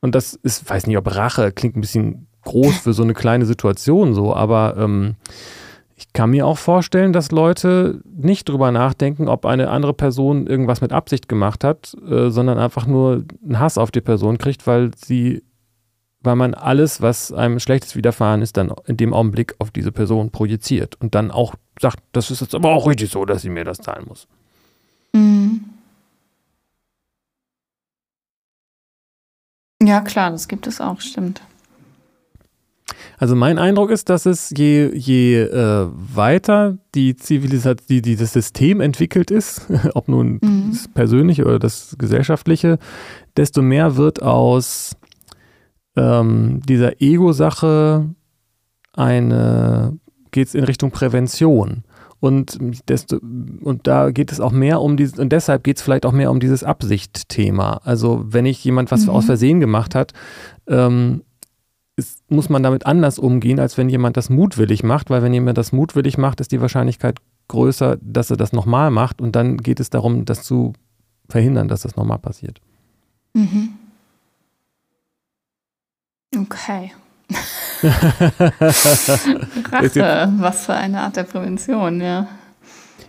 Und 0.00 0.14
das 0.14 0.34
ist, 0.34 0.68
weiß 0.68 0.86
nicht, 0.86 0.96
ob 0.96 1.14
Rache 1.14 1.52
klingt 1.52 1.76
ein 1.76 1.80
bisschen 1.80 2.26
groß 2.44 2.78
für 2.78 2.92
so 2.92 3.02
eine 3.02 3.14
kleine 3.14 3.46
Situation 3.46 4.14
so, 4.14 4.34
aber 4.34 4.76
ähm, 4.78 5.16
ich 6.00 6.14
kann 6.14 6.30
mir 6.30 6.46
auch 6.46 6.56
vorstellen, 6.56 7.12
dass 7.12 7.30
Leute 7.30 8.00
nicht 8.06 8.48
drüber 8.48 8.72
nachdenken, 8.72 9.28
ob 9.28 9.44
eine 9.44 9.68
andere 9.68 9.92
Person 9.92 10.46
irgendwas 10.46 10.80
mit 10.80 10.92
Absicht 10.92 11.28
gemacht 11.28 11.62
hat, 11.62 11.94
äh, 12.08 12.30
sondern 12.30 12.58
einfach 12.58 12.86
nur 12.86 13.24
einen 13.44 13.58
Hass 13.58 13.76
auf 13.76 13.90
die 13.90 14.00
Person 14.00 14.38
kriegt, 14.38 14.66
weil 14.66 14.92
sie, 14.96 15.42
weil 16.22 16.36
man 16.36 16.54
alles, 16.54 17.02
was 17.02 17.32
einem 17.32 17.60
Schlechtes 17.60 17.96
widerfahren 17.96 18.40
ist, 18.40 18.56
dann 18.56 18.72
in 18.86 18.96
dem 18.96 19.12
Augenblick 19.12 19.54
auf 19.58 19.70
diese 19.70 19.92
Person 19.92 20.30
projiziert 20.30 20.96
und 21.02 21.14
dann 21.14 21.30
auch 21.30 21.54
sagt, 21.78 21.98
das 22.12 22.30
ist 22.30 22.40
jetzt 22.40 22.54
aber 22.54 22.70
auch 22.70 22.86
richtig 22.86 23.10
so, 23.10 23.26
dass 23.26 23.42
sie 23.42 23.50
mir 23.50 23.64
das 23.64 23.76
zahlen 23.78 24.06
muss. 24.08 24.26
Mhm. 25.12 25.64
Ja, 29.82 30.00
klar, 30.00 30.30
das 30.30 30.48
gibt 30.48 30.66
es 30.66 30.80
auch, 30.80 31.00
stimmt. 31.00 31.40
Also 33.18 33.36
mein 33.36 33.58
Eindruck 33.58 33.90
ist, 33.90 34.08
dass 34.08 34.26
es 34.26 34.50
je, 34.56 34.90
je 34.94 35.42
äh, 35.42 35.88
weiter 35.92 36.78
die 36.94 37.16
Zivilisation, 37.16 37.86
die, 37.88 38.02
die, 38.02 38.16
das 38.16 38.32
System 38.32 38.80
entwickelt 38.80 39.30
ist, 39.30 39.66
ob 39.94 40.08
nun 40.08 40.38
mhm. 40.42 40.70
das 40.70 40.88
persönliche 40.88 41.44
oder 41.44 41.58
das 41.58 41.96
gesellschaftliche, 41.98 42.78
desto 43.36 43.62
mehr 43.62 43.96
wird 43.96 44.22
aus 44.22 44.96
ähm, 45.96 46.60
dieser 46.66 47.00
Ego-Sache 47.00 48.08
eine, 48.94 49.98
geht 50.30 50.48
es 50.48 50.54
in 50.54 50.64
Richtung 50.64 50.90
Prävention. 50.90 51.84
Und, 52.20 52.58
desto, 52.88 53.18
und 53.62 53.86
da 53.86 54.10
geht 54.10 54.30
es 54.30 54.40
auch 54.40 54.52
mehr 54.52 54.82
um 54.82 54.98
dieses, 54.98 55.18
und 55.18 55.30
deshalb 55.30 55.64
geht 55.64 55.78
es 55.78 55.82
vielleicht 55.82 56.04
auch 56.04 56.12
mehr 56.12 56.30
um 56.30 56.38
dieses 56.38 56.62
Absicht-Thema. 56.62 57.80
Also 57.84 58.24
wenn 58.28 58.44
ich 58.44 58.62
jemand 58.62 58.90
was 58.90 59.06
mhm. 59.06 59.10
aus 59.10 59.24
Versehen 59.24 59.58
gemacht 59.58 59.94
hat, 59.94 60.12
ähm, 60.66 61.22
ist, 61.96 62.30
muss 62.30 62.48
man 62.48 62.62
damit 62.62 62.84
anders 62.86 63.18
umgehen, 63.18 63.58
als 63.58 63.78
wenn 63.78 63.88
jemand 63.88 64.16
das 64.16 64.28
mutwillig 64.28 64.82
macht, 64.82 65.08
weil 65.10 65.22
wenn 65.22 65.32
jemand 65.32 65.56
das 65.56 65.72
mutwillig 65.72 66.18
macht, 66.18 66.40
ist 66.40 66.52
die 66.52 66.60
Wahrscheinlichkeit 66.60 67.18
größer, 67.48 67.98
dass 68.00 68.30
er 68.30 68.36
das 68.36 68.52
nochmal 68.52 68.90
macht 68.90 69.20
und 69.20 69.34
dann 69.34 69.56
geht 69.56 69.80
es 69.80 69.90
darum, 69.90 70.24
das 70.24 70.42
zu 70.42 70.74
verhindern, 71.28 71.68
dass 71.68 71.82
das 71.82 71.96
nochmal 71.96 72.18
passiert. 72.18 72.60
Mhm. 73.34 73.70
Okay. 76.36 76.92
Rache, 79.72 80.32
was 80.38 80.66
für 80.66 80.74
eine 80.74 81.00
Art 81.00 81.16
der 81.16 81.24
Prävention, 81.24 82.00
ja. 82.00 82.26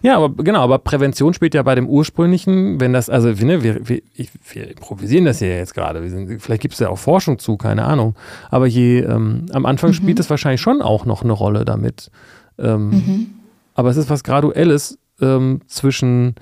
Ja, 0.03 0.17
aber 0.17 0.43
genau, 0.43 0.61
aber 0.61 0.79
Prävention 0.79 1.33
spielt 1.33 1.53
ja 1.53 1.61
bei 1.61 1.75
dem 1.75 1.87
ursprünglichen, 1.87 2.79
wenn 2.79 2.91
das, 2.91 3.09
also 3.09 3.29
ne, 3.29 3.61
wir, 3.61 3.87
wir, 3.87 4.01
wir 4.15 4.69
improvisieren 4.69 5.25
das 5.25 5.39
ja 5.39 5.47
jetzt 5.47 5.75
gerade, 5.75 6.01
vielleicht 6.39 6.61
gibt 6.61 6.73
es 6.73 6.79
ja 6.79 6.89
auch 6.89 6.97
Forschung 6.97 7.37
zu, 7.37 7.55
keine 7.55 7.85
Ahnung. 7.85 8.15
Aber 8.49 8.65
je 8.65 9.01
ähm, 9.01 9.45
am 9.53 9.65
Anfang 9.67 9.91
mhm. 9.91 9.95
spielt 9.95 10.19
es 10.19 10.29
wahrscheinlich 10.29 10.61
schon 10.61 10.81
auch 10.81 11.05
noch 11.05 11.23
eine 11.23 11.33
Rolle 11.33 11.65
damit. 11.65 12.09
Ähm, 12.57 12.89
mhm. 12.89 13.29
Aber 13.75 13.89
es 13.89 13.97
ist 13.97 14.09
was 14.09 14.23
Graduelles 14.23 14.97
ähm, 15.21 15.61
zwischen 15.67 16.35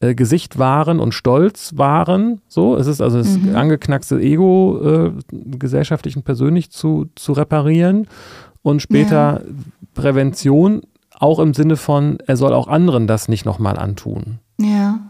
äh, 0.00 0.14
Gesicht 0.14 0.58
wahren 0.58 0.98
und 0.98 1.12
Stolz 1.12 1.76
wahren. 1.76 2.40
So, 2.48 2.76
es 2.76 2.86
ist 2.86 3.00
also 3.00 3.18
das 3.18 3.38
mhm. 3.38 3.54
angeknackste 3.54 4.18
Ego 4.18 4.80
äh, 4.82 5.12
gesellschaftlich 5.30 6.16
und 6.16 6.24
persönlich 6.24 6.70
zu, 6.70 7.06
zu 7.14 7.32
reparieren 7.32 8.08
und 8.62 8.82
später 8.82 9.42
ja. 9.44 9.52
Prävention 9.94 10.82
auch 11.18 11.38
im 11.38 11.52
Sinne 11.52 11.76
von, 11.76 12.18
er 12.26 12.36
soll 12.36 12.54
auch 12.54 12.66
anderen 12.66 13.06
das 13.06 13.28
nicht 13.28 13.44
nochmal 13.44 13.78
antun. 13.78 14.38
Ja. 14.58 15.00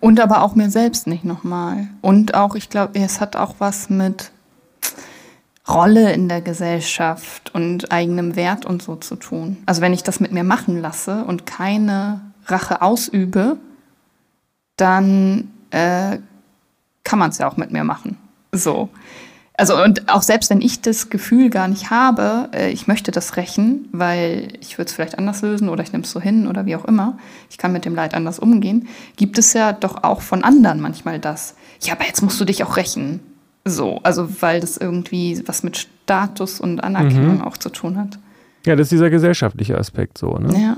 Und 0.00 0.18
aber 0.18 0.42
auch 0.42 0.54
mir 0.54 0.70
selbst 0.70 1.06
nicht 1.06 1.24
nochmal. 1.24 1.88
Und 2.00 2.34
auch, 2.34 2.54
ich 2.54 2.70
glaube, 2.70 2.98
es 2.98 3.20
hat 3.20 3.36
auch 3.36 3.56
was 3.58 3.90
mit 3.90 4.30
Rolle 5.68 6.12
in 6.12 6.28
der 6.28 6.40
Gesellschaft 6.40 7.54
und 7.54 7.92
eigenem 7.92 8.34
Wert 8.34 8.64
und 8.64 8.82
so 8.82 8.96
zu 8.96 9.16
tun. 9.16 9.58
Also 9.66 9.82
wenn 9.82 9.92
ich 9.92 10.02
das 10.02 10.20
mit 10.20 10.32
mir 10.32 10.44
machen 10.44 10.80
lasse 10.80 11.24
und 11.24 11.44
keine 11.44 12.20
Rache 12.46 12.80
ausübe, 12.80 13.58
dann 14.76 15.50
äh, 15.70 16.18
kann 17.04 17.18
man 17.18 17.30
es 17.30 17.38
ja 17.38 17.48
auch 17.48 17.56
mit 17.56 17.70
mir 17.70 17.84
machen. 17.84 18.16
So. 18.52 18.88
Also 19.56 19.80
und 19.80 20.08
auch 20.08 20.22
selbst 20.22 20.50
wenn 20.50 20.60
ich 20.60 20.80
das 20.80 21.10
Gefühl 21.10 21.48
gar 21.48 21.68
nicht 21.68 21.90
habe, 21.90 22.48
äh, 22.52 22.70
ich 22.70 22.88
möchte 22.88 23.12
das 23.12 23.36
rächen, 23.36 23.88
weil 23.92 24.48
ich 24.60 24.78
würde 24.78 24.88
es 24.88 24.94
vielleicht 24.94 25.16
anders 25.16 25.42
lösen 25.42 25.68
oder 25.68 25.82
ich 25.84 25.92
nehme 25.92 26.02
es 26.02 26.10
so 26.10 26.20
hin 26.20 26.48
oder 26.48 26.66
wie 26.66 26.74
auch 26.74 26.84
immer, 26.84 27.18
ich 27.50 27.58
kann 27.58 27.72
mit 27.72 27.84
dem 27.84 27.94
Leid 27.94 28.14
anders 28.14 28.40
umgehen, 28.40 28.88
gibt 29.16 29.38
es 29.38 29.52
ja 29.52 29.72
doch 29.72 30.02
auch 30.02 30.22
von 30.22 30.42
anderen 30.42 30.80
manchmal 30.80 31.20
das. 31.20 31.54
Ja, 31.80 31.92
aber 31.94 32.04
jetzt 32.04 32.20
musst 32.20 32.40
du 32.40 32.44
dich 32.44 32.64
auch 32.64 32.76
rächen. 32.76 33.20
So, 33.64 34.00
also 34.02 34.28
weil 34.42 34.60
das 34.60 34.76
irgendwie 34.76 35.40
was 35.46 35.62
mit 35.62 35.76
Status 35.76 36.60
und 36.60 36.82
Anerkennung 36.82 37.36
mhm. 37.36 37.42
auch 37.42 37.56
zu 37.56 37.70
tun 37.70 37.96
hat. 37.96 38.18
Ja, 38.66 38.74
das 38.74 38.86
ist 38.86 38.92
dieser 38.92 39.10
gesellschaftliche 39.10 39.78
Aspekt 39.78 40.18
so, 40.18 40.36
ne? 40.36 40.60
Ja. 40.60 40.76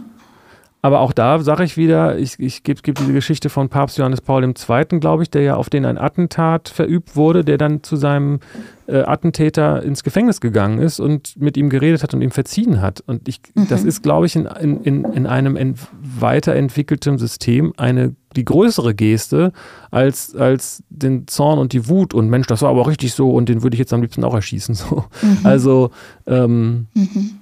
Aber 0.87 1.01
auch 1.01 1.13
da 1.13 1.41
sage 1.41 1.65
ich 1.65 1.77
wieder, 1.77 2.17
ich, 2.17 2.39
ich 2.39 2.63
gebe 2.63 2.81
geb 2.81 2.95
diese 2.95 3.13
Geschichte 3.13 3.51
von 3.51 3.69
Papst 3.69 3.99
Johannes 3.99 4.21
Paul 4.21 4.45
II., 4.45 5.01
glaube 5.01 5.25
ich, 5.25 5.31
der 5.31 5.43
ja 5.43 5.57
auf 5.57 5.69
den 5.69 5.85
ein 5.85 5.99
Attentat 5.99 6.69
verübt 6.69 7.17
wurde, 7.17 7.45
der 7.45 7.59
dann 7.59 7.83
zu 7.83 7.97
seinem 7.97 8.39
äh, 8.87 8.99
Attentäter 8.99 9.83
ins 9.83 10.05
Gefängnis 10.05 10.41
gegangen 10.41 10.79
ist 10.79 11.01
und 11.01 11.41
mit 11.41 11.57
ihm 11.57 11.71
geredet 11.71 12.05
hat 12.05 12.15
und 12.15 12.23
ihm 12.23 12.31
verziehen 12.31 12.81
hat. 12.81 13.03
Und 13.05 13.27
ich, 13.27 13.41
mhm. 13.57 13.67
das 13.69 13.83
ist, 13.83 14.05
glaube 14.05 14.27
ich, 14.27 14.37
in, 14.37 14.47
in, 14.47 15.03
in 15.03 15.27
einem 15.27 15.57
ent 15.57 15.81
weiterentwickelten 16.01 17.19
System 17.19 17.73
eine 17.77 18.15
die 18.37 18.45
größere 18.45 18.95
Geste 18.95 19.53
als, 19.91 20.37
als 20.37 20.85
den 20.89 21.27
Zorn 21.27 21.59
und 21.59 21.73
die 21.73 21.89
Wut 21.89 22.15
und 22.15 22.31
Mensch, 22.31 22.47
das 22.47 22.63
war 22.63 22.71
aber 22.71 22.87
richtig 22.87 23.13
so 23.13 23.33
und 23.33 23.49
den 23.49 23.65
würde 23.65 23.75
ich 23.75 23.81
jetzt 23.81 23.93
am 23.93 24.03
liebsten 24.03 24.23
auch 24.23 24.35
erschießen. 24.35 24.77
So. 24.77 25.05
Mhm. 25.21 25.39
Also 25.43 25.91
ähm, 26.29 26.87
mhm 26.95 27.41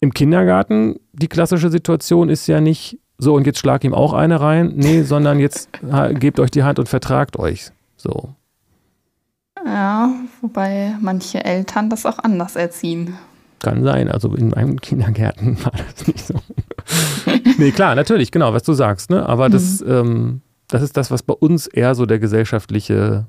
im 0.00 0.14
Kindergarten, 0.14 1.00
die 1.12 1.28
klassische 1.28 1.70
Situation 1.70 2.28
ist 2.28 2.46
ja 2.46 2.60
nicht 2.60 2.98
so 3.18 3.34
und 3.34 3.46
jetzt 3.46 3.58
schlag 3.58 3.82
ihm 3.82 3.94
auch 3.94 4.12
eine 4.12 4.40
rein, 4.40 4.72
nee, 4.76 5.02
sondern 5.02 5.40
jetzt 5.40 5.68
gebt 6.14 6.38
euch 6.40 6.50
die 6.50 6.62
Hand 6.62 6.78
und 6.78 6.88
vertragt 6.88 7.38
euch. 7.38 7.70
So. 7.96 8.34
Ja, 9.66 10.12
wobei 10.40 10.94
manche 11.00 11.44
Eltern 11.44 11.90
das 11.90 12.06
auch 12.06 12.18
anders 12.20 12.54
erziehen. 12.54 13.14
Kann 13.60 13.82
sein, 13.82 14.08
also 14.08 14.34
in 14.34 14.50
meinem 14.50 14.80
Kindergärten 14.80 15.62
war 15.64 15.72
das 15.72 16.06
nicht 16.06 16.24
so. 16.24 16.34
nee, 17.58 17.72
klar, 17.72 17.96
natürlich, 17.96 18.30
genau, 18.30 18.52
was 18.52 18.62
du 18.62 18.72
sagst, 18.72 19.10
ne? 19.10 19.26
Aber 19.26 19.48
mhm. 19.48 19.52
das, 19.52 19.80
ähm, 19.82 20.40
das 20.68 20.82
ist 20.82 20.96
das, 20.96 21.10
was 21.10 21.24
bei 21.24 21.34
uns 21.34 21.66
eher 21.66 21.96
so 21.96 22.06
der 22.06 22.20
gesellschaftliche 22.20 23.26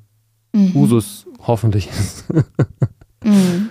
mhm. 0.53 0.75
Usus 0.75 1.25
hoffentlich 1.47 1.89
ist. 1.89 2.25
mhm. 3.23 3.69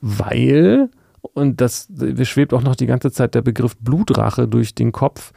Weil 0.00 0.90
und 1.32 1.60
das 1.60 1.88
schwebt 2.22 2.52
auch 2.52 2.62
noch 2.62 2.76
die 2.76 2.86
ganze 2.86 3.10
Zeit 3.10 3.34
der 3.34 3.42
Begriff 3.42 3.76
Blutrache 3.78 4.48
durch 4.48 4.74
den 4.74 4.92
Kopf, 4.92 5.32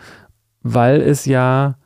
weil 0.61 1.01
es 1.01 1.25
ja 1.25 1.77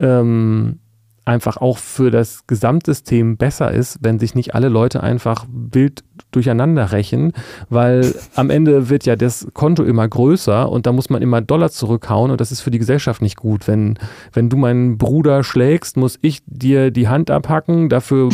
ähm, 0.00 0.80
einfach 1.28 1.58
auch 1.58 1.76
für 1.76 2.10
das 2.10 2.46
Gesamtsystem 2.46 3.36
besser 3.36 3.70
ist, 3.70 3.98
wenn 4.00 4.18
sich 4.18 4.34
nicht 4.34 4.54
alle 4.54 4.70
Leute 4.70 5.02
einfach 5.02 5.44
wild 5.52 6.02
durcheinander 6.30 6.90
rächen, 6.90 7.32
weil 7.68 8.14
am 8.34 8.48
Ende 8.48 8.88
wird 8.88 9.04
ja 9.04 9.14
das 9.14 9.46
Konto 9.52 9.84
immer 9.84 10.08
größer 10.08 10.70
und 10.70 10.86
da 10.86 10.92
muss 10.92 11.10
man 11.10 11.20
immer 11.20 11.42
Dollar 11.42 11.70
zurückhauen 11.70 12.30
und 12.30 12.40
das 12.40 12.50
ist 12.50 12.62
für 12.62 12.70
die 12.70 12.78
Gesellschaft 12.78 13.20
nicht 13.20 13.36
gut. 13.36 13.68
Wenn, 13.68 13.98
wenn 14.32 14.48
du 14.48 14.56
meinen 14.56 14.96
Bruder 14.96 15.44
schlägst, 15.44 15.98
muss 15.98 16.18
ich 16.22 16.40
dir 16.46 16.90
die 16.90 17.08
Hand 17.08 17.30
abhacken, 17.30 17.90
dafür 17.90 18.30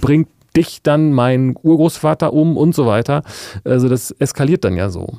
bringt 0.00 0.28
dich 0.56 0.82
dann 0.82 1.12
mein 1.12 1.56
Urgroßvater 1.60 2.32
um 2.32 2.56
und 2.56 2.74
so 2.74 2.86
weiter. 2.86 3.22
Also 3.64 3.88
das 3.88 4.10
eskaliert 4.12 4.64
dann 4.64 4.76
ja 4.76 4.90
so. 4.90 5.18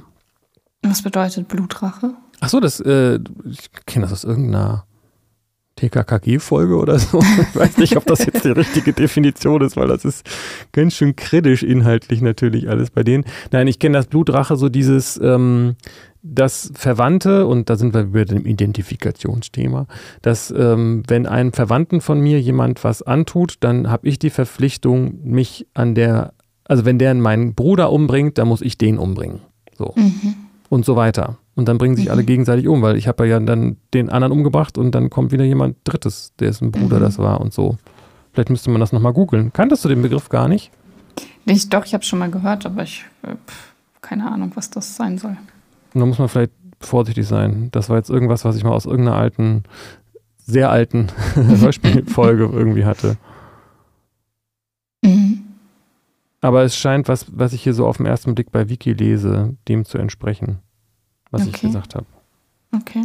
Was 0.82 1.02
bedeutet 1.02 1.48
Blutrache? 1.48 2.14
Ach 2.40 2.50
so, 2.50 2.60
das, 2.60 2.80
äh, 2.82 3.20
ich 3.46 3.72
kenne 3.86 4.06
das 4.06 4.12
aus 4.12 4.24
irgendeiner 4.24 4.86
TKKG-Folge 5.76 6.76
oder 6.76 7.00
so. 7.00 7.20
Ich 7.54 7.56
weiß 7.56 7.78
nicht, 7.78 7.98
ob 7.98 8.06
das 8.06 8.26
jetzt 8.26 8.44
die 8.46 8.50
richtige 8.50 8.94
Definition 8.94 9.62
ist, 9.62 9.76
weil 9.76 9.88
das 9.88 10.06
ist 10.06 10.28
ganz 10.72 10.96
schön 10.96 11.16
kritisch 11.16 11.64
inhaltlich 11.64 12.22
natürlich 12.22 12.70
alles 12.70 12.90
bei 12.90 13.04
denen. 13.04 13.26
Nein, 13.52 13.68
ich 13.68 13.80
kenne 13.80 13.98
das 13.98 14.08
Blutrache, 14.08 14.56
so 14.56 14.70
dieses, 14.70 15.20
ähm, 15.22 15.76
das 16.24 16.72
Verwandte, 16.74 17.46
und 17.46 17.70
da 17.70 17.76
sind 17.76 17.94
wir 17.94 18.06
bei 18.06 18.24
dem 18.24 18.46
Identifikationsthema, 18.46 19.88
dass 20.22 20.52
ähm, 20.56 21.04
wenn 21.08 21.28
einem 21.28 21.52
Verwandten 21.54 22.02
von 22.02 22.20
mir 22.20 22.40
jemand 22.40 22.84
was 22.84 23.02
antut, 23.02 23.58
dann 23.60 23.90
habe 23.90 24.08
ich 24.08 24.20
die 24.20 24.30
Verpflichtung, 24.30 25.20
mich 25.24 25.68
an 25.74 25.96
der, 25.96 26.34
also 26.66 26.86
wenn 26.86 26.98
der 26.98 27.14
meinen 27.14 27.56
Bruder 27.56 27.92
umbringt, 27.92 28.38
dann 28.38 28.48
muss 28.48 28.62
ich 28.62 28.78
den 28.78 28.98
umbringen. 28.98 29.42
So. 29.78 29.94
Mhm. 29.96 30.36
Und 30.70 30.86
so 30.86 30.96
weiter. 30.96 31.38
Und 31.56 31.68
dann 31.68 31.78
bringen 31.78 31.96
sich 31.96 32.06
mhm. 32.06 32.12
alle 32.12 32.24
gegenseitig 32.24 32.68
um, 32.68 32.82
weil 32.82 32.98
ich 32.98 33.08
habe 33.08 33.28
ja 33.28 33.40
dann 33.40 33.78
den 33.94 34.10
anderen 34.10 34.32
umgebracht 34.32 34.78
und 34.78 34.92
dann 34.92 35.10
kommt 35.10 35.32
wieder 35.32 35.44
jemand 35.44 35.78
Drittes, 35.84 36.34
der 36.40 36.50
ist 36.50 36.62
ein 36.62 36.72
Bruder, 36.72 36.98
mhm. 36.98 37.04
das 37.04 37.20
war 37.20 37.40
und 37.42 37.54
so. 37.54 37.78
Vielleicht 38.32 38.50
müsste 38.50 38.72
man 38.72 38.80
das 38.80 38.92
nochmal 38.92 39.14
googeln. 39.14 39.54
Kanntest 39.54 39.86
du 39.86 39.90
den 39.90 40.02
Begriff 40.02 40.30
gar 40.30 40.48
nicht? 40.48 40.72
Ich, 41.46 41.70
doch, 41.70 41.86
ich 41.86 41.94
habe 41.94 42.04
schon 42.04 42.20
mal 42.20 42.32
gehört, 42.32 42.66
aber 42.66 42.82
ich 42.84 43.06
äh, 43.22 43.36
keine 44.02 44.32
Ahnung, 44.32 44.52
was 44.56 44.70
das 44.72 44.96
sein 44.96 45.18
soll. 45.18 45.38
Und 45.94 46.00
da 46.00 46.06
muss 46.06 46.18
man 46.18 46.28
vielleicht 46.28 46.54
vorsichtig 46.80 47.28
sein. 47.28 47.70
Das 47.72 47.90
war 47.90 47.98
jetzt 47.98 48.10
irgendwas, 48.10 48.44
was 48.46 48.56
ich 48.56 48.64
mal 48.64 48.72
aus 48.72 48.86
irgendeiner 48.86 49.18
alten, 49.18 49.64
sehr 50.38 50.72
alten 50.72 51.08
Hörspielfolge 51.36 52.46
irgendwie 52.52 52.86
hatte. 52.86 53.18
Mhm. 55.04 55.44
Aber 56.42 56.64
es 56.64 56.76
scheint, 56.76 57.08
was, 57.08 57.28
was 57.32 57.54
ich 57.54 57.62
hier 57.62 57.76
so 57.76 57.86
auf 57.86 57.98
den 57.98 58.08
ersten 58.08 58.34
Blick 58.34 58.52
bei 58.52 58.70
Wiki 58.70 58.94
lese, 58.94 59.56
dem 59.68 59.86
zu 59.86 60.00
entsprechen 60.00 60.63
was 61.34 61.42
okay. 61.42 61.52
ich 61.54 61.62
gesagt 61.62 61.96
habe. 61.96 62.06
Okay. 62.74 63.04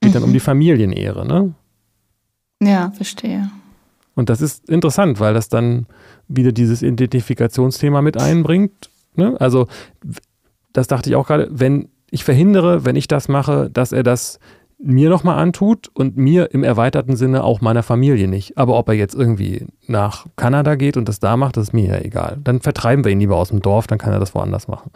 Geht 0.00 0.10
mhm. 0.10 0.14
dann 0.14 0.22
um 0.22 0.28
mhm. 0.30 0.34
die 0.34 0.40
Familienehre, 0.40 1.26
ne? 1.26 1.54
Ja, 2.62 2.90
verstehe. 2.90 3.50
Und 4.14 4.30
das 4.30 4.40
ist 4.40 4.68
interessant, 4.68 5.20
weil 5.20 5.34
das 5.34 5.48
dann 5.48 5.86
wieder 6.28 6.52
dieses 6.52 6.82
Identifikationsthema 6.82 8.02
mit 8.02 8.18
einbringt. 8.18 8.90
Ne? 9.14 9.36
Also, 9.40 9.66
das 10.72 10.86
dachte 10.86 11.10
ich 11.10 11.16
auch 11.16 11.26
gerade, 11.26 11.48
wenn 11.50 11.88
ich 12.10 12.24
verhindere, 12.24 12.84
wenn 12.84 12.96
ich 12.96 13.08
das 13.08 13.28
mache, 13.28 13.70
dass 13.70 13.92
er 13.92 14.02
das 14.02 14.38
mir 14.78 15.08
nochmal 15.08 15.38
antut 15.38 15.88
und 15.94 16.16
mir 16.16 16.52
im 16.52 16.62
erweiterten 16.62 17.16
Sinne 17.16 17.44
auch 17.44 17.60
meiner 17.60 17.82
Familie 17.82 18.28
nicht. 18.28 18.58
Aber 18.58 18.78
ob 18.78 18.88
er 18.88 18.94
jetzt 18.94 19.14
irgendwie 19.14 19.66
nach 19.86 20.26
Kanada 20.36 20.74
geht 20.74 20.96
und 20.96 21.08
das 21.08 21.18
da 21.18 21.36
macht, 21.36 21.56
das 21.56 21.68
ist 21.68 21.72
mir 21.72 21.86
ja 21.86 21.98
egal. 21.98 22.38
Dann 22.42 22.60
vertreiben 22.60 23.04
wir 23.04 23.12
ihn 23.12 23.20
lieber 23.20 23.36
aus 23.36 23.48
dem 23.48 23.60
Dorf, 23.60 23.86
dann 23.86 23.98
kann 23.98 24.12
er 24.12 24.20
das 24.20 24.34
woanders 24.34 24.68
machen. 24.68 24.90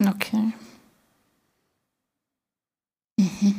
Okay. 0.00 0.52
Mhm. 3.18 3.54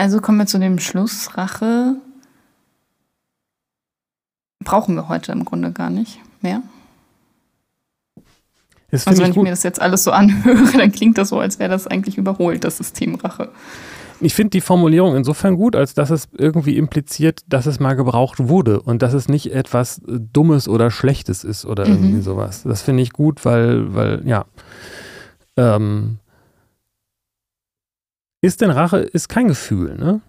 Also 0.00 0.22
kommen 0.22 0.38
wir 0.38 0.46
zu 0.46 0.58
dem 0.58 0.78
Schluss. 0.78 1.36
Rache 1.36 1.96
brauchen 4.64 4.94
wir 4.94 5.08
heute 5.08 5.30
im 5.32 5.44
Grunde 5.44 5.72
gar 5.72 5.90
nicht 5.90 6.18
mehr. 6.40 6.62
Also 8.90 9.22
wenn 9.22 9.30
ich, 9.30 9.36
ich 9.36 9.42
mir 9.42 9.50
das 9.50 9.62
jetzt 9.62 9.78
alles 9.78 10.02
so 10.02 10.10
anhöre, 10.10 10.72
dann 10.78 10.90
klingt 10.90 11.18
das 11.18 11.28
so, 11.28 11.38
als 11.38 11.58
wäre 11.58 11.68
das 11.68 11.86
eigentlich 11.86 12.16
überholt, 12.16 12.64
das 12.64 12.78
System 12.78 13.16
Rache. 13.16 13.50
Ich 14.22 14.34
finde 14.34 14.52
die 14.52 14.62
Formulierung 14.62 15.16
insofern 15.16 15.56
gut, 15.56 15.76
als 15.76 15.92
dass 15.92 16.08
es 16.08 16.28
irgendwie 16.32 16.78
impliziert, 16.78 17.42
dass 17.46 17.66
es 17.66 17.78
mal 17.78 17.92
gebraucht 17.92 18.48
wurde 18.48 18.80
und 18.80 19.02
dass 19.02 19.12
es 19.12 19.28
nicht 19.28 19.52
etwas 19.52 20.00
Dummes 20.06 20.66
oder 20.66 20.90
Schlechtes 20.90 21.44
ist 21.44 21.66
oder 21.66 21.86
mhm. 21.86 21.92
irgendwie 21.92 22.22
sowas. 22.22 22.62
Das 22.62 22.80
finde 22.80 23.02
ich 23.02 23.12
gut, 23.12 23.44
weil, 23.44 23.94
weil, 23.94 24.26
ja. 24.26 24.46
Ähm, 25.58 26.20
ist 28.40 28.60
denn 28.60 28.70
Rache 28.70 28.98
ist 28.98 29.28
kein 29.28 29.48
Gefühl, 29.48 29.96
ne? 29.96 30.20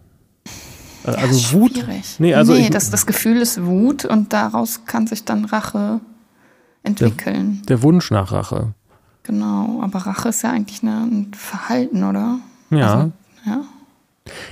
Ja, 1.05 1.13
also 1.13 1.59
Wut. 1.59 1.71
Schwierig. 1.71 2.19
Nee, 2.19 2.35
also 2.35 2.53
nee, 2.53 2.69
das, 2.69 2.89
das 2.91 3.05
Gefühl 3.05 3.37
ist 3.37 3.63
Wut 3.65 4.05
und 4.05 4.33
daraus 4.33 4.85
kann 4.85 5.07
sich 5.07 5.25
dann 5.25 5.45
Rache 5.45 5.99
entwickeln. 6.83 7.61
Der, 7.61 7.77
der 7.77 7.83
Wunsch 7.83 8.11
nach 8.11 8.31
Rache. 8.31 8.73
Genau, 9.23 9.81
aber 9.81 9.99
Rache 9.99 10.29
ist 10.29 10.43
ja 10.43 10.51
eigentlich 10.51 10.83
eine, 10.83 11.01
ein 11.03 11.31
Verhalten, 11.33 12.03
oder? 12.03 12.39
Ja. 12.69 12.93
Also, 12.93 13.11
ja. 13.45 13.61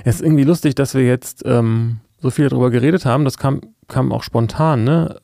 Es 0.04 0.16
ist 0.16 0.22
irgendwie 0.22 0.44
lustig, 0.44 0.76
dass 0.76 0.96
wir 0.96 1.06
jetzt 1.06 1.44
ähm, 1.46 1.98
so 2.20 2.32
viel 2.32 2.50
darüber 2.50 2.72
geredet 2.72 3.06
haben. 3.06 3.26
Das 3.26 3.38
kam 3.38 3.62
kam 3.90 4.14
auch 4.14 4.24
spontan, 4.24 4.86
ne? 4.86 5.20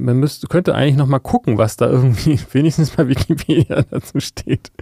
Man 0.00 0.18
müsste, 0.18 0.48
könnte 0.48 0.74
eigentlich 0.74 0.96
noch 0.96 1.06
mal 1.06 1.20
gucken, 1.20 1.58
was 1.58 1.76
da 1.76 1.88
irgendwie 1.88 2.40
wenigstens 2.52 2.90
bei 2.90 3.06
Wikipedia 3.06 3.82
dazu 3.90 4.18
steht. 4.18 4.72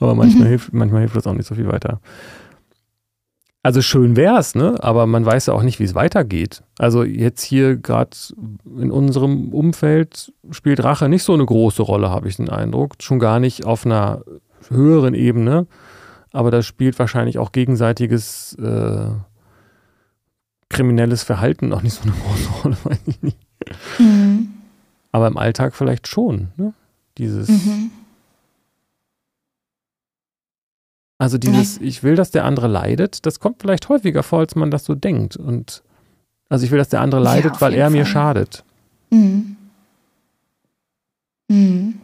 Aber 0.00 0.16
manchmal, 0.16 0.44
mhm. 0.44 0.48
hilft, 0.48 0.72
manchmal 0.72 1.02
hilft 1.02 1.14
das 1.14 1.26
auch 1.28 1.34
nicht 1.34 1.46
so 1.46 1.54
viel 1.54 1.68
weiter. 1.68 2.00
Also 3.62 3.82
schön 3.82 4.16
wär's, 4.16 4.54
ne? 4.54 4.76
Aber 4.80 5.06
man 5.06 5.26
weiß 5.26 5.46
ja 5.46 5.54
auch 5.54 5.62
nicht, 5.62 5.78
wie 5.80 5.84
es 5.84 5.94
weitergeht. 5.94 6.62
Also 6.78 7.04
jetzt 7.04 7.42
hier 7.42 7.76
gerade 7.76 8.16
in 8.64 8.90
unserem 8.90 9.52
Umfeld 9.52 10.32
spielt 10.50 10.82
Rache 10.82 11.10
nicht 11.10 11.24
so 11.24 11.34
eine 11.34 11.44
große 11.44 11.82
Rolle, 11.82 12.08
habe 12.08 12.28
ich 12.28 12.36
den 12.36 12.48
Eindruck. 12.48 12.94
Schon 13.00 13.18
gar 13.18 13.38
nicht 13.38 13.66
auf 13.66 13.84
einer 13.84 14.22
höheren 14.68 15.12
Ebene. 15.12 15.66
Aber 16.32 16.50
da 16.50 16.62
spielt 16.62 16.98
wahrscheinlich 16.98 17.38
auch 17.38 17.52
gegenseitiges 17.52 18.54
äh, 18.54 19.10
kriminelles 20.70 21.22
Verhalten 21.22 21.68
noch 21.68 21.82
nicht 21.82 21.94
so 21.94 22.02
eine 22.04 22.12
große 22.12 22.48
Rolle, 22.62 22.76
weiß 22.84 23.00
ich 23.06 23.22
nicht. 23.22 23.38
Mhm. 23.98 24.54
Aber 25.12 25.26
im 25.26 25.36
Alltag 25.36 25.74
vielleicht 25.74 26.08
schon, 26.08 26.48
ne? 26.56 26.72
Dieses. 27.18 27.48
Mhm. 27.48 27.90
Also 31.20 31.36
dieses, 31.36 31.78
ich 31.82 32.02
will, 32.02 32.16
dass 32.16 32.30
der 32.30 32.46
andere 32.46 32.66
leidet, 32.66 33.26
das 33.26 33.40
kommt 33.40 33.60
vielleicht 33.60 33.90
häufiger 33.90 34.22
vor, 34.22 34.38
als 34.38 34.54
man 34.54 34.70
das 34.70 34.86
so 34.86 34.94
denkt. 34.94 35.36
Und 35.36 35.82
also 36.48 36.64
ich 36.64 36.70
will, 36.70 36.78
dass 36.78 36.88
der 36.88 37.02
andere 37.02 37.20
leidet, 37.20 37.56
ja, 37.56 37.60
weil 37.60 37.74
er 37.74 37.90
Fall. 37.90 37.90
mir 37.90 38.06
schadet. 38.06 38.64
Mhm. 39.10 39.56
Mhm. 41.48 42.00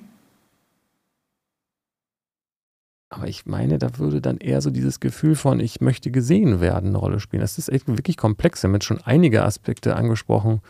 Aber 3.09 3.27
ich 3.27 3.47
meine, 3.47 3.79
da 3.79 3.97
würde 3.97 4.21
dann 4.21 4.37
eher 4.37 4.61
so 4.61 4.69
dieses 4.69 5.01
Gefühl 5.01 5.35
von, 5.35 5.61
ich 5.61 5.81
möchte 5.81 6.11
gesehen 6.11 6.61
werden, 6.61 6.91
eine 6.91 6.99
Rolle 6.99 7.19
spielen. 7.19 7.41
Das 7.41 7.57
ist 7.57 7.71
echt 7.71 7.89
wirklich 7.89 8.19
komplex. 8.19 8.63
Wir 8.63 8.69
haben 8.69 8.75
jetzt 8.75 8.85
schon 8.85 9.01
einige 9.03 9.45
Aspekte 9.45 9.97
angesprochen. 9.97 10.61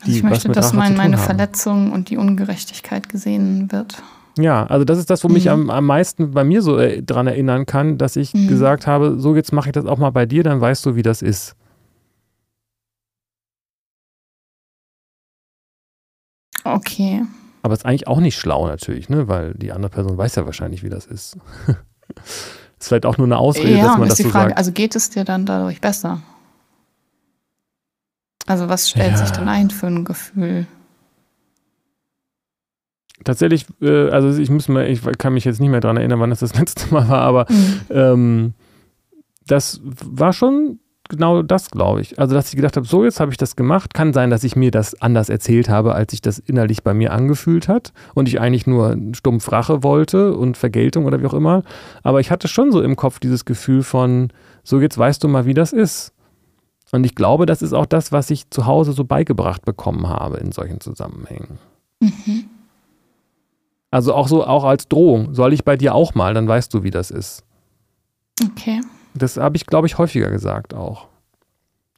Also 0.00 0.16
ich 0.16 0.22
möchte, 0.22 0.48
dass 0.48 0.72
mein, 0.72 0.96
meine 0.96 1.18
Verletzung 1.18 1.92
und 1.92 2.08
die 2.08 2.16
Ungerechtigkeit 2.16 3.10
gesehen 3.10 3.70
wird. 3.70 4.02
Ja, 4.38 4.66
also 4.66 4.84
das 4.84 4.98
ist 4.98 5.08
das, 5.08 5.24
wo 5.24 5.28
mhm. 5.28 5.34
mich 5.34 5.50
am, 5.50 5.70
am 5.70 5.86
meisten 5.86 6.32
bei 6.32 6.44
mir 6.44 6.60
so 6.60 6.78
äh, 6.78 7.02
dran 7.02 7.26
erinnern 7.26 7.64
kann, 7.64 7.96
dass 7.96 8.16
ich 8.16 8.34
mhm. 8.34 8.48
gesagt 8.48 8.86
habe, 8.86 9.18
so 9.18 9.34
jetzt 9.34 9.52
mache 9.52 9.68
ich 9.68 9.72
das 9.72 9.86
auch 9.86 9.98
mal 9.98 10.10
bei 10.10 10.26
dir, 10.26 10.42
dann 10.42 10.60
weißt 10.60 10.84
du, 10.84 10.94
wie 10.94 11.02
das 11.02 11.22
ist. 11.22 11.56
Okay. 16.64 17.22
Aber 17.62 17.74
ist 17.74 17.86
eigentlich 17.86 18.08
auch 18.08 18.20
nicht 18.20 18.36
schlau 18.36 18.66
natürlich, 18.66 19.08
ne? 19.08 19.28
weil 19.28 19.54
die 19.54 19.72
andere 19.72 19.90
Person 19.90 20.18
weiß 20.18 20.34
ja 20.34 20.44
wahrscheinlich, 20.44 20.82
wie 20.82 20.88
das 20.88 21.06
ist. 21.06 21.38
ist 22.78 22.88
vielleicht 22.88 23.06
auch 23.06 23.18
nur 23.18 23.26
eine 23.26 23.38
Ausrede, 23.38 23.76
ja, 23.76 23.86
dass 23.86 23.98
man 23.98 24.08
das 24.08 24.18
die 24.18 24.24
so 24.24 24.30
Frage, 24.30 24.50
sagt. 24.50 24.58
Also 24.58 24.72
geht 24.72 24.94
es 24.94 25.10
dir 25.10 25.24
dann 25.24 25.46
dadurch 25.46 25.80
besser? 25.80 26.22
Also 28.46 28.68
was 28.68 28.90
stellt 28.90 29.12
ja. 29.12 29.16
sich 29.16 29.30
dann 29.30 29.48
ein 29.48 29.70
für 29.70 29.86
ein 29.86 30.04
Gefühl? 30.04 30.66
Tatsächlich, 33.24 33.66
äh, 33.80 34.10
also 34.10 34.40
ich 34.40 34.50
muss 34.50 34.68
mal, 34.68 34.88
ich 34.88 35.00
kann 35.18 35.34
mich 35.34 35.44
jetzt 35.44 35.60
nicht 35.60 35.70
mehr 35.70 35.80
daran 35.80 35.96
erinnern, 35.96 36.20
wann 36.20 36.30
das 36.30 36.40
das 36.40 36.54
letzte 36.58 36.92
Mal 36.92 37.08
war, 37.08 37.22
aber 37.22 37.46
mhm. 37.48 37.80
ähm, 37.90 38.54
das 39.46 39.80
war 39.82 40.32
schon 40.32 40.80
genau 41.08 41.42
das, 41.42 41.70
glaube 41.70 42.00
ich. 42.00 42.18
Also, 42.18 42.34
dass 42.34 42.48
ich 42.48 42.56
gedacht 42.56 42.76
habe, 42.76 42.86
so 42.86 43.04
jetzt 43.04 43.20
habe 43.20 43.30
ich 43.30 43.36
das 43.36 43.56
gemacht. 43.56 43.94
Kann 43.94 44.12
sein, 44.12 44.30
dass 44.30 44.44
ich 44.44 44.56
mir 44.56 44.70
das 44.70 45.00
anders 45.00 45.28
erzählt 45.28 45.68
habe, 45.68 45.94
als 45.94 46.12
sich 46.12 46.20
das 46.20 46.38
innerlich 46.38 46.82
bei 46.82 46.94
mir 46.94 47.12
angefühlt 47.12 47.68
hat 47.68 47.92
und 48.14 48.28
ich 48.28 48.40
eigentlich 48.40 48.66
nur 48.66 48.96
stumpf 49.12 49.50
Rache 49.52 49.82
wollte 49.82 50.34
und 50.34 50.56
Vergeltung 50.56 51.04
oder 51.04 51.20
wie 51.20 51.26
auch 51.26 51.34
immer. 51.34 51.62
Aber 52.02 52.20
ich 52.20 52.30
hatte 52.30 52.48
schon 52.48 52.72
so 52.72 52.82
im 52.82 52.96
Kopf 52.96 53.18
dieses 53.18 53.44
Gefühl 53.44 53.82
von, 53.82 54.32
so 54.62 54.80
jetzt 54.80 54.98
weißt 54.98 55.22
du 55.22 55.28
mal, 55.28 55.46
wie 55.46 55.54
das 55.54 55.72
ist. 55.72 56.12
Und 56.92 57.04
ich 57.04 57.14
glaube, 57.14 57.46
das 57.46 57.62
ist 57.62 57.72
auch 57.72 57.86
das, 57.86 58.12
was 58.12 58.30
ich 58.30 58.50
zu 58.50 58.66
Hause 58.66 58.92
so 58.92 59.04
beigebracht 59.04 59.64
bekommen 59.64 60.08
habe 60.08 60.38
in 60.38 60.52
solchen 60.52 60.80
Zusammenhängen. 60.80 61.58
Mhm. 62.00 62.44
Also 63.96 64.12
auch 64.12 64.28
so, 64.28 64.46
auch 64.46 64.64
als 64.64 64.88
Drohung. 64.88 65.32
Soll 65.32 65.54
ich 65.54 65.64
bei 65.64 65.78
dir 65.78 65.94
auch 65.94 66.14
mal, 66.14 66.34
dann 66.34 66.46
weißt 66.46 66.74
du, 66.74 66.82
wie 66.82 66.90
das 66.90 67.10
ist. 67.10 67.42
Okay. 68.44 68.82
Das 69.14 69.38
habe 69.38 69.56
ich, 69.56 69.64
glaube 69.64 69.86
ich, 69.86 69.96
häufiger 69.96 70.28
gesagt 70.28 70.74
auch. 70.74 71.06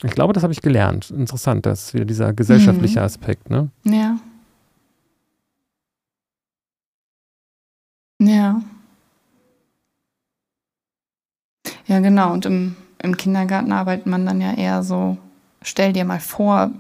Ich 0.05 0.13
glaube, 0.13 0.33
das 0.33 0.45
habe 0.45 0.53
ich 0.53 0.63
gelernt. 0.63 1.11
Interessant, 1.11 1.67
das 1.67 1.87
ist 1.87 1.95
wieder 1.95 2.05
dieser 2.05 2.33
gesellschaftliche 2.33 3.01
mhm. 3.01 3.05
Aspekt, 3.05 3.51
ne? 3.51 3.71
Ja. 3.83 4.17
Ja. 8.21 8.63
Ja, 11.89 11.99
genau. 11.99 12.33
Und 12.33 12.47
im, 12.47 12.77
im 13.03 13.17
Kindergarten 13.17 13.73
arbeitet 13.73 14.07
man 14.07 14.25
dann 14.25 14.41
ja 14.41 14.55
eher 14.55 14.85
so, 14.85 15.19
stell 15.63 15.93
dir 15.93 16.05
mal 16.05 16.21
vor, 16.21 16.71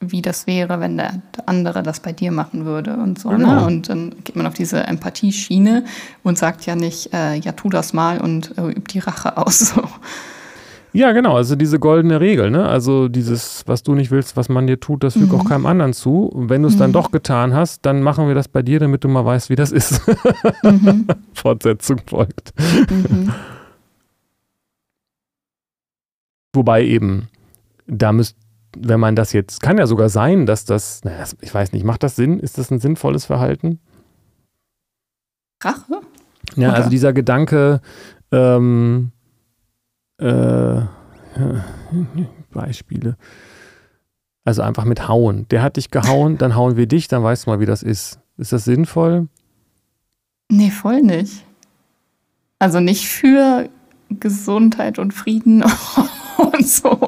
wie 0.00 0.22
das 0.22 0.46
wäre, 0.46 0.78
wenn 0.80 0.96
der 0.98 1.22
andere 1.46 1.82
das 1.82 2.00
bei 2.00 2.12
dir 2.12 2.30
machen 2.32 2.64
würde 2.64 2.94
und 2.96 3.18
so. 3.18 3.30
Genau. 3.30 3.54
Ne? 3.60 3.66
Und 3.66 3.88
dann 3.88 4.14
geht 4.24 4.36
man 4.36 4.46
auf 4.46 4.54
diese 4.54 4.82
Empathieschiene 4.84 5.84
und 6.22 6.36
sagt 6.38 6.66
ja 6.66 6.76
nicht, 6.76 7.12
äh, 7.14 7.34
ja, 7.36 7.52
tu 7.52 7.68
das 7.70 7.92
mal 7.92 8.20
und 8.20 8.56
äh, 8.58 8.68
üb 8.70 8.88
die 8.88 8.98
Rache 9.00 9.36
aus. 9.36 9.74
So. 9.76 9.82
Ja, 10.92 11.12
genau, 11.12 11.36
also 11.36 11.56
diese 11.56 11.78
goldene 11.78 12.20
Regel, 12.22 12.50
ne? 12.50 12.66
Also 12.66 13.08
dieses, 13.08 13.64
was 13.66 13.82
du 13.82 13.94
nicht 13.94 14.10
willst, 14.10 14.34
was 14.38 14.48
man 14.48 14.66
dir 14.66 14.80
tut, 14.80 15.04
das 15.04 15.12
fügt 15.12 15.30
Mhm. 15.30 15.40
auch 15.40 15.44
keinem 15.44 15.66
anderen 15.66 15.92
zu. 15.92 16.24
Und 16.24 16.48
wenn 16.48 16.62
du 16.62 16.68
es 16.68 16.78
dann 16.78 16.90
Mhm. 16.90 16.94
doch 16.94 17.10
getan 17.10 17.52
hast, 17.52 17.84
dann 17.84 18.00
machen 18.02 18.28
wir 18.28 18.34
das 18.34 18.48
bei 18.48 18.62
dir, 18.62 18.80
damit 18.80 19.04
du 19.04 19.08
mal 19.08 19.22
weißt, 19.24 19.50
wie 19.50 19.56
das 19.56 19.72
ist. 19.72 20.00
Mhm. 20.62 21.06
Fortsetzung 21.34 22.00
folgt. 22.06 22.54
Mhm. 22.90 23.30
Wobei 26.54 26.84
eben, 26.84 27.28
da 27.86 28.12
müsst, 28.12 28.36
wenn 28.80 29.00
man 29.00 29.16
das 29.16 29.32
jetzt, 29.32 29.62
kann 29.62 29.78
ja 29.78 29.86
sogar 29.86 30.08
sein, 30.08 30.46
dass 30.46 30.64
das, 30.64 31.02
naja, 31.04 31.18
das- 31.18 31.36
ich 31.40 31.52
weiß 31.54 31.72
nicht, 31.72 31.84
macht 31.84 32.02
das 32.02 32.16
Sinn? 32.16 32.38
Ist 32.40 32.58
das 32.58 32.70
ein 32.70 32.80
sinnvolles 32.80 33.24
Verhalten? 33.24 33.80
Rache? 35.62 36.00
Ja, 36.56 36.68
Oder? 36.68 36.76
also 36.76 36.90
dieser 36.90 37.12
Gedanke, 37.12 37.80
ähm, 38.32 39.10
äh, 40.18 40.80
Beispiele. 42.52 43.16
Also 44.44 44.62
einfach 44.62 44.84
mit 44.84 45.08
hauen. 45.08 45.46
Der 45.50 45.62
hat 45.62 45.76
dich 45.76 45.90
gehauen, 45.90 46.38
dann 46.38 46.54
hauen 46.54 46.76
wir 46.76 46.86
dich, 46.86 47.08
dann 47.08 47.22
weißt 47.22 47.46
du 47.46 47.50
mal, 47.50 47.60
wie 47.60 47.66
das 47.66 47.82
ist. 47.82 48.20
Ist 48.38 48.52
das 48.52 48.64
sinnvoll? 48.64 49.28
Nee, 50.50 50.70
voll 50.70 51.02
nicht. 51.02 51.44
Also 52.58 52.80
nicht 52.80 53.08
für 53.08 53.68
Gesundheit 54.08 54.98
und 54.98 55.12
Frieden 55.12 55.64
und 56.36 56.66
so. 56.66 57.00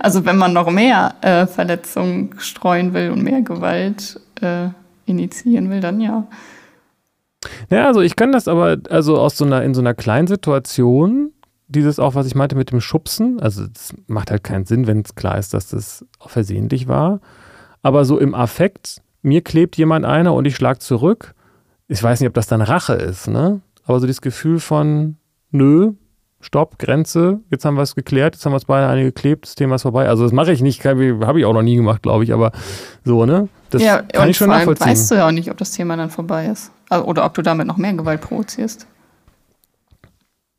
Also 0.00 0.24
wenn 0.24 0.36
man 0.36 0.52
noch 0.52 0.70
mehr 0.70 1.14
äh, 1.20 1.46
Verletzungen 1.46 2.34
streuen 2.38 2.94
will 2.94 3.10
und 3.10 3.22
mehr 3.22 3.42
Gewalt 3.42 4.20
äh, 4.40 4.68
initiieren 5.06 5.70
will, 5.70 5.80
dann 5.80 6.00
ja. 6.00 6.26
Ja, 7.70 7.86
also 7.86 8.00
ich 8.00 8.16
kann 8.16 8.32
das 8.32 8.48
aber, 8.48 8.78
also 8.90 9.18
aus 9.18 9.36
so 9.36 9.44
einer, 9.44 9.62
in 9.62 9.74
so 9.74 9.80
einer 9.80 9.94
kleinen 9.94 10.26
Situation, 10.26 11.32
dieses 11.68 11.98
auch, 11.98 12.14
was 12.14 12.26
ich 12.26 12.34
meinte 12.34 12.56
mit 12.56 12.70
dem 12.70 12.80
Schubsen, 12.80 13.40
also 13.40 13.64
es 13.64 13.94
macht 14.06 14.30
halt 14.30 14.44
keinen 14.44 14.64
Sinn, 14.64 14.86
wenn 14.86 15.00
es 15.00 15.14
klar 15.14 15.38
ist, 15.38 15.54
dass 15.54 15.68
das 15.68 16.04
versehentlich 16.20 16.88
war. 16.88 17.20
Aber 17.82 18.04
so 18.04 18.18
im 18.18 18.34
Affekt, 18.34 19.02
mir 19.22 19.42
klebt 19.42 19.76
jemand 19.76 20.04
einer 20.04 20.34
und 20.34 20.46
ich 20.46 20.56
schlag 20.56 20.82
zurück. 20.82 21.34
Ich 21.88 22.02
weiß 22.02 22.20
nicht, 22.20 22.28
ob 22.28 22.34
das 22.34 22.46
dann 22.46 22.62
Rache 22.62 22.94
ist, 22.94 23.28
ne? 23.28 23.60
Aber 23.84 24.00
so 24.00 24.06
dieses 24.06 24.22
Gefühl 24.22 24.58
von, 24.60 25.16
nö, 25.50 25.92
Stopp, 26.44 26.78
Grenze, 26.78 27.40
jetzt 27.50 27.64
haben 27.64 27.76
wir 27.76 27.82
es 27.82 27.94
geklärt, 27.94 28.34
jetzt 28.34 28.44
haben 28.44 28.52
wir 28.52 28.58
es 28.58 28.66
beide 28.66 28.86
eine 28.86 29.02
geklebt, 29.02 29.46
das 29.46 29.54
Thema 29.54 29.76
ist 29.76 29.82
vorbei. 29.82 30.08
Also 30.08 30.24
das 30.24 30.32
mache 30.32 30.52
ich 30.52 30.60
nicht, 30.60 30.84
habe 30.84 31.38
ich 31.38 31.44
auch 31.46 31.54
noch 31.54 31.62
nie 31.62 31.76
gemacht, 31.76 32.02
glaube 32.02 32.22
ich, 32.22 32.34
aber 32.34 32.52
so, 33.02 33.24
ne? 33.24 33.48
Das 33.70 33.82
ja, 33.82 34.02
kann 34.02 34.28
ich 34.28 34.36
schon 34.36 34.50
nachvollziehen. 34.50 34.88
weißt 34.88 35.10
du 35.10 35.14
ja 35.14 35.26
auch 35.26 35.32
nicht, 35.32 35.50
ob 35.50 35.56
das 35.56 35.70
Thema 35.70 35.96
dann 35.96 36.10
vorbei 36.10 36.46
ist. 36.46 36.70
Also, 36.90 37.06
Oder 37.06 37.24
ob 37.24 37.32
du 37.32 37.40
damit 37.40 37.66
noch 37.66 37.78
mehr 37.78 37.94
Gewalt 37.94 38.20
provozierst. 38.20 38.86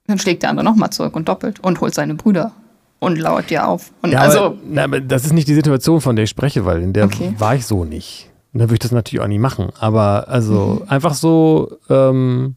Dann 0.07 0.17
schlägt 0.19 0.41
der 0.43 0.49
andere 0.49 0.65
nochmal 0.65 0.89
zurück 0.89 1.15
und 1.15 1.29
doppelt 1.29 1.59
und 1.61 1.81
holt 1.81 1.93
seine 1.93 2.15
Brüder 2.15 2.51
und 2.99 3.17
lauert 3.19 3.51
dir 3.51 3.67
auf. 3.67 3.91
Und 4.01 4.11
Ja, 4.11 4.19
also, 4.21 4.39
aber, 4.39 4.55
na, 4.67 4.83
aber 4.86 5.01
das 5.01 5.23
ist 5.25 5.33
nicht 5.33 5.47
die 5.47 5.53
Situation, 5.53 6.01
von 6.01 6.15
der 6.15 6.23
ich 6.23 6.29
spreche, 6.31 6.65
weil 6.65 6.81
in 6.81 6.93
der 6.93 7.05
Okay. 7.05 7.36
war 7.38 7.55
ich 7.55 7.65
so 7.67 7.86
nicht. 7.86 8.31
Und 8.53 8.59
dann 8.59 8.69
würde 8.69 8.75
ich 8.75 8.79
das 8.79 8.91
natürlich 8.91 9.23
auch 9.23 9.27
nie 9.27 9.38
machen. 9.39 9.69
Aber 9.79 10.27
also 10.29 10.81
Mhm. 10.81 10.89
einfach 10.89 11.13
so, 11.13 11.77
ähm, 11.89 12.55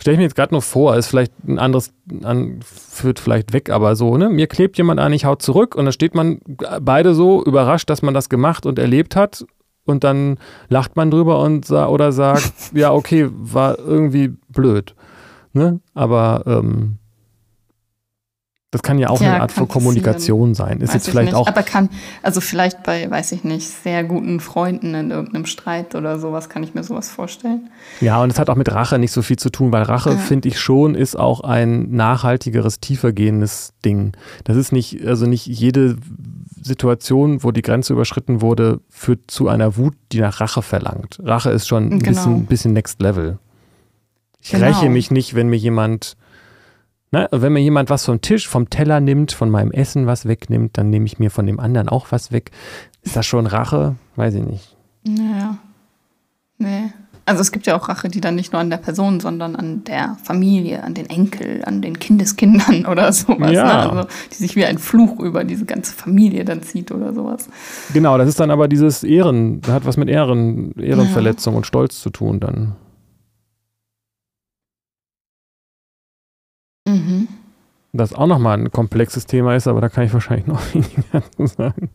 stelle 0.00 0.14
ich 0.14 0.18
mir 0.18 0.24
jetzt 0.24 0.36
gerade 0.36 0.54
nur 0.54 0.62
vor, 0.62 0.96
ist 0.96 1.08
vielleicht 1.08 1.32
ein 1.46 1.58
anderes, 1.58 1.92
an, 2.22 2.60
führt 2.62 3.18
vielleicht 3.18 3.52
weg, 3.52 3.70
aber 3.70 3.96
so, 3.96 4.16
ne? 4.16 4.28
Mir 4.28 4.46
klebt 4.46 4.78
jemand 4.78 5.00
an, 5.00 5.12
ich 5.12 5.24
hau 5.24 5.34
zurück 5.34 5.74
und 5.74 5.84
dann 5.84 5.92
steht 5.92 6.14
man 6.14 6.40
beide 6.80 7.14
so 7.14 7.44
überrascht, 7.44 7.90
dass 7.90 8.02
man 8.02 8.14
das 8.14 8.28
gemacht 8.28 8.66
und 8.66 8.78
erlebt 8.78 9.16
hat. 9.16 9.44
Und 9.84 10.04
dann 10.04 10.38
lacht 10.68 10.96
man 10.96 11.10
drüber 11.10 11.40
und 11.40 11.64
sa 11.64 11.88
oder 11.88 12.12
sagt, 12.12 12.52
ja, 12.74 12.92
okay, 12.92 13.28
war 13.30 13.78
irgendwie 13.78 14.34
blöd. 14.50 14.94
Ne? 15.54 15.80
Aber 15.94 16.42
ähm, 16.46 16.98
das 18.70 18.82
kann 18.82 18.98
ja 18.98 19.08
auch 19.08 19.20
Ja, 19.22 19.32
eine 19.32 19.40
Art 19.40 19.50
von 19.52 19.66
Kommunikation 19.66 20.54
sein. 20.54 20.80
Ist 20.82 20.88
weiß 20.88 20.94
jetzt 20.94 21.06
ich 21.06 21.10
vielleicht 21.12 21.32
nicht. 21.32 21.34
auch. 21.40 21.46
Aber 21.46 21.62
kann, 21.62 21.88
also 22.22 22.42
vielleicht 22.42 22.82
bei, 22.82 23.10
weiß 23.10 23.32
ich 23.32 23.42
nicht, 23.42 23.66
sehr 23.66 24.04
guten 24.04 24.40
Freunden 24.40 24.94
in 24.94 25.10
irgendeinem 25.10 25.46
Streit 25.46 25.94
oder 25.94 26.18
sowas 26.18 26.50
kann 26.50 26.62
ich 26.62 26.74
mir 26.74 26.84
sowas 26.84 27.08
vorstellen. 27.10 27.70
Ja, 28.02 28.22
und 28.22 28.30
es 28.30 28.38
hat 28.38 28.50
auch 28.50 28.56
mit 28.56 28.70
Rache 28.70 28.98
nicht 28.98 29.12
so 29.12 29.22
viel 29.22 29.38
zu 29.38 29.48
tun, 29.50 29.72
weil 29.72 29.84
Rache, 29.84 30.10
Ja. 30.10 30.16
finde 30.16 30.48
ich 30.48 30.60
schon, 30.60 30.94
ist 30.94 31.18
auch 31.18 31.40
ein 31.40 31.90
nachhaltigeres, 31.92 32.78
tiefergehendes 32.80 33.72
Ding. 33.86 34.12
Das 34.44 34.56
ist 34.58 34.70
nicht, 34.72 35.02
also 35.06 35.24
nicht 35.26 35.46
jede 35.46 35.96
Situation, 36.60 37.42
wo 37.42 37.52
die 37.52 37.62
Grenze 37.62 37.92
überschritten 37.94 38.42
wurde, 38.42 38.80
führt 38.90 39.30
zu 39.30 39.48
einer 39.48 39.76
Wut, 39.76 39.94
die 40.12 40.20
nach 40.20 40.40
Rache 40.40 40.60
verlangt. 40.62 41.18
Rache 41.22 41.50
ist 41.50 41.66
schon 41.68 41.84
ein 41.84 41.98
Genau. 42.00 42.08
bisschen, 42.10 42.46
bisschen 42.46 42.72
next 42.74 43.00
level. 43.00 43.38
Ich 44.42 44.50
Genau. 44.50 44.66
räche 44.66 44.88
mich 44.90 45.10
nicht, 45.10 45.34
wenn 45.34 45.48
mir 45.48 45.56
jemand, 45.56 46.16
ne, 47.10 47.28
wenn 47.30 47.52
mir 47.52 47.60
jemand 47.60 47.90
was 47.90 48.04
vom 48.04 48.20
Tisch, 48.20 48.48
vom 48.48 48.70
Teller 48.70 49.00
nimmt, 49.00 49.32
von 49.32 49.50
meinem 49.50 49.70
Essen 49.70 50.06
was 50.06 50.26
wegnimmt, 50.26 50.78
dann 50.78 50.90
nehme 50.90 51.06
ich 51.06 51.18
mir 51.18 51.30
von 51.30 51.46
dem 51.46 51.60
anderen 51.60 51.88
auch 51.88 52.06
was 52.10 52.32
weg. 52.32 52.50
Ist 53.02 53.16
das 53.16 53.26
schon 53.26 53.46
Rache? 53.46 53.96
Weiß 54.16 54.34
ich 54.34 54.42
nicht. 54.42 54.76
Naja. 55.04 55.58
Nee. 56.58 56.90
Also 57.28 57.42
es 57.42 57.52
gibt 57.52 57.66
ja 57.66 57.76
auch 57.76 57.90
Rache, 57.90 58.08
die 58.08 58.22
dann 58.22 58.36
nicht 58.36 58.54
nur 58.54 58.60
an 58.60 58.70
der 58.70 58.78
Person, 58.78 59.20
sondern 59.20 59.54
an 59.54 59.84
der 59.84 60.16
Familie, 60.22 60.82
an 60.82 60.94
den 60.94 61.10
Enkel, 61.10 61.62
an 61.62 61.82
den 61.82 61.98
Kindeskindern 61.98 62.86
oder 62.90 63.12
sowas. 63.12 63.52
Ja. 63.52 63.64
Ne? 63.64 63.90
Also 63.90 64.08
die 64.32 64.36
sich 64.36 64.56
wie 64.56 64.64
ein 64.64 64.78
Fluch 64.78 65.20
über 65.20 65.44
diese 65.44 65.66
ganze 65.66 65.92
Familie 65.94 66.46
dann 66.46 66.62
zieht 66.62 66.90
oder 66.90 67.12
sowas. 67.12 67.50
Genau, 67.92 68.16
das 68.16 68.30
ist 68.30 68.40
dann 68.40 68.50
aber 68.50 68.66
dieses 68.66 69.04
Ehren, 69.04 69.60
hat 69.68 69.84
was 69.84 69.98
mit 69.98 70.08
Ehren, 70.08 70.72
Ehrenverletzung 70.78 71.54
und 71.54 71.66
Stolz 71.66 72.00
zu 72.00 72.08
tun 72.08 72.40
dann. 72.40 72.76
Mhm. 76.88 77.28
Das 77.92 78.12
auch 78.12 78.26
nochmal 78.26 78.58
ein 78.58 78.70
komplexes 78.70 79.26
Thema 79.26 79.54
ist, 79.56 79.66
aber 79.66 79.80
da 79.80 79.88
kann 79.88 80.04
ich 80.04 80.12
wahrscheinlich 80.12 80.46
noch 80.46 80.60
weniger 80.74 81.22
zu 81.36 81.46
sagen. 81.46 81.90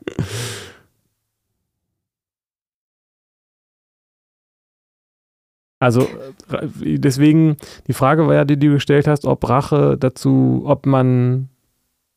Also 5.80 6.08
äh, 6.50 6.98
deswegen, 6.98 7.58
die 7.88 7.94
Frage 7.94 8.26
war 8.28 8.36
ja, 8.36 8.46
die 8.46 8.58
du 8.58 8.72
gestellt 8.72 9.08
hast, 9.08 9.26
ob 9.26 9.48
Rache 9.50 9.98
dazu, 9.98 10.64
ob 10.66 10.86
man, 10.86 11.50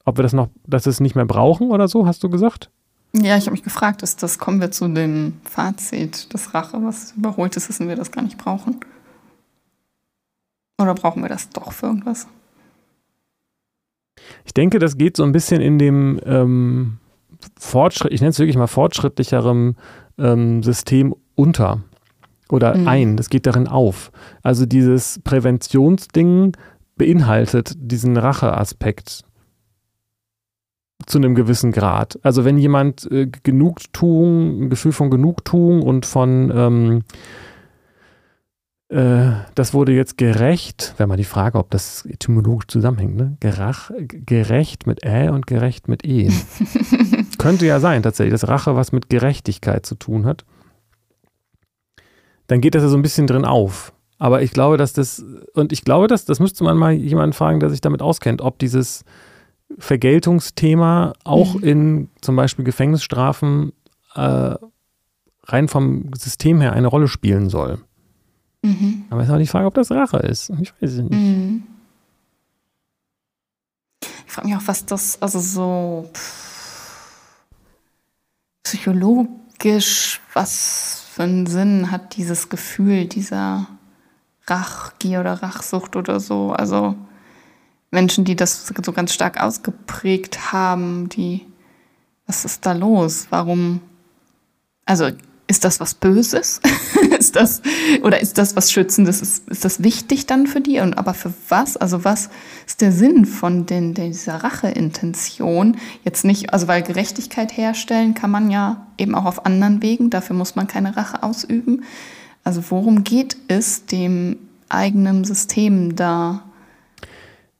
ob 0.04 0.18
wir 0.18 0.22
das 0.22 0.32
noch, 0.32 0.48
dass 0.66 0.86
es 0.86 1.00
nicht 1.00 1.16
mehr 1.16 1.26
brauchen 1.26 1.70
oder 1.70 1.88
so, 1.88 2.06
hast 2.06 2.22
du 2.22 2.30
gesagt? 2.30 2.70
Ja, 3.12 3.36
ich 3.36 3.46
habe 3.46 3.52
mich 3.52 3.64
gefragt, 3.64 4.02
ist 4.02 4.22
das, 4.22 4.38
kommen 4.38 4.60
wir 4.60 4.70
zu 4.70 4.88
dem 4.88 5.40
Fazit, 5.44 6.32
dass 6.32 6.54
Rache 6.54 6.78
was 6.82 7.12
Überholtes 7.12 7.68
ist 7.68 7.80
und 7.80 7.88
wir 7.88 7.96
das 7.96 8.12
gar 8.12 8.22
nicht 8.22 8.38
brauchen? 8.38 8.78
Oder 10.80 10.94
brauchen 10.94 11.22
wir 11.22 11.28
das 11.28 11.48
doch 11.50 11.72
für 11.72 11.86
irgendwas? 11.86 12.26
Ich 14.44 14.54
denke, 14.54 14.78
das 14.78 14.96
geht 14.96 15.16
so 15.16 15.24
ein 15.24 15.32
bisschen 15.32 15.60
in 15.60 15.78
dem 15.78 16.20
ähm, 16.24 16.98
Fortschritt, 17.58 18.12
ich 18.12 18.20
nenne 18.20 18.30
es 18.30 18.38
wirklich 18.38 18.56
mal 18.56 18.66
fortschrittlicherem 18.66 19.76
ähm, 20.18 20.62
System 20.62 21.14
unter 21.34 21.82
oder 22.48 22.76
Mhm. 22.76 22.88
ein. 22.88 23.16
Das 23.16 23.28
geht 23.30 23.46
darin 23.46 23.66
auf. 23.68 24.10
Also 24.42 24.66
dieses 24.66 25.20
Präventionsding 25.24 26.52
beinhaltet 26.96 27.74
diesen 27.76 28.16
Racheaspekt 28.16 29.24
zu 31.06 31.18
einem 31.18 31.34
gewissen 31.34 31.72
Grad. 31.72 32.18
Also 32.22 32.44
wenn 32.44 32.58
jemand 32.58 33.08
äh, 33.10 33.26
Genugtuung, 33.42 34.62
ein 34.62 34.70
Gefühl 34.70 34.92
von 34.92 35.10
Genugtuung 35.10 35.82
und 35.82 36.06
von 36.06 36.50
ähm, 36.54 36.98
äh, 36.98 37.02
das 38.88 39.74
wurde 39.74 39.92
jetzt 39.92 40.16
gerecht, 40.16 40.94
wäre 40.96 41.08
mal 41.08 41.16
die 41.16 41.24
Frage, 41.24 41.58
ob 41.58 41.70
das 41.70 42.06
etymologisch 42.06 42.68
zusammenhängt, 42.68 43.16
ne? 43.16 43.36
Gerach, 43.40 43.90
gerecht 43.98 44.86
mit 44.86 45.04
Ä 45.04 45.28
und 45.30 45.48
gerecht 45.48 45.88
mit 45.88 46.06
E. 46.06 46.30
Könnte 47.38 47.66
ja 47.66 47.80
sein, 47.80 48.04
tatsächlich, 48.04 48.32
dass 48.32 48.48
Rache 48.48 48.76
was 48.76 48.92
mit 48.92 49.10
Gerechtigkeit 49.10 49.84
zu 49.84 49.96
tun 49.96 50.24
hat. 50.24 50.44
Dann 52.46 52.60
geht 52.60 52.76
das 52.76 52.84
ja 52.84 52.88
so 52.88 52.96
ein 52.96 53.02
bisschen 53.02 53.26
drin 53.26 53.44
auf. 53.44 53.92
Aber 54.18 54.42
ich 54.42 54.52
glaube, 54.52 54.76
dass 54.76 54.92
das, 54.92 55.22
und 55.54 55.72
ich 55.72 55.82
glaube, 55.84 56.06
dass, 56.06 56.24
das 56.24 56.38
müsste 56.38 56.62
man 56.62 56.76
mal 56.76 56.92
jemanden 56.92 57.32
fragen, 57.32 57.58
der 57.58 57.70
sich 57.70 57.80
damit 57.80 58.02
auskennt, 58.02 58.40
ob 58.40 58.58
dieses 58.60 59.04
Vergeltungsthema 59.78 61.12
auch 61.24 61.54
Mhm. 61.56 61.64
in 61.64 62.08
zum 62.20 62.36
Beispiel 62.36 62.64
Gefängnisstrafen 62.64 63.72
äh, 64.14 64.54
rein 65.44 65.68
vom 65.68 66.10
System 66.16 66.60
her 66.60 66.72
eine 66.72 66.86
Rolle 66.86 67.08
spielen 67.08 67.50
soll. 67.50 67.78
Mhm. 68.66 69.04
Aber 69.10 69.22
es 69.22 69.28
ist 69.28 69.34
auch 69.34 69.38
die 69.38 69.46
Frage, 69.46 69.66
ob 69.66 69.74
das 69.74 69.90
Rache 69.90 70.18
ist. 70.18 70.50
Ich 70.60 70.72
weiß 70.80 70.92
es 70.92 70.98
nicht. 70.98 71.12
Mhm. 71.12 71.62
Ich 74.02 74.32
frage 74.32 74.48
mich 74.48 74.56
auch, 74.56 74.66
was 74.66 74.84
das, 74.84 75.22
also 75.22 75.40
so 75.40 76.10
pff, 76.12 77.44
psychologisch, 78.64 80.20
was 80.32 81.04
für 81.10 81.22
einen 81.22 81.46
Sinn 81.46 81.90
hat 81.90 82.16
dieses 82.16 82.48
Gefühl 82.48 83.06
dieser 83.06 83.66
Rachgier 84.46 85.20
oder 85.20 85.42
Rachsucht 85.42 85.96
oder 85.96 86.20
so. 86.20 86.52
Also 86.52 86.96
Menschen, 87.90 88.24
die 88.24 88.36
das 88.36 88.66
so 88.66 88.92
ganz 88.92 89.14
stark 89.14 89.40
ausgeprägt 89.40 90.52
haben, 90.52 91.08
die 91.08 91.46
was 92.26 92.44
ist 92.44 92.66
da 92.66 92.72
los? 92.72 93.28
Warum? 93.30 93.80
Also 94.84 95.10
ist 95.48 95.64
das 95.64 95.80
was 95.80 95.94
Böses? 95.94 96.60
ist 97.18 97.36
das, 97.36 97.62
oder 98.02 98.20
ist 98.20 98.38
das 98.38 98.56
was 98.56 98.72
Schützendes? 98.72 99.22
Ist, 99.22 99.48
ist 99.48 99.64
das 99.64 99.82
wichtig 99.82 100.26
dann 100.26 100.46
für 100.46 100.60
die? 100.60 100.80
Und 100.80 100.94
aber 100.94 101.14
für 101.14 101.32
was? 101.48 101.76
Also 101.76 102.04
was 102.04 102.30
ist 102.66 102.80
der 102.80 102.92
Sinn 102.92 103.24
von 103.26 103.66
den, 103.66 103.94
dieser 103.94 104.36
Racheintention? 104.36 105.76
Jetzt 106.04 106.24
nicht, 106.24 106.52
also 106.52 106.68
weil 106.68 106.82
Gerechtigkeit 106.82 107.56
herstellen 107.56 108.14
kann 108.14 108.30
man 108.30 108.50
ja 108.50 108.86
eben 108.98 109.14
auch 109.14 109.24
auf 109.24 109.46
anderen 109.46 109.82
Wegen. 109.82 110.10
Dafür 110.10 110.34
muss 110.34 110.56
man 110.56 110.66
keine 110.66 110.96
Rache 110.96 111.22
ausüben. 111.22 111.84
Also 112.42 112.62
worum 112.70 113.04
geht 113.04 113.36
es 113.48 113.86
dem 113.86 114.36
eigenen 114.68 115.24
System 115.24 115.94
da? 115.94 116.42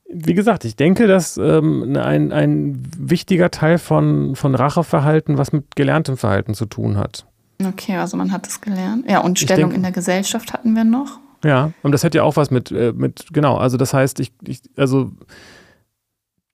Wie 0.08 0.34
gesagt, 0.34 0.64
ich 0.64 0.76
denke, 0.76 1.06
dass 1.06 1.36
ähm, 1.36 1.96
ein, 1.96 2.32
ein 2.32 2.82
wichtiger 2.96 3.50
Teil 3.50 3.78
von, 3.78 4.36
von 4.36 4.54
Racheverhalten 4.54 5.38
was 5.38 5.52
mit 5.52 5.74
gelerntem 5.74 6.16
Verhalten 6.16 6.54
zu 6.54 6.66
tun 6.66 6.96
hat. 6.96 7.26
Okay, 7.62 7.96
also 7.96 8.16
man 8.16 8.32
hat 8.32 8.46
es 8.46 8.60
gelernt. 8.60 9.08
Ja, 9.08 9.20
und 9.20 9.38
Stellung 9.38 9.70
denk, 9.70 9.74
in 9.74 9.82
der 9.82 9.92
Gesellschaft 9.92 10.52
hatten 10.52 10.74
wir 10.74 10.84
noch. 10.84 11.18
Ja, 11.44 11.72
und 11.82 11.92
das 11.92 12.04
hat 12.04 12.14
ja 12.14 12.22
auch 12.22 12.36
was 12.36 12.50
mit, 12.50 12.70
äh, 12.70 12.92
mit 12.94 13.26
genau, 13.32 13.56
also 13.56 13.76
das 13.76 13.94
heißt, 13.94 14.20
ich, 14.20 14.32
ich, 14.42 14.60
also 14.76 15.12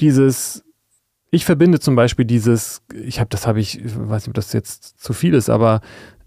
dieses, 0.01 0.65
ich 1.31 1.45
verbinde 1.45 1.81
zum 1.81 1.97
Beispiel 1.97 2.25
dieses, 2.25 2.83
ich 2.95 3.19
habe, 3.19 3.31
das 3.31 3.47
habe 3.47 3.61
ich, 3.61 3.83
ich 3.85 3.93
weiß 3.97 4.23
nicht, 4.23 4.29
ob 4.29 4.35
das 4.35 4.53
jetzt 4.53 5.01
zu 5.01 5.13
viel 5.13 5.35
ist, 5.35 5.49
aber 5.49 5.81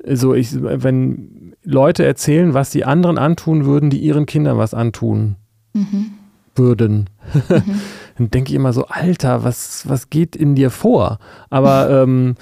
so, 0.07 0.33
ich, 0.33 0.49
wenn 0.61 1.55
Leute 1.63 2.05
erzählen, 2.05 2.53
was 2.53 2.69
die 2.69 2.85
anderen 2.85 3.17
antun 3.17 3.65
würden, 3.65 3.89
die 3.89 3.99
ihren 3.99 4.25
Kindern 4.25 4.57
was 4.57 4.73
antun 4.73 5.35
mhm. 5.73 6.13
würden, 6.55 7.09
mhm. 7.33 7.81
dann 8.17 8.31
denke 8.31 8.51
ich 8.51 8.55
immer 8.55 8.73
so, 8.73 8.85
Alter, 8.87 9.43
was, 9.43 9.87
was 9.87 10.09
geht 10.09 10.35
in 10.35 10.55
dir 10.55 10.69
vor? 10.69 11.19
Aber 11.49 11.89
ähm, 11.89 12.35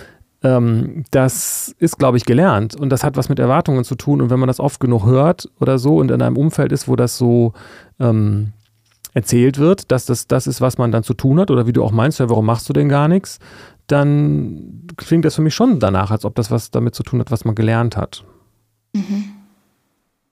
ähm, 0.43 1.05
das 1.11 1.73
ist, 1.79 1.97
glaube 1.97 2.17
ich, 2.17 2.25
gelernt 2.25 2.75
und 2.75 2.89
das 2.89 3.03
hat 3.03 3.15
was 3.15 3.29
mit 3.29 3.39
Erwartungen 3.39 3.83
zu 3.83 3.95
tun. 3.95 4.21
Und 4.21 4.29
wenn 4.29 4.39
man 4.39 4.47
das 4.47 4.59
oft 4.59 4.79
genug 4.79 5.05
hört 5.05 5.49
oder 5.59 5.79
so 5.79 5.97
und 5.97 6.11
in 6.11 6.21
einem 6.21 6.37
Umfeld 6.37 6.71
ist, 6.71 6.87
wo 6.87 6.95
das 6.95 7.17
so 7.17 7.53
ähm, 7.99 8.51
erzählt 9.13 9.57
wird, 9.57 9.91
dass 9.91 10.05
das 10.05 10.27
das 10.27 10.47
ist, 10.47 10.59
was 10.59 10.77
man 10.77 10.91
dann 10.91 11.03
zu 11.03 11.13
tun 11.13 11.39
hat, 11.39 11.49
oder 11.49 11.65
wie 11.65 11.73
du 11.73 11.83
auch 11.83 11.91
meinst, 11.91 12.19
ja, 12.19 12.29
warum 12.29 12.45
machst 12.45 12.67
du 12.67 12.73
denn 12.73 12.89
gar 12.89 13.07
nichts, 13.07 13.39
dann 13.87 14.87
klingt 14.97 15.25
das 15.25 15.35
für 15.35 15.41
mich 15.41 15.55
schon 15.55 15.79
danach, 15.79 16.11
als 16.11 16.25
ob 16.25 16.35
das 16.35 16.51
was 16.51 16.71
damit 16.71 16.93
zu 16.95 17.03
tun 17.03 17.19
hat, 17.19 17.31
was 17.31 17.45
man 17.45 17.55
gelernt 17.55 17.95
hat. 17.95 18.25
Mhm. 18.93 19.25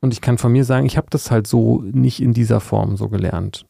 Und 0.02 0.14
ich 0.14 0.22
kann 0.22 0.38
von 0.38 0.52
mir 0.52 0.66
sagen, 0.66 0.86
ich 0.86 0.98
habe 0.98 1.08
das 1.10 1.32
halt 1.32 1.48
so 1.48 1.82
nicht 1.82 2.22
in 2.22 2.34
dieser 2.34 2.60
Form 2.60 2.98
so 2.98 3.08
gelernt. 3.08 3.66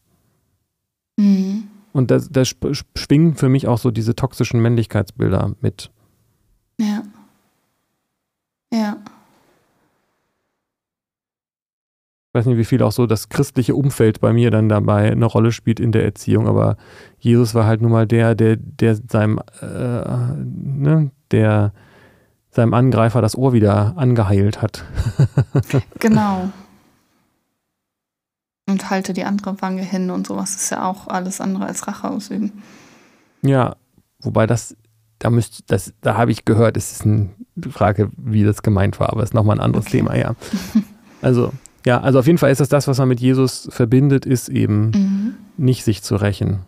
Mhm. 1.17 1.65
Und 1.93 2.09
da, 2.09 2.19
da 2.29 2.43
schwingen 2.45 3.35
für 3.35 3.49
mich 3.49 3.67
auch 3.67 3.77
so 3.77 3.91
diese 3.91 4.15
toxischen 4.15 4.61
Männlichkeitsbilder 4.61 5.55
mit. 5.59 5.91
Ja. 6.81 7.03
Ja. 8.73 8.97
Ich 12.27 12.33
weiß 12.33 12.45
nicht, 12.45 12.57
wie 12.57 12.65
viel 12.65 12.81
auch 12.81 12.93
so 12.93 13.05
das 13.05 13.29
christliche 13.29 13.75
Umfeld 13.75 14.19
bei 14.19 14.33
mir 14.33 14.49
dann 14.51 14.69
dabei 14.69 15.11
eine 15.11 15.25
Rolle 15.25 15.51
spielt 15.51 15.79
in 15.79 15.91
der 15.91 16.03
Erziehung, 16.03 16.47
aber 16.47 16.77
Jesus 17.19 17.53
war 17.53 17.65
halt 17.65 17.81
nun 17.81 17.91
mal 17.91 18.07
der, 18.07 18.35
der, 18.35 18.55
der 18.55 18.95
seinem, 18.95 19.39
äh, 19.61 19.65
ne, 19.65 21.11
der 21.29 21.73
seinem 22.49 22.73
Angreifer 22.73 23.21
das 23.21 23.35
Ohr 23.35 23.53
wieder 23.53 23.93
angeheilt 23.97 24.61
hat. 24.61 24.85
genau. 25.99 26.49
Und 28.67 28.89
halte 28.89 29.13
die 29.13 29.25
andere 29.25 29.61
Wange 29.61 29.83
hin 29.83 30.09
und 30.09 30.25
sowas 30.25 30.55
ist 30.55 30.71
ja 30.71 30.89
auch 30.89 31.07
alles 31.07 31.41
andere 31.41 31.65
als 31.65 31.85
Rache 31.85 32.09
ausüben. 32.09 32.63
Ja, 33.41 33.75
wobei 34.19 34.47
das 34.47 34.75
da 35.21 35.29
müsst, 35.29 35.63
das, 35.67 35.93
da 36.01 36.17
habe 36.17 36.31
ich 36.31 36.45
gehört, 36.45 36.75
es 36.77 36.91
ist 36.91 37.05
eine 37.05 37.29
Frage, 37.69 38.09
wie 38.17 38.43
das 38.43 38.63
gemeint 38.63 38.99
war, 38.99 39.11
aber 39.11 39.21
es 39.21 39.29
ist 39.29 39.33
nochmal 39.35 39.57
ein 39.57 39.63
anderes 39.63 39.85
okay. 39.85 39.97
Thema, 39.97 40.17
ja. 40.17 40.35
Also, 41.23 41.53
ja, 41.85 42.01
also 42.01 42.17
auf 42.17 42.25
jeden 42.25 42.39
Fall 42.39 42.49
ist 42.49 42.61
das 42.61 42.69
das, 42.69 42.87
was 42.87 42.97
man 42.97 43.07
mit 43.07 43.19
Jesus 43.19 43.67
verbindet, 43.69 44.25
ist 44.25 44.49
eben 44.49 44.89
mhm. 44.89 45.35
nicht 45.55 45.83
sich 45.83 46.01
zu 46.01 46.15
rächen. 46.15 46.61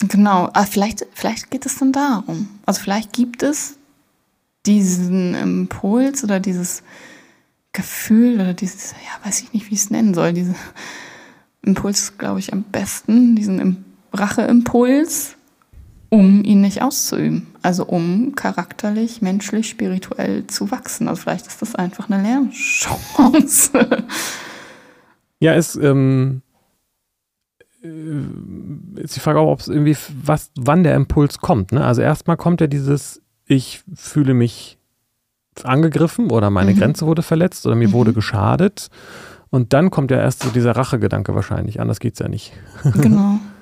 Genau, 0.00 0.46
aber 0.46 0.66
vielleicht, 0.66 1.06
vielleicht 1.14 1.52
geht 1.52 1.64
es 1.64 1.78
dann 1.78 1.92
darum. 1.92 2.48
Also 2.66 2.80
vielleicht 2.80 3.12
gibt 3.12 3.44
es 3.44 3.78
diesen 4.66 5.36
Impuls 5.36 6.24
oder 6.24 6.40
dieses 6.40 6.82
Gefühl 7.72 8.34
oder 8.34 8.52
dieses, 8.52 8.92
ja, 8.92 9.24
weiß 9.24 9.42
ich 9.42 9.52
nicht, 9.52 9.70
wie 9.70 9.74
ich 9.74 9.80
es 9.82 9.90
nennen 9.90 10.12
soll, 10.12 10.32
diesen 10.32 10.56
Impuls, 11.62 12.18
glaube 12.18 12.40
ich, 12.40 12.52
am 12.52 12.64
besten, 12.64 13.36
diesen 13.36 13.84
Racheimpuls, 14.12 15.35
um 16.08 16.44
ihn 16.44 16.60
nicht 16.60 16.82
auszuüben. 16.82 17.46
Also 17.62 17.84
um 17.84 18.34
charakterlich, 18.34 19.22
menschlich, 19.22 19.68
spirituell 19.68 20.46
zu 20.46 20.70
wachsen. 20.70 21.08
Also 21.08 21.22
vielleicht 21.22 21.46
ist 21.46 21.62
das 21.62 21.74
einfach 21.74 22.10
eine 22.10 22.22
Lernchance. 22.22 23.70
Ja, 25.38 25.52
es 25.52 25.76
ähm, 25.76 26.40
äh, 27.82 29.00
ist 29.02 29.16
die 29.16 29.20
Frage 29.20 29.38
auch, 29.38 29.52
ob 29.52 29.60
es 29.60 29.68
irgendwie, 29.68 29.96
was, 30.22 30.50
wann 30.56 30.82
der 30.82 30.94
Impuls 30.94 31.38
kommt. 31.38 31.72
Ne? 31.72 31.84
Also 31.84 32.02
erstmal 32.02 32.36
kommt 32.38 32.60
ja 32.60 32.66
dieses, 32.66 33.20
ich 33.44 33.82
fühle 33.94 34.34
mich 34.34 34.78
angegriffen 35.62 36.30
oder 36.30 36.50
meine 36.50 36.72
mhm. 36.72 36.78
Grenze 36.78 37.06
wurde 37.06 37.22
verletzt 37.22 37.66
oder 37.66 37.76
mir 37.76 37.88
mhm. 37.88 37.92
wurde 37.92 38.12
geschadet. 38.12 38.88
Und 39.50 39.72
dann 39.72 39.90
kommt 39.90 40.10
ja 40.10 40.18
erst 40.18 40.42
so 40.42 40.50
dieser 40.50 40.72
Rachegedanke 40.72 41.34
wahrscheinlich. 41.34 41.80
Anders 41.80 42.00
geht 42.00 42.14
es 42.14 42.18
ja 42.18 42.28
nicht. 42.28 42.52
Genau. 42.94 43.38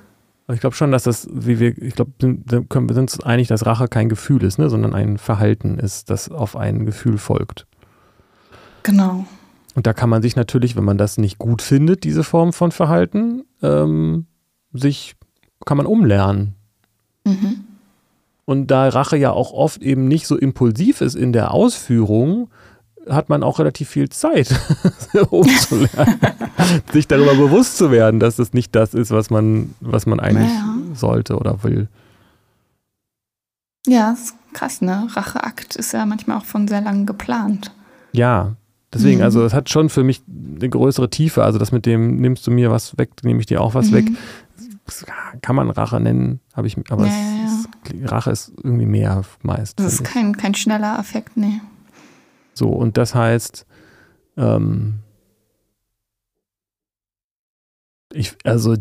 Ich 0.52 0.60
glaube 0.60 0.76
schon, 0.76 0.92
dass 0.92 1.04
das, 1.04 1.26
wie 1.32 1.58
wir, 1.58 1.76
ich 1.78 1.94
glaube, 1.94 2.12
wir 2.18 2.94
sind 2.94 2.98
uns 2.98 3.20
einig, 3.20 3.48
dass 3.48 3.64
Rache 3.64 3.88
kein 3.88 4.10
Gefühl 4.10 4.44
ist, 4.44 4.58
ne, 4.58 4.68
sondern 4.68 4.94
ein 4.94 5.16
Verhalten 5.16 5.78
ist, 5.78 6.10
das 6.10 6.30
auf 6.30 6.54
ein 6.54 6.84
Gefühl 6.84 7.16
folgt. 7.16 7.66
Genau. 8.82 9.26
Und 9.74 9.86
da 9.86 9.94
kann 9.94 10.10
man 10.10 10.22
sich 10.22 10.36
natürlich, 10.36 10.76
wenn 10.76 10.84
man 10.84 10.98
das 10.98 11.16
nicht 11.16 11.38
gut 11.38 11.62
findet, 11.62 12.04
diese 12.04 12.24
Form 12.24 12.52
von 12.52 12.72
Verhalten, 12.72 13.44
ähm, 13.62 14.26
sich, 14.72 15.16
kann 15.64 15.78
man 15.78 15.86
umlernen. 15.86 16.54
Mhm. 17.24 17.64
Und 18.44 18.66
da 18.70 18.88
Rache 18.88 19.16
ja 19.16 19.32
auch 19.32 19.52
oft 19.52 19.82
eben 19.82 20.06
nicht 20.06 20.26
so 20.26 20.36
impulsiv 20.36 21.00
ist 21.00 21.14
in 21.14 21.32
der 21.32 21.52
Ausführung, 21.52 22.50
hat 23.08 23.28
man 23.28 23.42
auch 23.42 23.58
relativ 23.58 23.88
viel 23.88 24.08
Zeit, 24.08 24.48
umzulernen, 25.30 26.20
sich 26.92 27.06
darüber 27.06 27.34
bewusst 27.34 27.76
zu 27.76 27.90
werden, 27.90 28.20
dass 28.20 28.38
es 28.38 28.52
nicht 28.52 28.74
das 28.74 28.94
ist, 28.94 29.10
was 29.10 29.30
man, 29.30 29.74
was 29.80 30.06
man 30.06 30.20
eigentlich 30.20 30.48
ja. 30.48 30.74
sollte 30.94 31.36
oder 31.36 31.62
will. 31.62 31.88
Ja, 33.86 34.12
ist 34.12 34.34
krass, 34.52 34.80
ne? 34.80 35.08
Racheakt 35.10 35.76
ist 35.76 35.92
ja 35.92 36.06
manchmal 36.06 36.38
auch 36.38 36.44
von 36.44 36.66
sehr 36.68 36.80
lang 36.80 37.04
geplant. 37.04 37.72
Ja, 38.12 38.54
deswegen, 38.92 39.18
mhm. 39.18 39.24
also 39.24 39.44
es 39.44 39.52
hat 39.52 39.68
schon 39.68 39.90
für 39.90 40.04
mich 40.04 40.22
eine 40.56 40.68
größere 40.68 41.10
Tiefe. 41.10 41.44
Also 41.44 41.58
das 41.58 41.72
mit 41.72 41.84
dem, 41.84 42.16
nimmst 42.16 42.46
du 42.46 42.50
mir 42.50 42.70
was 42.70 42.96
weg, 42.96 43.10
nehme 43.22 43.40
ich 43.40 43.46
dir 43.46 43.60
auch 43.60 43.74
was 43.74 43.90
mhm. 43.90 43.94
weg. 43.94 44.06
Das 44.86 45.04
kann 45.40 45.56
man 45.56 45.70
Rache 45.70 45.98
nennen, 45.98 46.40
habe 46.54 46.66
ich, 46.66 46.76
aber 46.90 47.06
ja, 47.06 47.12
es, 47.46 47.68
ja. 47.94 48.06
Rache 48.06 48.30
ist 48.30 48.52
irgendwie 48.62 48.86
mehr 48.86 49.22
meist. 49.42 49.80
Das 49.80 49.94
ist 49.94 50.04
kein, 50.04 50.36
kein 50.36 50.54
schneller 50.54 50.98
Affekt, 50.98 51.36
nee. 51.36 51.60
So, 52.54 52.68
und 52.68 52.96
das 52.96 53.14
heißt, 53.14 53.66
ähm, 54.36 55.00
ich, 58.12 58.36
also 58.44 58.76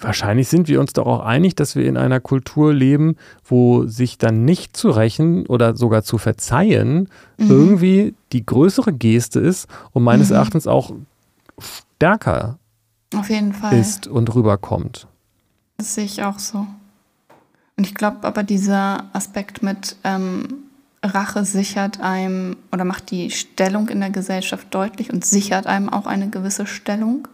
wahrscheinlich 0.00 0.48
sind 0.48 0.68
wir 0.68 0.80
uns 0.80 0.94
doch 0.94 1.06
auch 1.06 1.20
einig, 1.20 1.54
dass 1.54 1.76
wir 1.76 1.86
in 1.86 1.96
einer 1.96 2.20
Kultur 2.20 2.72
leben, 2.72 3.16
wo 3.44 3.86
sich 3.86 4.18
dann 4.18 4.44
nicht 4.44 4.76
zu 4.76 4.90
rächen 4.90 5.46
oder 5.46 5.76
sogar 5.76 6.02
zu 6.02 6.18
verzeihen 6.18 7.08
mhm. 7.38 7.50
irgendwie 7.50 8.14
die 8.32 8.44
größere 8.44 8.92
Geste 8.92 9.40
ist 9.40 9.68
und 9.92 10.02
meines 10.02 10.30
mhm. 10.30 10.36
Erachtens 10.36 10.66
auch 10.66 10.92
stärker 11.58 12.58
Auf 13.14 13.28
jeden 13.28 13.52
Fall. 13.52 13.78
ist 13.78 14.06
und 14.06 14.34
rüberkommt. 14.34 15.06
Das 15.76 15.94
sehe 15.94 16.04
ich 16.04 16.22
auch 16.22 16.38
so. 16.38 16.66
Und 17.76 17.86
ich 17.86 17.94
glaube 17.94 18.26
aber 18.26 18.42
dieser 18.42 19.04
Aspekt 19.12 19.62
mit 19.62 19.96
ähm, 20.04 20.64
Rache 21.02 21.44
sichert 21.44 22.00
einem 22.00 22.56
oder 22.70 22.84
macht 22.84 23.10
die 23.10 23.30
Stellung 23.30 23.88
in 23.88 24.00
der 24.00 24.10
Gesellschaft 24.10 24.68
deutlich 24.70 25.12
und 25.12 25.24
sichert 25.24 25.66
einem 25.66 25.88
auch 25.88 26.06
eine 26.06 26.30
gewisse 26.30 26.66
Stellung, 26.66 27.28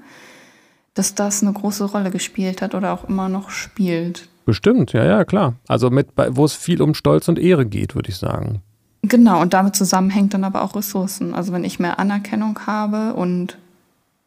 dass 0.95 1.15
das 1.15 1.43
eine 1.43 1.53
große 1.53 1.85
Rolle 1.85 2.11
gespielt 2.11 2.63
hat 2.63 2.75
oder 2.75 2.93
auch 2.93 3.09
immer 3.09 3.29
noch 3.29 3.51
spielt. 3.51 4.29
Bestimmt, 4.47 4.95
ja, 4.95 5.05
ja, 5.05 5.25
klar. 5.25 5.55
Also 5.69 5.91
mit, 5.91 6.09
wo 6.17 6.45
es 6.45 6.55
viel 6.55 6.81
um 6.81 6.95
Stolz 6.95 7.29
und 7.29 7.39
Ehre 7.39 7.67
geht, 7.67 7.95
würde 7.95 8.09
ich 8.09 8.17
sagen. 8.17 8.63
Genau, 9.03 9.41
und 9.41 9.53
damit 9.53 9.77
zusammenhängt 9.77 10.35
dann 10.35 10.45
aber 10.45 10.63
auch 10.63 10.75
Ressourcen. 10.75 11.35
Also 11.35 11.53
wenn 11.53 11.65
ich 11.65 11.79
mehr 11.79 11.99
Anerkennung 11.99 12.59
habe 12.67 13.13
und 13.15 13.59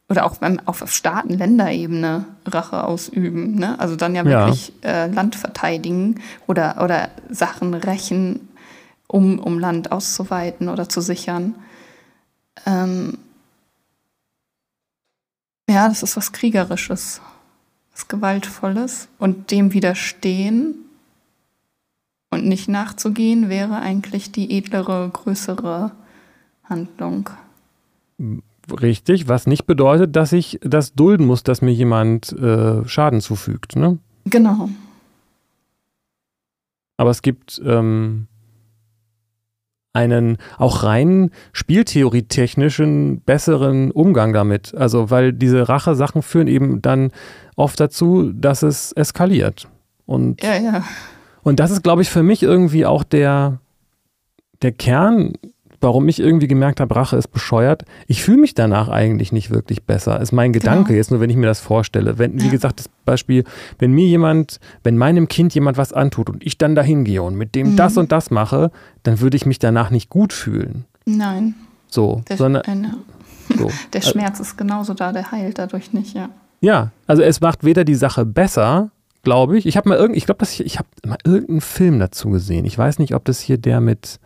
oder 0.10 0.26
auch 0.26 0.36
beim, 0.38 0.60
auf 0.66 0.84
Staaten, 0.92 1.38
Länderebene 1.38 2.26
Rache 2.46 2.84
ausüben, 2.84 3.56
ne? 3.56 3.80
Also 3.80 3.96
dann 3.96 4.14
ja 4.14 4.26
wirklich 4.26 4.74
ja. 4.84 5.06
Äh, 5.06 5.08
Land 5.08 5.36
verteidigen 5.36 6.16
oder, 6.48 6.84
oder 6.84 7.10
Sachen 7.30 7.74
rächen 7.74 8.50
um, 9.12 9.40
um 9.40 9.60
Land 9.60 9.92
auszuweiten 9.92 10.70
oder 10.70 10.88
zu 10.88 11.02
sichern. 11.02 11.56
Ähm 12.66 13.18
ja, 15.70 15.88
das 15.88 16.04
ist 16.04 16.18
was 16.18 16.32
Kriegerisches, 16.32 17.22
was 17.92 18.08
Gewaltvolles 18.08 19.10
und 19.20 19.52
dem 19.52 19.74
widerstehen 19.74 20.76
Und 22.34 22.46
nicht 22.46 22.70
nachzugehen 22.70 23.50
wäre 23.50 23.80
eigentlich 23.80 24.32
die 24.32 24.58
edlere, 24.58 25.10
größere 25.12 25.92
Handlung. 26.64 27.30
Richtig, 28.82 29.28
was 29.28 29.48
nicht 29.48 29.66
bedeutet, 29.66 30.16
dass 30.16 30.32
ich 30.32 30.58
das 30.64 30.94
dulden 30.94 31.26
muss, 31.26 31.44
dass 31.44 31.62
mir 31.62 31.74
jemand 31.74 32.32
äh, 32.32 32.88
Schaden 32.88 33.20
zufügt. 33.20 33.76
Ne? 33.76 33.98
Genau. 34.26 34.70
Aber 36.96 37.10
es 37.10 37.22
gibt 37.22 37.62
ähm, 37.66 38.28
einen 39.94 40.38
auch 40.58 40.84
rein 40.84 41.32
spieltheorietechnischen 41.54 43.22
besseren 43.22 43.92
Umgang 43.92 44.34
damit. 44.34 44.74
Also, 44.76 45.10
weil 45.10 45.34
diese 45.34 45.68
Rache-Sachen 45.68 46.22
führen 46.22 46.48
eben 46.48 46.82
dann 46.82 47.12
oft 47.56 47.80
dazu, 47.80 48.32
dass 48.34 48.64
es 48.64 48.92
eskaliert. 48.94 49.68
Und, 50.06 50.42
Ja, 50.44 50.58
ja. 50.58 50.84
und 51.44 51.60
das 51.60 51.72
ist, 51.72 51.84
glaube 51.84 52.02
ich, 52.02 52.10
für 52.10 52.24
mich 52.24 52.44
irgendwie 52.44 52.86
auch 52.86 53.04
der, 53.04 53.60
der 54.62 54.72
Kern, 54.72 55.34
warum 55.82 56.08
ich 56.08 56.20
irgendwie 56.20 56.48
gemerkt 56.48 56.80
habe, 56.80 56.96
Rache 56.96 57.18
ist 57.18 57.28
bescheuert. 57.30 57.84
Ich 58.08 58.24
fühle 58.24 58.38
mich 58.38 58.54
danach 58.54 58.88
eigentlich 58.88 59.32
nicht 59.32 59.50
wirklich 59.50 59.84
besser. 59.84 60.20
Ist 60.22 60.32
mein 60.32 60.54
Gedanke 60.54 60.90
Genau. 60.90 60.98
jetzt 60.98 61.12
nur, 61.12 61.20
wenn 61.20 61.30
ich 61.30 61.36
mir 61.36 61.48
das 61.48 61.60
vorstelle. 61.60 62.18
Wenn, 62.18 62.40
wie 62.40 62.46
Ja. 62.46 62.52
gesagt, 62.52 62.80
das 62.80 62.90
Beispiel, 63.06 63.44
wenn 63.80 63.92
mir 63.92 64.06
jemand, 64.08 64.60
wenn 64.84 64.98
meinem 64.98 65.28
Kind 65.28 65.54
jemand 65.56 65.78
was 65.78 65.92
antut 65.92 66.30
und 66.30 66.46
ich 66.46 66.58
dann 66.58 66.76
dahin 66.76 67.04
gehe 67.04 67.22
und 67.24 67.36
mit 67.36 67.56
dem 67.56 67.72
Mhm. 67.72 67.76
das 67.76 67.98
und 67.98 68.12
das 68.12 68.32
mache, 68.32 68.72
dann 69.04 69.20
würde 69.20 69.36
ich 69.38 69.46
mich 69.46 69.60
danach 69.60 69.90
nicht 69.90 70.10
gut 70.10 70.34
fühlen. 70.34 70.86
Nein. 71.06 71.56
So, 71.90 72.22
Der, 72.30 72.38
sondern 72.38 72.62
eine, 72.64 72.94
so. 73.58 73.70
der 73.94 74.02
Schmerz 74.02 74.40
ist 74.40 74.58
genauso 74.58 74.94
da, 74.94 75.12
der 75.12 75.32
heilt 75.32 75.58
dadurch 75.58 75.92
nicht, 75.94 76.16
ja. 76.16 76.30
Ja, 76.62 76.92
also 77.08 77.24
es 77.24 77.42
macht 77.42 77.64
weder 77.64 77.84
die 77.84 77.96
Sache 77.96 78.24
besser, 78.26 78.92
glaube 79.24 79.58
ich. 79.58 79.66
Ich 79.66 79.78
habe 79.78 79.90
mal 79.90 79.98
irgend, 79.98 80.16
ich 80.16 80.26
glaube, 80.26 80.38
dass 80.40 80.52
ich, 80.54 80.64
ich 80.64 80.78
habe 80.78 80.88
mal 81.08 81.18
irgendeinen 81.26 81.62
Film 81.62 82.00
dazu 82.00 82.30
gesehen. 82.30 82.66
Ich 82.66 82.78
weiß 82.78 83.00
nicht, 83.00 83.16
ob 83.16 83.26
das 83.26 83.40
hier 83.40 83.58
der 83.58 83.82
mit 83.82 84.20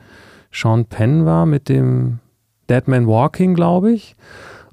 Sean 0.56 0.86
Penn 0.86 1.26
war, 1.26 1.46
mit 1.46 1.68
dem 1.68 2.20
Dead 2.70 2.88
Man 2.88 3.08
Walking, 3.08 3.54
glaube 3.56 3.92
ich. 3.92 4.16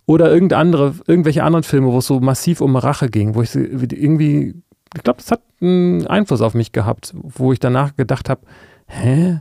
Oder 0.07 0.33
irgendeine 0.33 0.61
andere, 0.61 0.95
irgendwelche 1.07 1.43
anderen 1.43 1.63
Filme, 1.63 1.89
wo 1.89 1.99
es 1.99 2.07
so 2.07 2.21
massiv 2.21 2.61
um 2.61 2.77
Rache 2.77 3.09
ging, 3.09 3.35
wo 3.35 3.43
ich 3.43 3.55
irgendwie, 3.55 4.55
ich 4.95 5.03
glaube, 5.03 5.19
das 5.19 5.31
hat 5.31 5.43
einen 5.61 6.07
Einfluss 6.07 6.41
auf 6.41 6.55
mich 6.55 6.73
gehabt, 6.73 7.15
wo 7.15 7.53
ich 7.53 7.61
danach 7.61 7.97
gedacht 7.97 8.29
habe, 8.29 8.43
hä? 8.87 9.41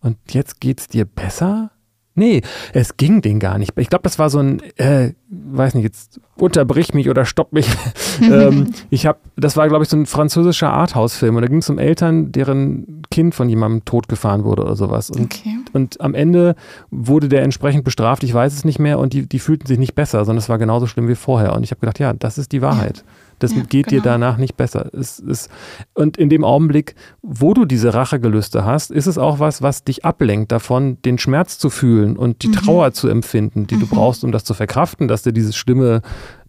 Und 0.00 0.16
jetzt 0.30 0.60
geht's 0.60 0.88
dir 0.88 1.04
besser? 1.04 1.70
Nee, 2.14 2.42
es 2.74 2.96
ging 2.98 3.22
denen 3.22 3.40
gar 3.40 3.56
nicht. 3.58 3.72
Ich 3.78 3.88
glaube, 3.88 4.02
das 4.02 4.18
war 4.18 4.28
so 4.28 4.38
ein, 4.38 4.60
äh, 4.76 5.12
weiß 5.30 5.74
nicht, 5.74 5.84
jetzt 5.84 6.20
unterbrich 6.36 6.92
mich 6.92 7.08
oder 7.08 7.24
stopp 7.24 7.52
mich. 7.52 7.66
ähm, 8.22 8.72
ich 8.90 9.06
habe, 9.06 9.18
das 9.36 9.56
war, 9.56 9.66
glaube 9.68 9.84
ich, 9.84 9.88
so 9.88 9.96
ein 9.96 10.04
französischer 10.06 10.70
Arthouse-Film. 10.72 11.36
Und 11.36 11.42
da 11.42 11.48
ging 11.48 11.58
es 11.58 11.70
um 11.70 11.78
Eltern, 11.78 12.30
deren 12.32 13.02
Kind 13.10 13.34
von 13.34 13.48
jemandem 13.48 13.84
totgefahren 13.84 14.44
wurde 14.44 14.62
oder 14.62 14.76
sowas. 14.76 15.08
Und, 15.10 15.22
Okay. 15.32 15.56
und 15.72 16.00
am 16.02 16.14
Ende 16.14 16.54
wurde 16.90 17.28
der 17.28 17.42
entsprechend 17.42 17.84
bestraft. 17.84 18.24
Ich 18.24 18.34
weiß 18.34 18.52
es 18.52 18.64
nicht 18.64 18.78
mehr. 18.78 18.98
Und 18.98 19.14
die, 19.14 19.26
die 19.26 19.38
fühlten 19.38 19.66
sich 19.66 19.78
nicht 19.78 19.94
besser, 19.94 20.24
sondern 20.24 20.38
es 20.38 20.48
war 20.50 20.58
genauso 20.58 20.86
schlimm 20.86 21.08
wie 21.08 21.14
vorher. 21.14 21.54
Und 21.54 21.62
ich 21.62 21.70
habe 21.70 21.80
gedacht, 21.80 21.98
ja, 21.98 22.12
das 22.12 22.36
ist 22.36 22.52
die 22.52 22.60
Wahrheit. 22.62 23.04
Das 23.42 23.54
Ja, 23.54 23.62
geht 23.62 23.86
dir 23.90 24.00
genau. 24.00 24.04
danach 24.12 24.36
nicht 24.36 24.56
besser. 24.56 24.88
Es 24.92 25.18
ist, 25.18 25.50
und 25.94 26.16
in 26.16 26.28
dem 26.28 26.44
Augenblick, 26.44 26.94
wo 27.22 27.54
du 27.54 27.64
diese 27.64 27.92
Rachegelüste 27.94 28.64
hast, 28.64 28.90
ist 28.90 29.06
es 29.06 29.18
auch 29.18 29.38
was, 29.38 29.62
was 29.62 29.84
dich 29.84 30.04
ablenkt 30.04 30.52
davon, 30.52 30.98
den 31.02 31.18
Schmerz 31.18 31.58
zu 31.58 31.70
fühlen 31.70 32.16
und 32.16 32.42
die 32.42 32.48
Mhm. 32.48 32.52
Trauer 32.52 32.92
zu 32.92 33.08
empfinden, 33.08 33.66
die 33.66 33.78
du 33.78 33.86
brauchst, 33.86 34.24
um 34.24 34.32
das 34.32 34.44
zu 34.44 34.54
verkraften, 34.54 35.08
dass 35.08 35.22
dir 35.22 35.32
dieses 35.32 35.56
schlimme, 35.56 36.02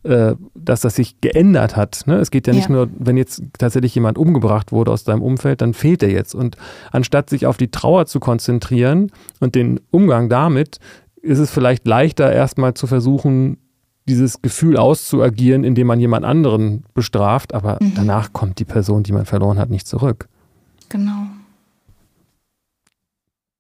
äh, 0.04 0.36
dass 0.54 0.82
das 0.82 0.96
sich 0.96 1.22
geändert 1.22 1.76
hat. 1.78 2.02
Ne? 2.06 2.18
Es 2.18 2.30
geht 2.30 2.46
ja 2.48 2.54
nicht 2.54 2.70
Ja. 2.70 2.76
nur, 2.76 2.90
wenn 2.98 3.16
jetzt 3.18 3.42
tatsächlich 3.58 3.96
jemand 3.96 4.18
umgebracht 4.18 4.72
wurde 4.72 4.92
aus 4.92 5.04
deinem 5.04 5.22
Umfeld, 5.22 5.62
dann 5.62 5.74
fehlt 5.74 6.04
er 6.04 6.12
jetzt. 6.12 6.36
Und 6.36 6.58
anstatt 6.92 7.30
sich 7.30 7.46
auf 7.46 7.58
die 7.58 7.72
Trauer 7.72 8.06
zu 8.06 8.20
konzentrieren 8.20 9.12
und 9.40 9.56
den 9.56 9.80
Umgang 9.92 10.28
damit, 10.30 10.80
ist 11.22 11.40
es 11.40 11.50
vielleicht 11.52 11.88
leichter, 11.88 12.32
erstmal 12.34 12.74
zu 12.74 12.86
versuchen, 12.86 13.58
dieses 14.08 14.42
Gefühl 14.42 14.78
auszuagieren, 14.78 15.64
indem 15.64 15.88
man 15.88 16.00
jemand 16.00 16.26
anderen 16.26 16.84
bestraft, 16.94 17.54
aber 17.54 17.78
Mhm. 17.82 17.94
danach 17.96 18.34
kommt 18.34 18.60
die 18.60 18.66
Person, 18.66 19.04
die 19.04 19.12
man 19.14 19.26
verloren 19.26 19.58
hat, 19.60 19.70
nicht 19.70 19.88
zurück. 19.88 20.28
Genau. 20.90 21.28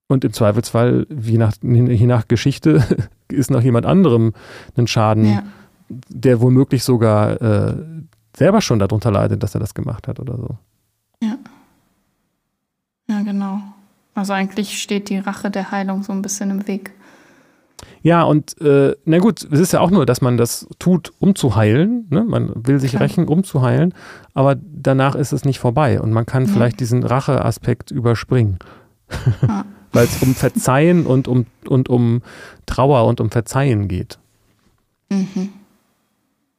Und 0.08 0.24
im 0.26 0.34
Zweifelsfall, 0.34 1.08
je 1.10 1.38
nach, 1.38 1.54
je 1.62 2.06
nach 2.06 2.28
Geschichte, 2.28 2.84
ist 3.30 3.50
noch 3.52 3.62
jemand 3.62 3.86
anderem 3.86 4.34
ein 4.76 4.86
Schaden, 4.88 5.26
Ja. 5.26 5.44
der 5.90 6.42
womöglich 6.42 6.84
sogar 6.84 7.42
äh, 7.42 7.76
selber 8.36 8.62
schon 8.62 8.80
darunter 8.80 9.12
leidet, 9.12 9.42
dass 9.44 9.54
er 9.56 9.60
das 9.60 9.74
gemacht 9.74 10.08
hat 10.08 10.20
oder 10.20 10.38
so. 10.38 10.58
Ja, 13.10 13.22
genau. 13.22 13.60
Also 14.16 14.34
eigentlich 14.34 14.82
steht 14.82 15.10
die 15.10 15.18
Rache 15.18 15.52
der 15.52 15.72
Heilung 15.72 16.04
so 16.04 16.14
ein 16.14 16.22
bisschen 16.22 16.50
im 16.52 16.68
Weg. 16.68 16.92
Ja, 18.02 18.24
und 18.24 18.60
äh, 18.62 18.96
na 19.06 19.18
gut, 19.20 19.48
es 19.52 19.60
ist 19.60 19.72
ja 19.74 19.80
auch 19.80 19.92
nur, 19.92 20.06
dass 20.06 20.22
man 20.22 20.38
das 20.38 20.68
tut, 20.80 21.12
um 21.20 21.36
zu 21.36 21.56
heilen. 21.56 22.06
Ne? 22.10 22.24
Man 22.24 22.52
will 22.56 22.80
sich 22.80 22.92
Klar. 22.92 23.04
rächen, 23.04 23.28
um 23.28 23.44
zu 23.44 23.62
heilen, 23.62 23.94
aber 24.34 24.56
danach 24.56 25.16
ist 25.16 25.32
es 25.34 25.46
nicht 25.46 25.60
vorbei 25.60 26.02
und 26.02 26.12
man 26.12 26.26
kann 26.26 26.46
Ja. 26.46 26.52
vielleicht 26.52 26.80
diesen 26.80 27.04
Rache-Aspekt 27.04 27.92
überspringen. 27.92 28.60
Ja. 29.48 29.66
Weil 29.94 30.06
es 30.06 30.24
um 30.24 30.34
Verzeihen 30.34 31.06
und 31.06 31.28
um, 31.28 31.46
und 31.68 31.88
um 31.88 32.24
Trauer 32.66 33.06
und 33.06 33.22
um 33.22 33.30
Verzeihen 33.30 33.88
geht. 33.88 34.18
Mhm. 35.12 35.50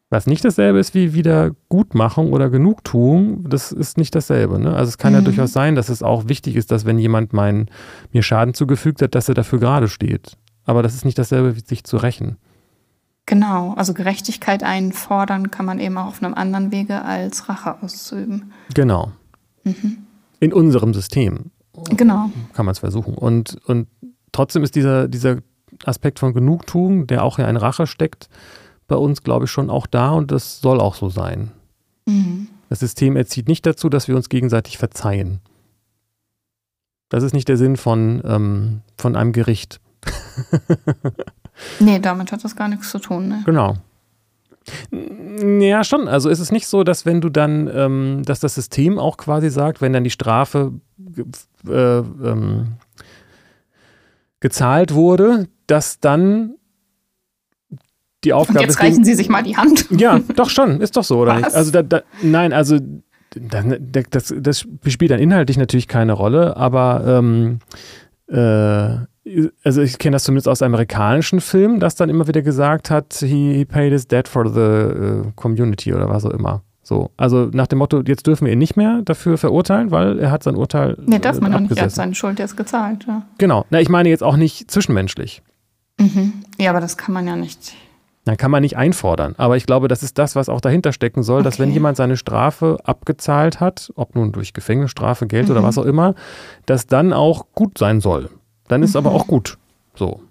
Was 0.08 0.28
nicht 0.28 0.44
dasselbe 0.44 0.78
ist 0.78 0.94
wie 0.94 1.14
Wiedergutmachung 1.14 2.32
oder 2.32 2.48
Genugtuung, 2.48 3.48
das 3.48 3.72
ist 3.72 3.98
nicht 3.98 4.14
dasselbe. 4.14 4.60
Ne? 4.60 4.72
Also 4.76 4.90
es 4.90 4.98
kann 4.98 5.12
ja 5.14 5.20
Mhm. 5.20 5.24
durchaus 5.24 5.52
sein, 5.52 5.74
dass 5.74 5.88
es 5.88 6.04
auch 6.04 6.28
wichtig 6.28 6.54
ist, 6.54 6.70
dass 6.70 6.84
wenn 6.84 6.98
jemand 7.00 7.32
mein, 7.32 7.68
mir 8.12 8.22
Schaden 8.22 8.54
zugefügt 8.54 9.02
hat, 9.02 9.16
dass 9.16 9.28
er 9.28 9.34
dafür 9.34 9.58
gerade 9.58 9.88
steht. 9.88 10.36
Aber 10.64 10.82
das 10.82 10.94
ist 10.94 11.04
nicht 11.04 11.18
dasselbe, 11.18 11.56
wie 11.56 11.60
sich 11.60 11.84
zu 11.84 11.96
rächen. 11.96 12.36
Genau. 13.26 13.74
Also 13.74 13.94
Gerechtigkeit 13.94 14.62
einfordern 14.62 15.50
kann 15.50 15.66
man 15.66 15.80
eben 15.80 15.96
auch 15.96 16.06
auf 16.06 16.22
einem 16.22 16.34
anderen 16.34 16.72
Wege 16.72 17.02
als 17.02 17.48
Rache 17.48 17.82
auszuüben. 17.82 18.52
Genau. 18.74 19.12
Mhm. 19.64 19.98
In 20.40 20.52
unserem 20.52 20.92
System 20.92 21.50
Genau. 21.90 22.30
kann 22.52 22.66
man 22.66 22.72
es 22.72 22.78
versuchen. 22.78 23.14
Und, 23.14 23.58
und 23.66 23.88
trotzdem 24.32 24.62
ist 24.62 24.74
dieser, 24.74 25.08
dieser 25.08 25.38
Aspekt 25.84 26.18
von 26.18 26.32
Genugtuung, 26.34 27.06
der 27.06 27.24
auch 27.24 27.38
ja 27.38 27.48
in 27.48 27.56
Rache 27.56 27.86
steckt, 27.86 28.28
bei 28.86 28.96
uns, 28.96 29.22
glaube 29.22 29.46
ich, 29.46 29.50
schon 29.50 29.70
auch 29.70 29.86
da 29.86 30.10
und 30.10 30.30
das 30.30 30.60
soll 30.60 30.80
auch 30.80 30.94
so 30.94 31.08
sein. 31.08 31.50
Mhm. 32.06 32.48
Das 32.68 32.80
System 32.80 33.16
erzieht 33.16 33.48
nicht 33.48 33.66
dazu, 33.66 33.88
dass 33.88 34.08
wir 34.08 34.16
uns 34.16 34.28
gegenseitig 34.28 34.78
verzeihen. 34.78 35.40
Das 37.08 37.22
ist 37.22 37.32
nicht 37.32 37.48
der 37.48 37.56
Sinn 37.56 37.76
von, 37.76 38.22
ähm, 38.24 38.80
von 38.96 39.16
einem 39.16 39.32
Gericht. 39.32 39.80
Nee, 41.78 42.00
damit 42.00 42.32
hat 42.32 42.42
das 42.44 42.56
gar 42.56 42.66
nichts 42.68 42.90
zu 42.90 42.98
tun. 42.98 43.28
Ne? 43.28 43.42
Genau. 43.46 43.76
Ja, 45.60 45.84
schon. 45.84 46.08
Also 46.08 46.28
ist 46.28 46.40
es 46.40 46.50
nicht 46.50 46.66
so, 46.66 46.82
dass 46.84 47.06
wenn 47.06 47.20
du 47.20 47.28
dann, 47.28 47.70
ähm, 47.72 48.22
dass 48.24 48.40
das 48.40 48.54
System 48.56 48.98
auch 48.98 49.16
quasi 49.16 49.50
sagt, 49.50 49.80
wenn 49.80 49.92
dann 49.92 50.02
die 50.04 50.10
Strafe 50.10 50.72
äh, 51.68 51.98
ähm, 51.98 52.74
gezahlt 54.40 54.94
wurde, 54.94 55.46
dass 55.66 56.00
dann 56.00 56.54
die 58.24 58.32
Und 58.32 58.38
Aufgabe 58.38 58.60
jetzt 58.60 58.70
des 58.70 58.78
Gegen- 58.78 58.92
reichen 58.92 59.04
Sie 59.04 59.14
sich 59.14 59.28
mal 59.28 59.42
die 59.42 59.56
Hand. 59.56 59.86
Ja, 59.90 60.18
doch 60.34 60.50
schon, 60.50 60.80
ist 60.80 60.96
doch 60.96 61.04
so, 61.04 61.18
oder 61.18 61.34
Was? 61.36 61.42
nicht? 61.42 61.54
Also 61.54 61.70
da, 61.70 61.82
da, 61.82 62.02
nein, 62.22 62.52
also 62.52 62.78
das, 64.10 64.34
das 64.36 64.66
spielt 64.86 65.10
dann 65.10 65.20
inhaltlich 65.20 65.56
natürlich 65.56 65.88
keine 65.88 66.12
Rolle, 66.14 66.56
aber 66.56 67.04
ähm, 67.06 67.58
äh, 68.28 69.04
also 69.64 69.80
ich 69.82 69.98
kenne 69.98 70.14
das 70.16 70.24
zumindest 70.24 70.48
aus 70.48 70.60
amerikanischen 70.62 71.40
Filmen, 71.40 71.80
dass 71.80 71.94
dann 71.94 72.10
immer 72.10 72.28
wieder 72.28 72.42
gesagt 72.42 72.90
hat, 72.90 73.14
he, 73.14 73.54
he 73.54 73.64
paid 73.64 73.92
his 73.92 74.06
debt 74.06 74.28
for 74.28 74.48
the 74.48 74.60
äh, 74.60 75.32
community 75.36 75.94
oder 75.94 76.08
was 76.08 76.24
auch 76.24 76.30
immer. 76.30 76.62
So, 76.82 77.10
also 77.16 77.48
nach 77.52 77.66
dem 77.66 77.78
Motto, 77.78 78.02
jetzt 78.06 78.26
dürfen 78.26 78.44
wir 78.44 78.52
ihn 78.52 78.58
nicht 78.58 78.76
mehr 78.76 79.00
dafür 79.02 79.38
verurteilen, 79.38 79.90
weil 79.90 80.18
er 80.18 80.30
hat 80.30 80.42
sein 80.42 80.54
Urteil 80.54 80.98
Nee, 81.06 81.18
darf 81.18 81.40
man 81.40 81.52
noch 81.52 81.60
nicht. 81.60 81.70
Er 81.70 81.76
hat 81.76 81.78
abgesessen. 81.84 81.96
seine 81.96 82.14
Schuld 82.14 82.38
jetzt 82.38 82.58
gezahlt. 82.58 83.06
Ja. 83.08 83.22
Genau. 83.38 83.64
Na, 83.70 83.80
ich 83.80 83.88
meine 83.88 84.10
jetzt 84.10 84.22
auch 84.22 84.36
nicht 84.36 84.70
zwischenmenschlich. 84.70 85.42
Mhm. 85.98 86.34
ja, 86.58 86.70
aber 86.70 86.80
das 86.80 86.98
kann 86.98 87.14
man 87.14 87.26
ja 87.26 87.36
nicht. 87.36 87.72
Dann 88.26 88.36
kann 88.36 88.50
man 88.50 88.60
nicht 88.62 88.76
einfordern. 88.76 89.34
Aber 89.38 89.56
ich 89.56 89.64
glaube, 89.64 89.88
das 89.88 90.02
ist 90.02 90.18
das, 90.18 90.34
was 90.36 90.48
auch 90.50 90.60
dahinter 90.60 90.92
stecken 90.92 91.22
soll, 91.22 91.42
dass 91.42 91.58
wenn 91.58 91.68
Okay. 91.68 91.74
jemand 91.74 91.96
seine 91.96 92.16
Strafe 92.18 92.78
abgezahlt 92.84 93.60
hat, 93.60 93.90
ob 93.96 94.14
nun 94.14 94.32
durch 94.32 94.52
Gefängnisstrafe, 94.52 95.26
Geld 95.26 95.48
oder 95.50 95.60
Mhm. 95.60 95.64
was 95.64 95.78
auch 95.78 95.84
immer, 95.86 96.14
das 96.66 96.86
dann 96.86 97.12
auch 97.14 97.46
gut 97.54 97.78
sein 97.78 98.00
soll. 98.02 98.28
Dann 98.68 98.82
ist 98.82 98.96
aber 98.96 99.10
Mhm. 99.10 99.16
auch 99.16 99.26
gut. 99.26 99.58
So. 99.94 100.22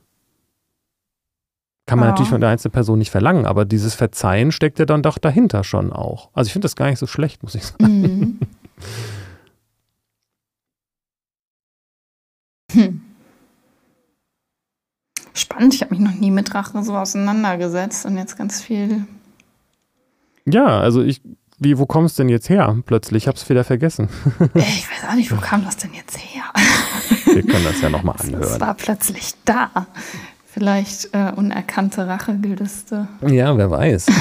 Kann 1.86 2.00
man 2.00 2.08
Ja. 2.08 2.12
natürlich 2.12 2.30
von 2.30 2.40
der 2.42 2.50
einzelnen 2.50 2.72
Person 2.72 2.98
nicht 3.00 3.12
verlangen, 3.12 3.46
aber 3.46 3.66
dieses 3.66 3.94
Verzeihen 3.94 4.52
steckt 4.52 4.80
ja 4.80 4.86
dann 4.86 5.04
doch 5.04 5.18
dahinter 5.18 5.64
schon 5.64 5.92
auch. 5.92 6.30
Also 6.34 6.48
ich 6.48 6.54
finde 6.54 6.66
das 6.66 6.76
gar 6.76 6.90
nicht 6.90 7.00
so 7.00 7.08
schlecht, 7.08 7.44
muss 7.44 7.56
ich 7.56 7.66
sagen. 7.66 8.02
Mhm. 8.02 8.40
Hm. 12.72 13.02
Spannend, 15.34 15.74
ich 15.74 15.82
habe 15.82 15.96
mich 15.96 16.04
noch 16.04 16.14
nie 16.14 16.32
mit 16.32 16.54
Rache 16.54 16.84
so 16.84 16.96
auseinandergesetzt 16.96 18.06
und 18.06 18.18
jetzt 18.18 18.38
ganz 18.38 18.62
viel. 18.62 19.06
Ja, 20.46 20.80
also 20.80 21.02
ich, 21.02 21.22
wie, 21.58 21.78
wo 21.78 21.86
kommst 21.86 22.18
du 22.18 22.24
denn 22.24 22.30
jetzt 22.30 22.50
her? 22.50 22.78
Plötzlich, 22.86 23.24
ich 23.24 23.28
hab's 23.28 23.48
wieder 23.50 23.64
vergessen. 23.64 24.10
Äh, 24.54 24.60
Ich 24.60 24.90
weiß 24.90 25.10
auch 25.10 25.16
nicht, 25.16 25.32
wo 25.32 25.38
kam 25.38 25.64
das 25.66 25.78
denn 25.78 25.94
jetzt 25.94 26.18
her? 26.18 26.44
Wir 27.34 27.44
können 27.44 27.64
das 27.64 27.82
ja 27.82 27.90
nochmal 27.90 28.16
anhören. 28.20 28.44
Es 28.44 28.60
war 28.60 28.74
plötzlich 28.76 29.34
da. 29.46 29.70
Vielleicht 30.46 31.10
äh, 31.14 31.32
unerkannte 31.36 32.08
Rachegelüste. 32.08 33.08
Ja, 33.28 33.58
wer 33.58 33.72
weiß. 33.72 34.06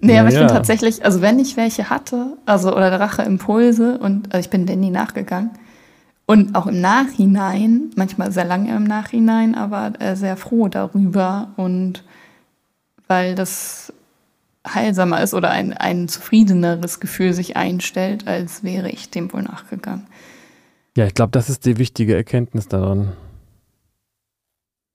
nee, 0.00 0.18
aber 0.18 0.28
ich 0.28 0.34
bin 0.38 0.48
tatsächlich, 0.48 1.02
also 1.04 1.22
wenn 1.22 1.38
ich 1.38 1.56
welche 1.56 1.88
hatte, 1.88 2.36
also 2.44 2.76
oder 2.76 3.00
Racheimpulse 3.00 3.96
und 3.98 4.34
also 4.34 4.44
ich 4.44 4.50
bin 4.50 4.66
Danny 4.66 4.90
nachgegangen 4.90 5.52
und 6.26 6.54
auch 6.54 6.66
im 6.66 6.82
Nachhinein, 6.82 7.90
manchmal 7.96 8.30
sehr 8.30 8.44
lange 8.44 8.76
im 8.76 8.84
Nachhinein, 8.84 9.54
aber 9.54 9.92
äh, 10.00 10.16
sehr 10.16 10.36
froh 10.36 10.68
darüber 10.68 11.48
und 11.56 12.04
weil 13.08 13.34
das 13.34 13.92
heilsamer 14.66 15.22
ist 15.22 15.34
oder 15.34 15.50
ein, 15.50 15.72
ein 15.72 16.08
zufriedeneres 16.08 17.00
Gefühl 17.00 17.32
sich 17.32 17.56
einstellt, 17.56 18.28
als 18.28 18.62
wäre 18.62 18.90
ich 18.90 19.10
dem 19.10 19.32
wohl 19.32 19.42
nachgegangen. 19.42 20.06
Ja, 20.96 21.06
ich 21.06 21.14
glaube, 21.14 21.30
das 21.30 21.48
ist 21.48 21.64
die 21.64 21.78
wichtige 21.78 22.14
Erkenntnis 22.14 22.68
daran. 22.68 23.12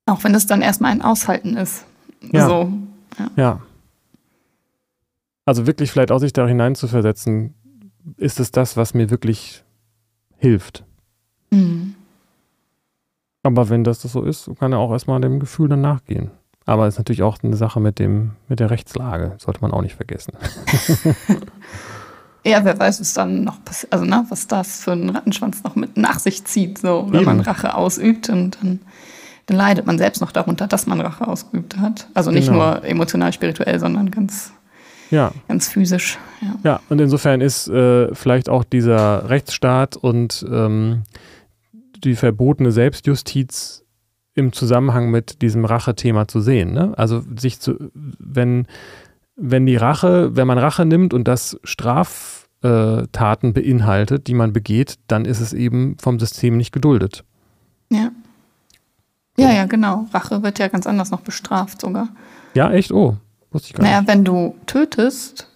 Auch 0.06 0.24
wenn 0.24 0.36
es 0.36 0.46
dann 0.46 0.62
erstmal 0.62 0.92
ein 0.92 1.02
Aushalten 1.02 1.58
ist. 1.58 1.86
Ja. 2.32 2.48
So, 2.48 2.72
ja. 3.18 3.32
ja. 3.36 3.62
Also 5.46 5.66
wirklich 5.66 5.92
vielleicht 5.92 6.12
auch 6.12 6.20
sich 6.20 6.34
da 6.34 6.48
hinein 6.48 6.76
zu 6.76 6.88
versetzen, 6.88 7.54
ist 8.18 8.40
es 8.40 8.52
das, 8.52 8.78
was 8.78 8.94
mir 8.94 9.10
wirklich 9.10 9.64
hilft. 10.38 10.86
Mhm. 11.52 11.96
Aber 13.44 13.70
wenn 13.70 13.84
das 13.84 14.02
so 14.02 14.24
ist, 14.24 14.50
kann 14.60 14.74
er 14.74 14.80
auch 14.80 14.92
erstmal 14.92 15.22
dem 15.22 15.40
Gefühl 15.40 15.70
dann 15.70 15.82
nachgehen. 15.82 16.32
Aber 16.66 16.86
es 16.86 16.96
ist 16.96 16.98
natürlich 17.00 17.24
auch 17.24 17.38
eine 17.42 17.56
Sache 17.56 17.80
mit, 17.80 17.98
dem, 17.98 18.32
mit 18.50 18.60
der 18.60 18.70
Rechtslage, 18.70 19.36
sollte 19.40 19.62
man 19.62 19.72
auch 19.72 19.82
nicht 19.82 19.96
vergessen. 19.96 20.34
ja, 22.48 22.64
wer 22.64 22.78
weiß, 22.78 23.00
was 23.02 23.14
dann 23.14 23.44
noch 23.44 23.64
passiert, 23.64 23.94
also 23.94 24.06
ne, 24.06 24.26
was 24.30 24.48
das 24.48 24.82
für 24.82 24.92
einen 24.94 25.10
Rattenschwanz 25.10 25.64
noch 25.64 25.76
mit 25.76 25.98
nach 25.98 26.20
sich 26.20 26.46
zieht, 26.46 26.80
so 26.80 27.08
wenn 27.10 27.22
Eben. 27.22 27.26
man 27.26 27.40
Rache 27.42 27.76
ausübt 27.76 28.30
und 28.30 28.58
dann, 28.62 28.80
dann, 29.46 29.58
leidet 29.58 29.86
man 29.86 29.98
selbst 29.98 30.22
noch 30.22 30.32
darunter, 30.32 30.68
dass 30.68 30.88
man 30.88 31.00
Rache 31.02 31.28
ausgeübt 31.28 31.78
hat. 31.78 32.08
Also 32.14 32.32
nicht 32.32 32.48
genau. 32.48 32.72
nur 32.72 32.86
emotional, 32.86 33.32
spirituell, 33.34 33.80
sondern 33.80 34.12
ganz, 34.12 34.52
ja. 35.10 35.32
ganz 35.48 35.70
physisch. 35.70 36.18
Ja. 36.42 36.56
ja, 36.64 36.80
und 36.90 37.00
insofern 37.00 37.42
ist 37.42 37.68
äh, 37.68 38.14
vielleicht 38.14 38.50
auch 38.50 38.64
dieser 38.64 39.30
Rechtsstaat 39.30 39.96
und 39.96 40.46
ähm, 40.52 41.04
die 42.04 42.16
verbotene 42.16 42.72
Selbstjustiz 42.72 43.84
im 44.38 44.54
Zusammenhang 44.54 45.10
mit 45.10 45.42
diesem 45.42 45.66
Rache-Thema 45.66 46.28
zu 46.28 46.42
sehen. 46.42 46.72
Ne? 46.72 46.94
Also 46.96 47.24
sich 47.36 47.60
zu, 47.60 47.92
wenn, 47.94 48.68
wenn 49.36 49.66
die 49.66 49.76
Rache, 49.76 50.36
wenn 50.36 50.46
man 50.46 50.60
Rache 50.60 50.86
nimmt 50.86 51.14
und 51.14 51.28
das 51.28 51.60
Straftaten 52.60 53.54
beinhaltet, 53.54 54.28
die 54.28 54.34
man 54.34 54.54
begeht, 54.54 54.96
dann 55.08 55.26
ist 55.26 55.40
es 55.40 55.54
eben 55.54 55.98
vom 56.00 56.20
System 56.20 56.58
nicht 56.58 56.72
geduldet. 56.72 57.24
Ja. 57.90 58.12
Ja, 59.38 59.52
ja, 59.52 59.66
genau. 59.66 60.08
Rache 60.14 60.42
wird 60.42 60.58
ja 60.58 60.68
ganz 60.68 60.88
anders 60.88 61.12
noch 61.12 61.22
bestraft 61.22 61.82
sogar. 61.82 62.10
Ja, 62.56 62.72
echt? 62.72 62.92
Oh, 62.92 63.18
wusste 63.52 63.68
ich 63.68 63.74
gar 63.74 63.84
naja, 63.84 64.02
nicht. 64.02 64.08
Naja, 64.08 64.18
wenn 64.18 64.26
du 64.26 64.56
tötest 64.66 65.48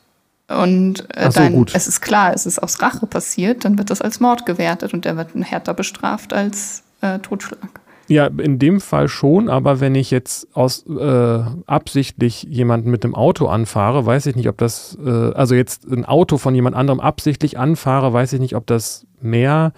und 0.47 1.07
äh, 1.17 1.31
so, 1.31 1.39
dein, 1.39 1.65
es 1.73 1.87
ist 1.87 2.01
klar, 2.01 2.33
es 2.33 2.45
ist 2.45 2.61
aus 2.61 2.79
Rache 2.81 3.07
passiert, 3.07 3.65
dann 3.65 3.79
wird 3.79 3.89
das 3.89 4.01
als 4.01 4.19
Mord 4.19 4.45
gewertet 4.45 4.93
und 4.93 5.05
der 5.05 5.17
wird 5.17 5.29
härter 5.35 5.73
bestraft 5.73 6.31
als 6.33 6.83
äh, 7.01 7.17
Totschlag. 7.19 7.80
Ja, 8.11 8.27
in 8.27 8.59
dem 8.59 8.81
Fall 8.81 9.07
schon, 9.07 9.47
aber 9.47 9.79
wenn 9.79 9.95
ich 9.95 10.11
jetzt 10.11 10.53
aus 10.53 10.85
äh, 10.85 11.39
absichtlich 11.65 12.43
jemanden 12.43 12.91
mit 12.91 13.05
dem 13.05 13.15
Auto 13.15 13.47
anfahre, 13.47 14.05
weiß 14.05 14.25
ich 14.25 14.35
nicht, 14.35 14.49
ob 14.49 14.57
das, 14.57 14.97
äh, 15.01 15.09
also 15.09 15.55
jetzt 15.55 15.89
ein 15.89 16.03
Auto 16.03 16.37
von 16.37 16.53
jemand 16.53 16.75
anderem 16.75 16.99
absichtlich 16.99 17.57
anfahre, 17.57 18.11
weiß 18.11 18.33
ich 18.33 18.41
nicht, 18.41 18.57
ob 18.57 18.67
das 18.67 19.07
mehr 19.21 19.71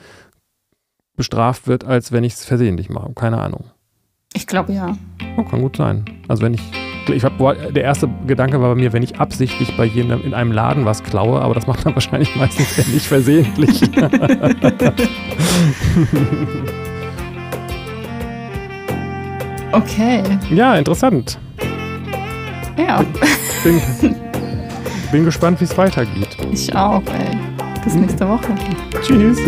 bestraft 1.16 1.68
wird, 1.68 1.84
als 1.84 2.12
wenn 2.12 2.24
ich 2.24 2.34
es 2.34 2.44
versehentlich 2.44 2.90
mache. 2.90 3.14
Keine 3.14 3.40
Ahnung. 3.40 3.66
Ich 4.34 4.48
glaube 4.48 4.74
ja. 4.74 4.98
Oh, 5.38 5.44
kann 5.44 5.62
gut 5.62 5.78
sein. 5.78 6.04
Also 6.28 6.42
wenn 6.42 6.56
ich, 6.56 6.62
ich 7.14 7.24
habe, 7.24 7.72
der 7.72 7.84
erste 7.84 8.10
Gedanke 8.26 8.60
war 8.60 8.70
bei 8.70 8.82
mir, 8.82 8.94
wenn 8.94 9.04
ich 9.04 9.20
absichtlich 9.20 9.78
bei 9.78 9.86
jemandem 9.86 10.26
in 10.26 10.34
einem 10.34 10.52
Laden 10.52 10.86
was 10.86 11.04
klaue, 11.04 11.40
aber 11.40 11.54
das 11.54 11.68
macht 11.68 11.86
man 11.86 11.94
wahrscheinlich 11.96 12.36
meistens 12.36 12.92
nicht 12.92 13.06
versehentlich. 13.06 13.84
Okay. 19.74 20.24
Ja, 20.52 20.76
interessant. 20.76 21.38
Ja. 22.78 23.04
Bin, 23.64 23.82
bin 25.12 25.26
gespannt, 25.26 25.60
wie 25.60 25.66
es 25.66 25.78
weitergeht. 25.78 26.38
Ich 26.52 26.74
auch, 26.76 27.02
ey. 27.08 27.38
Bis 27.84 27.96
nächste 27.96 28.28
Woche. 28.28 28.54
Tschüss. 29.02 29.40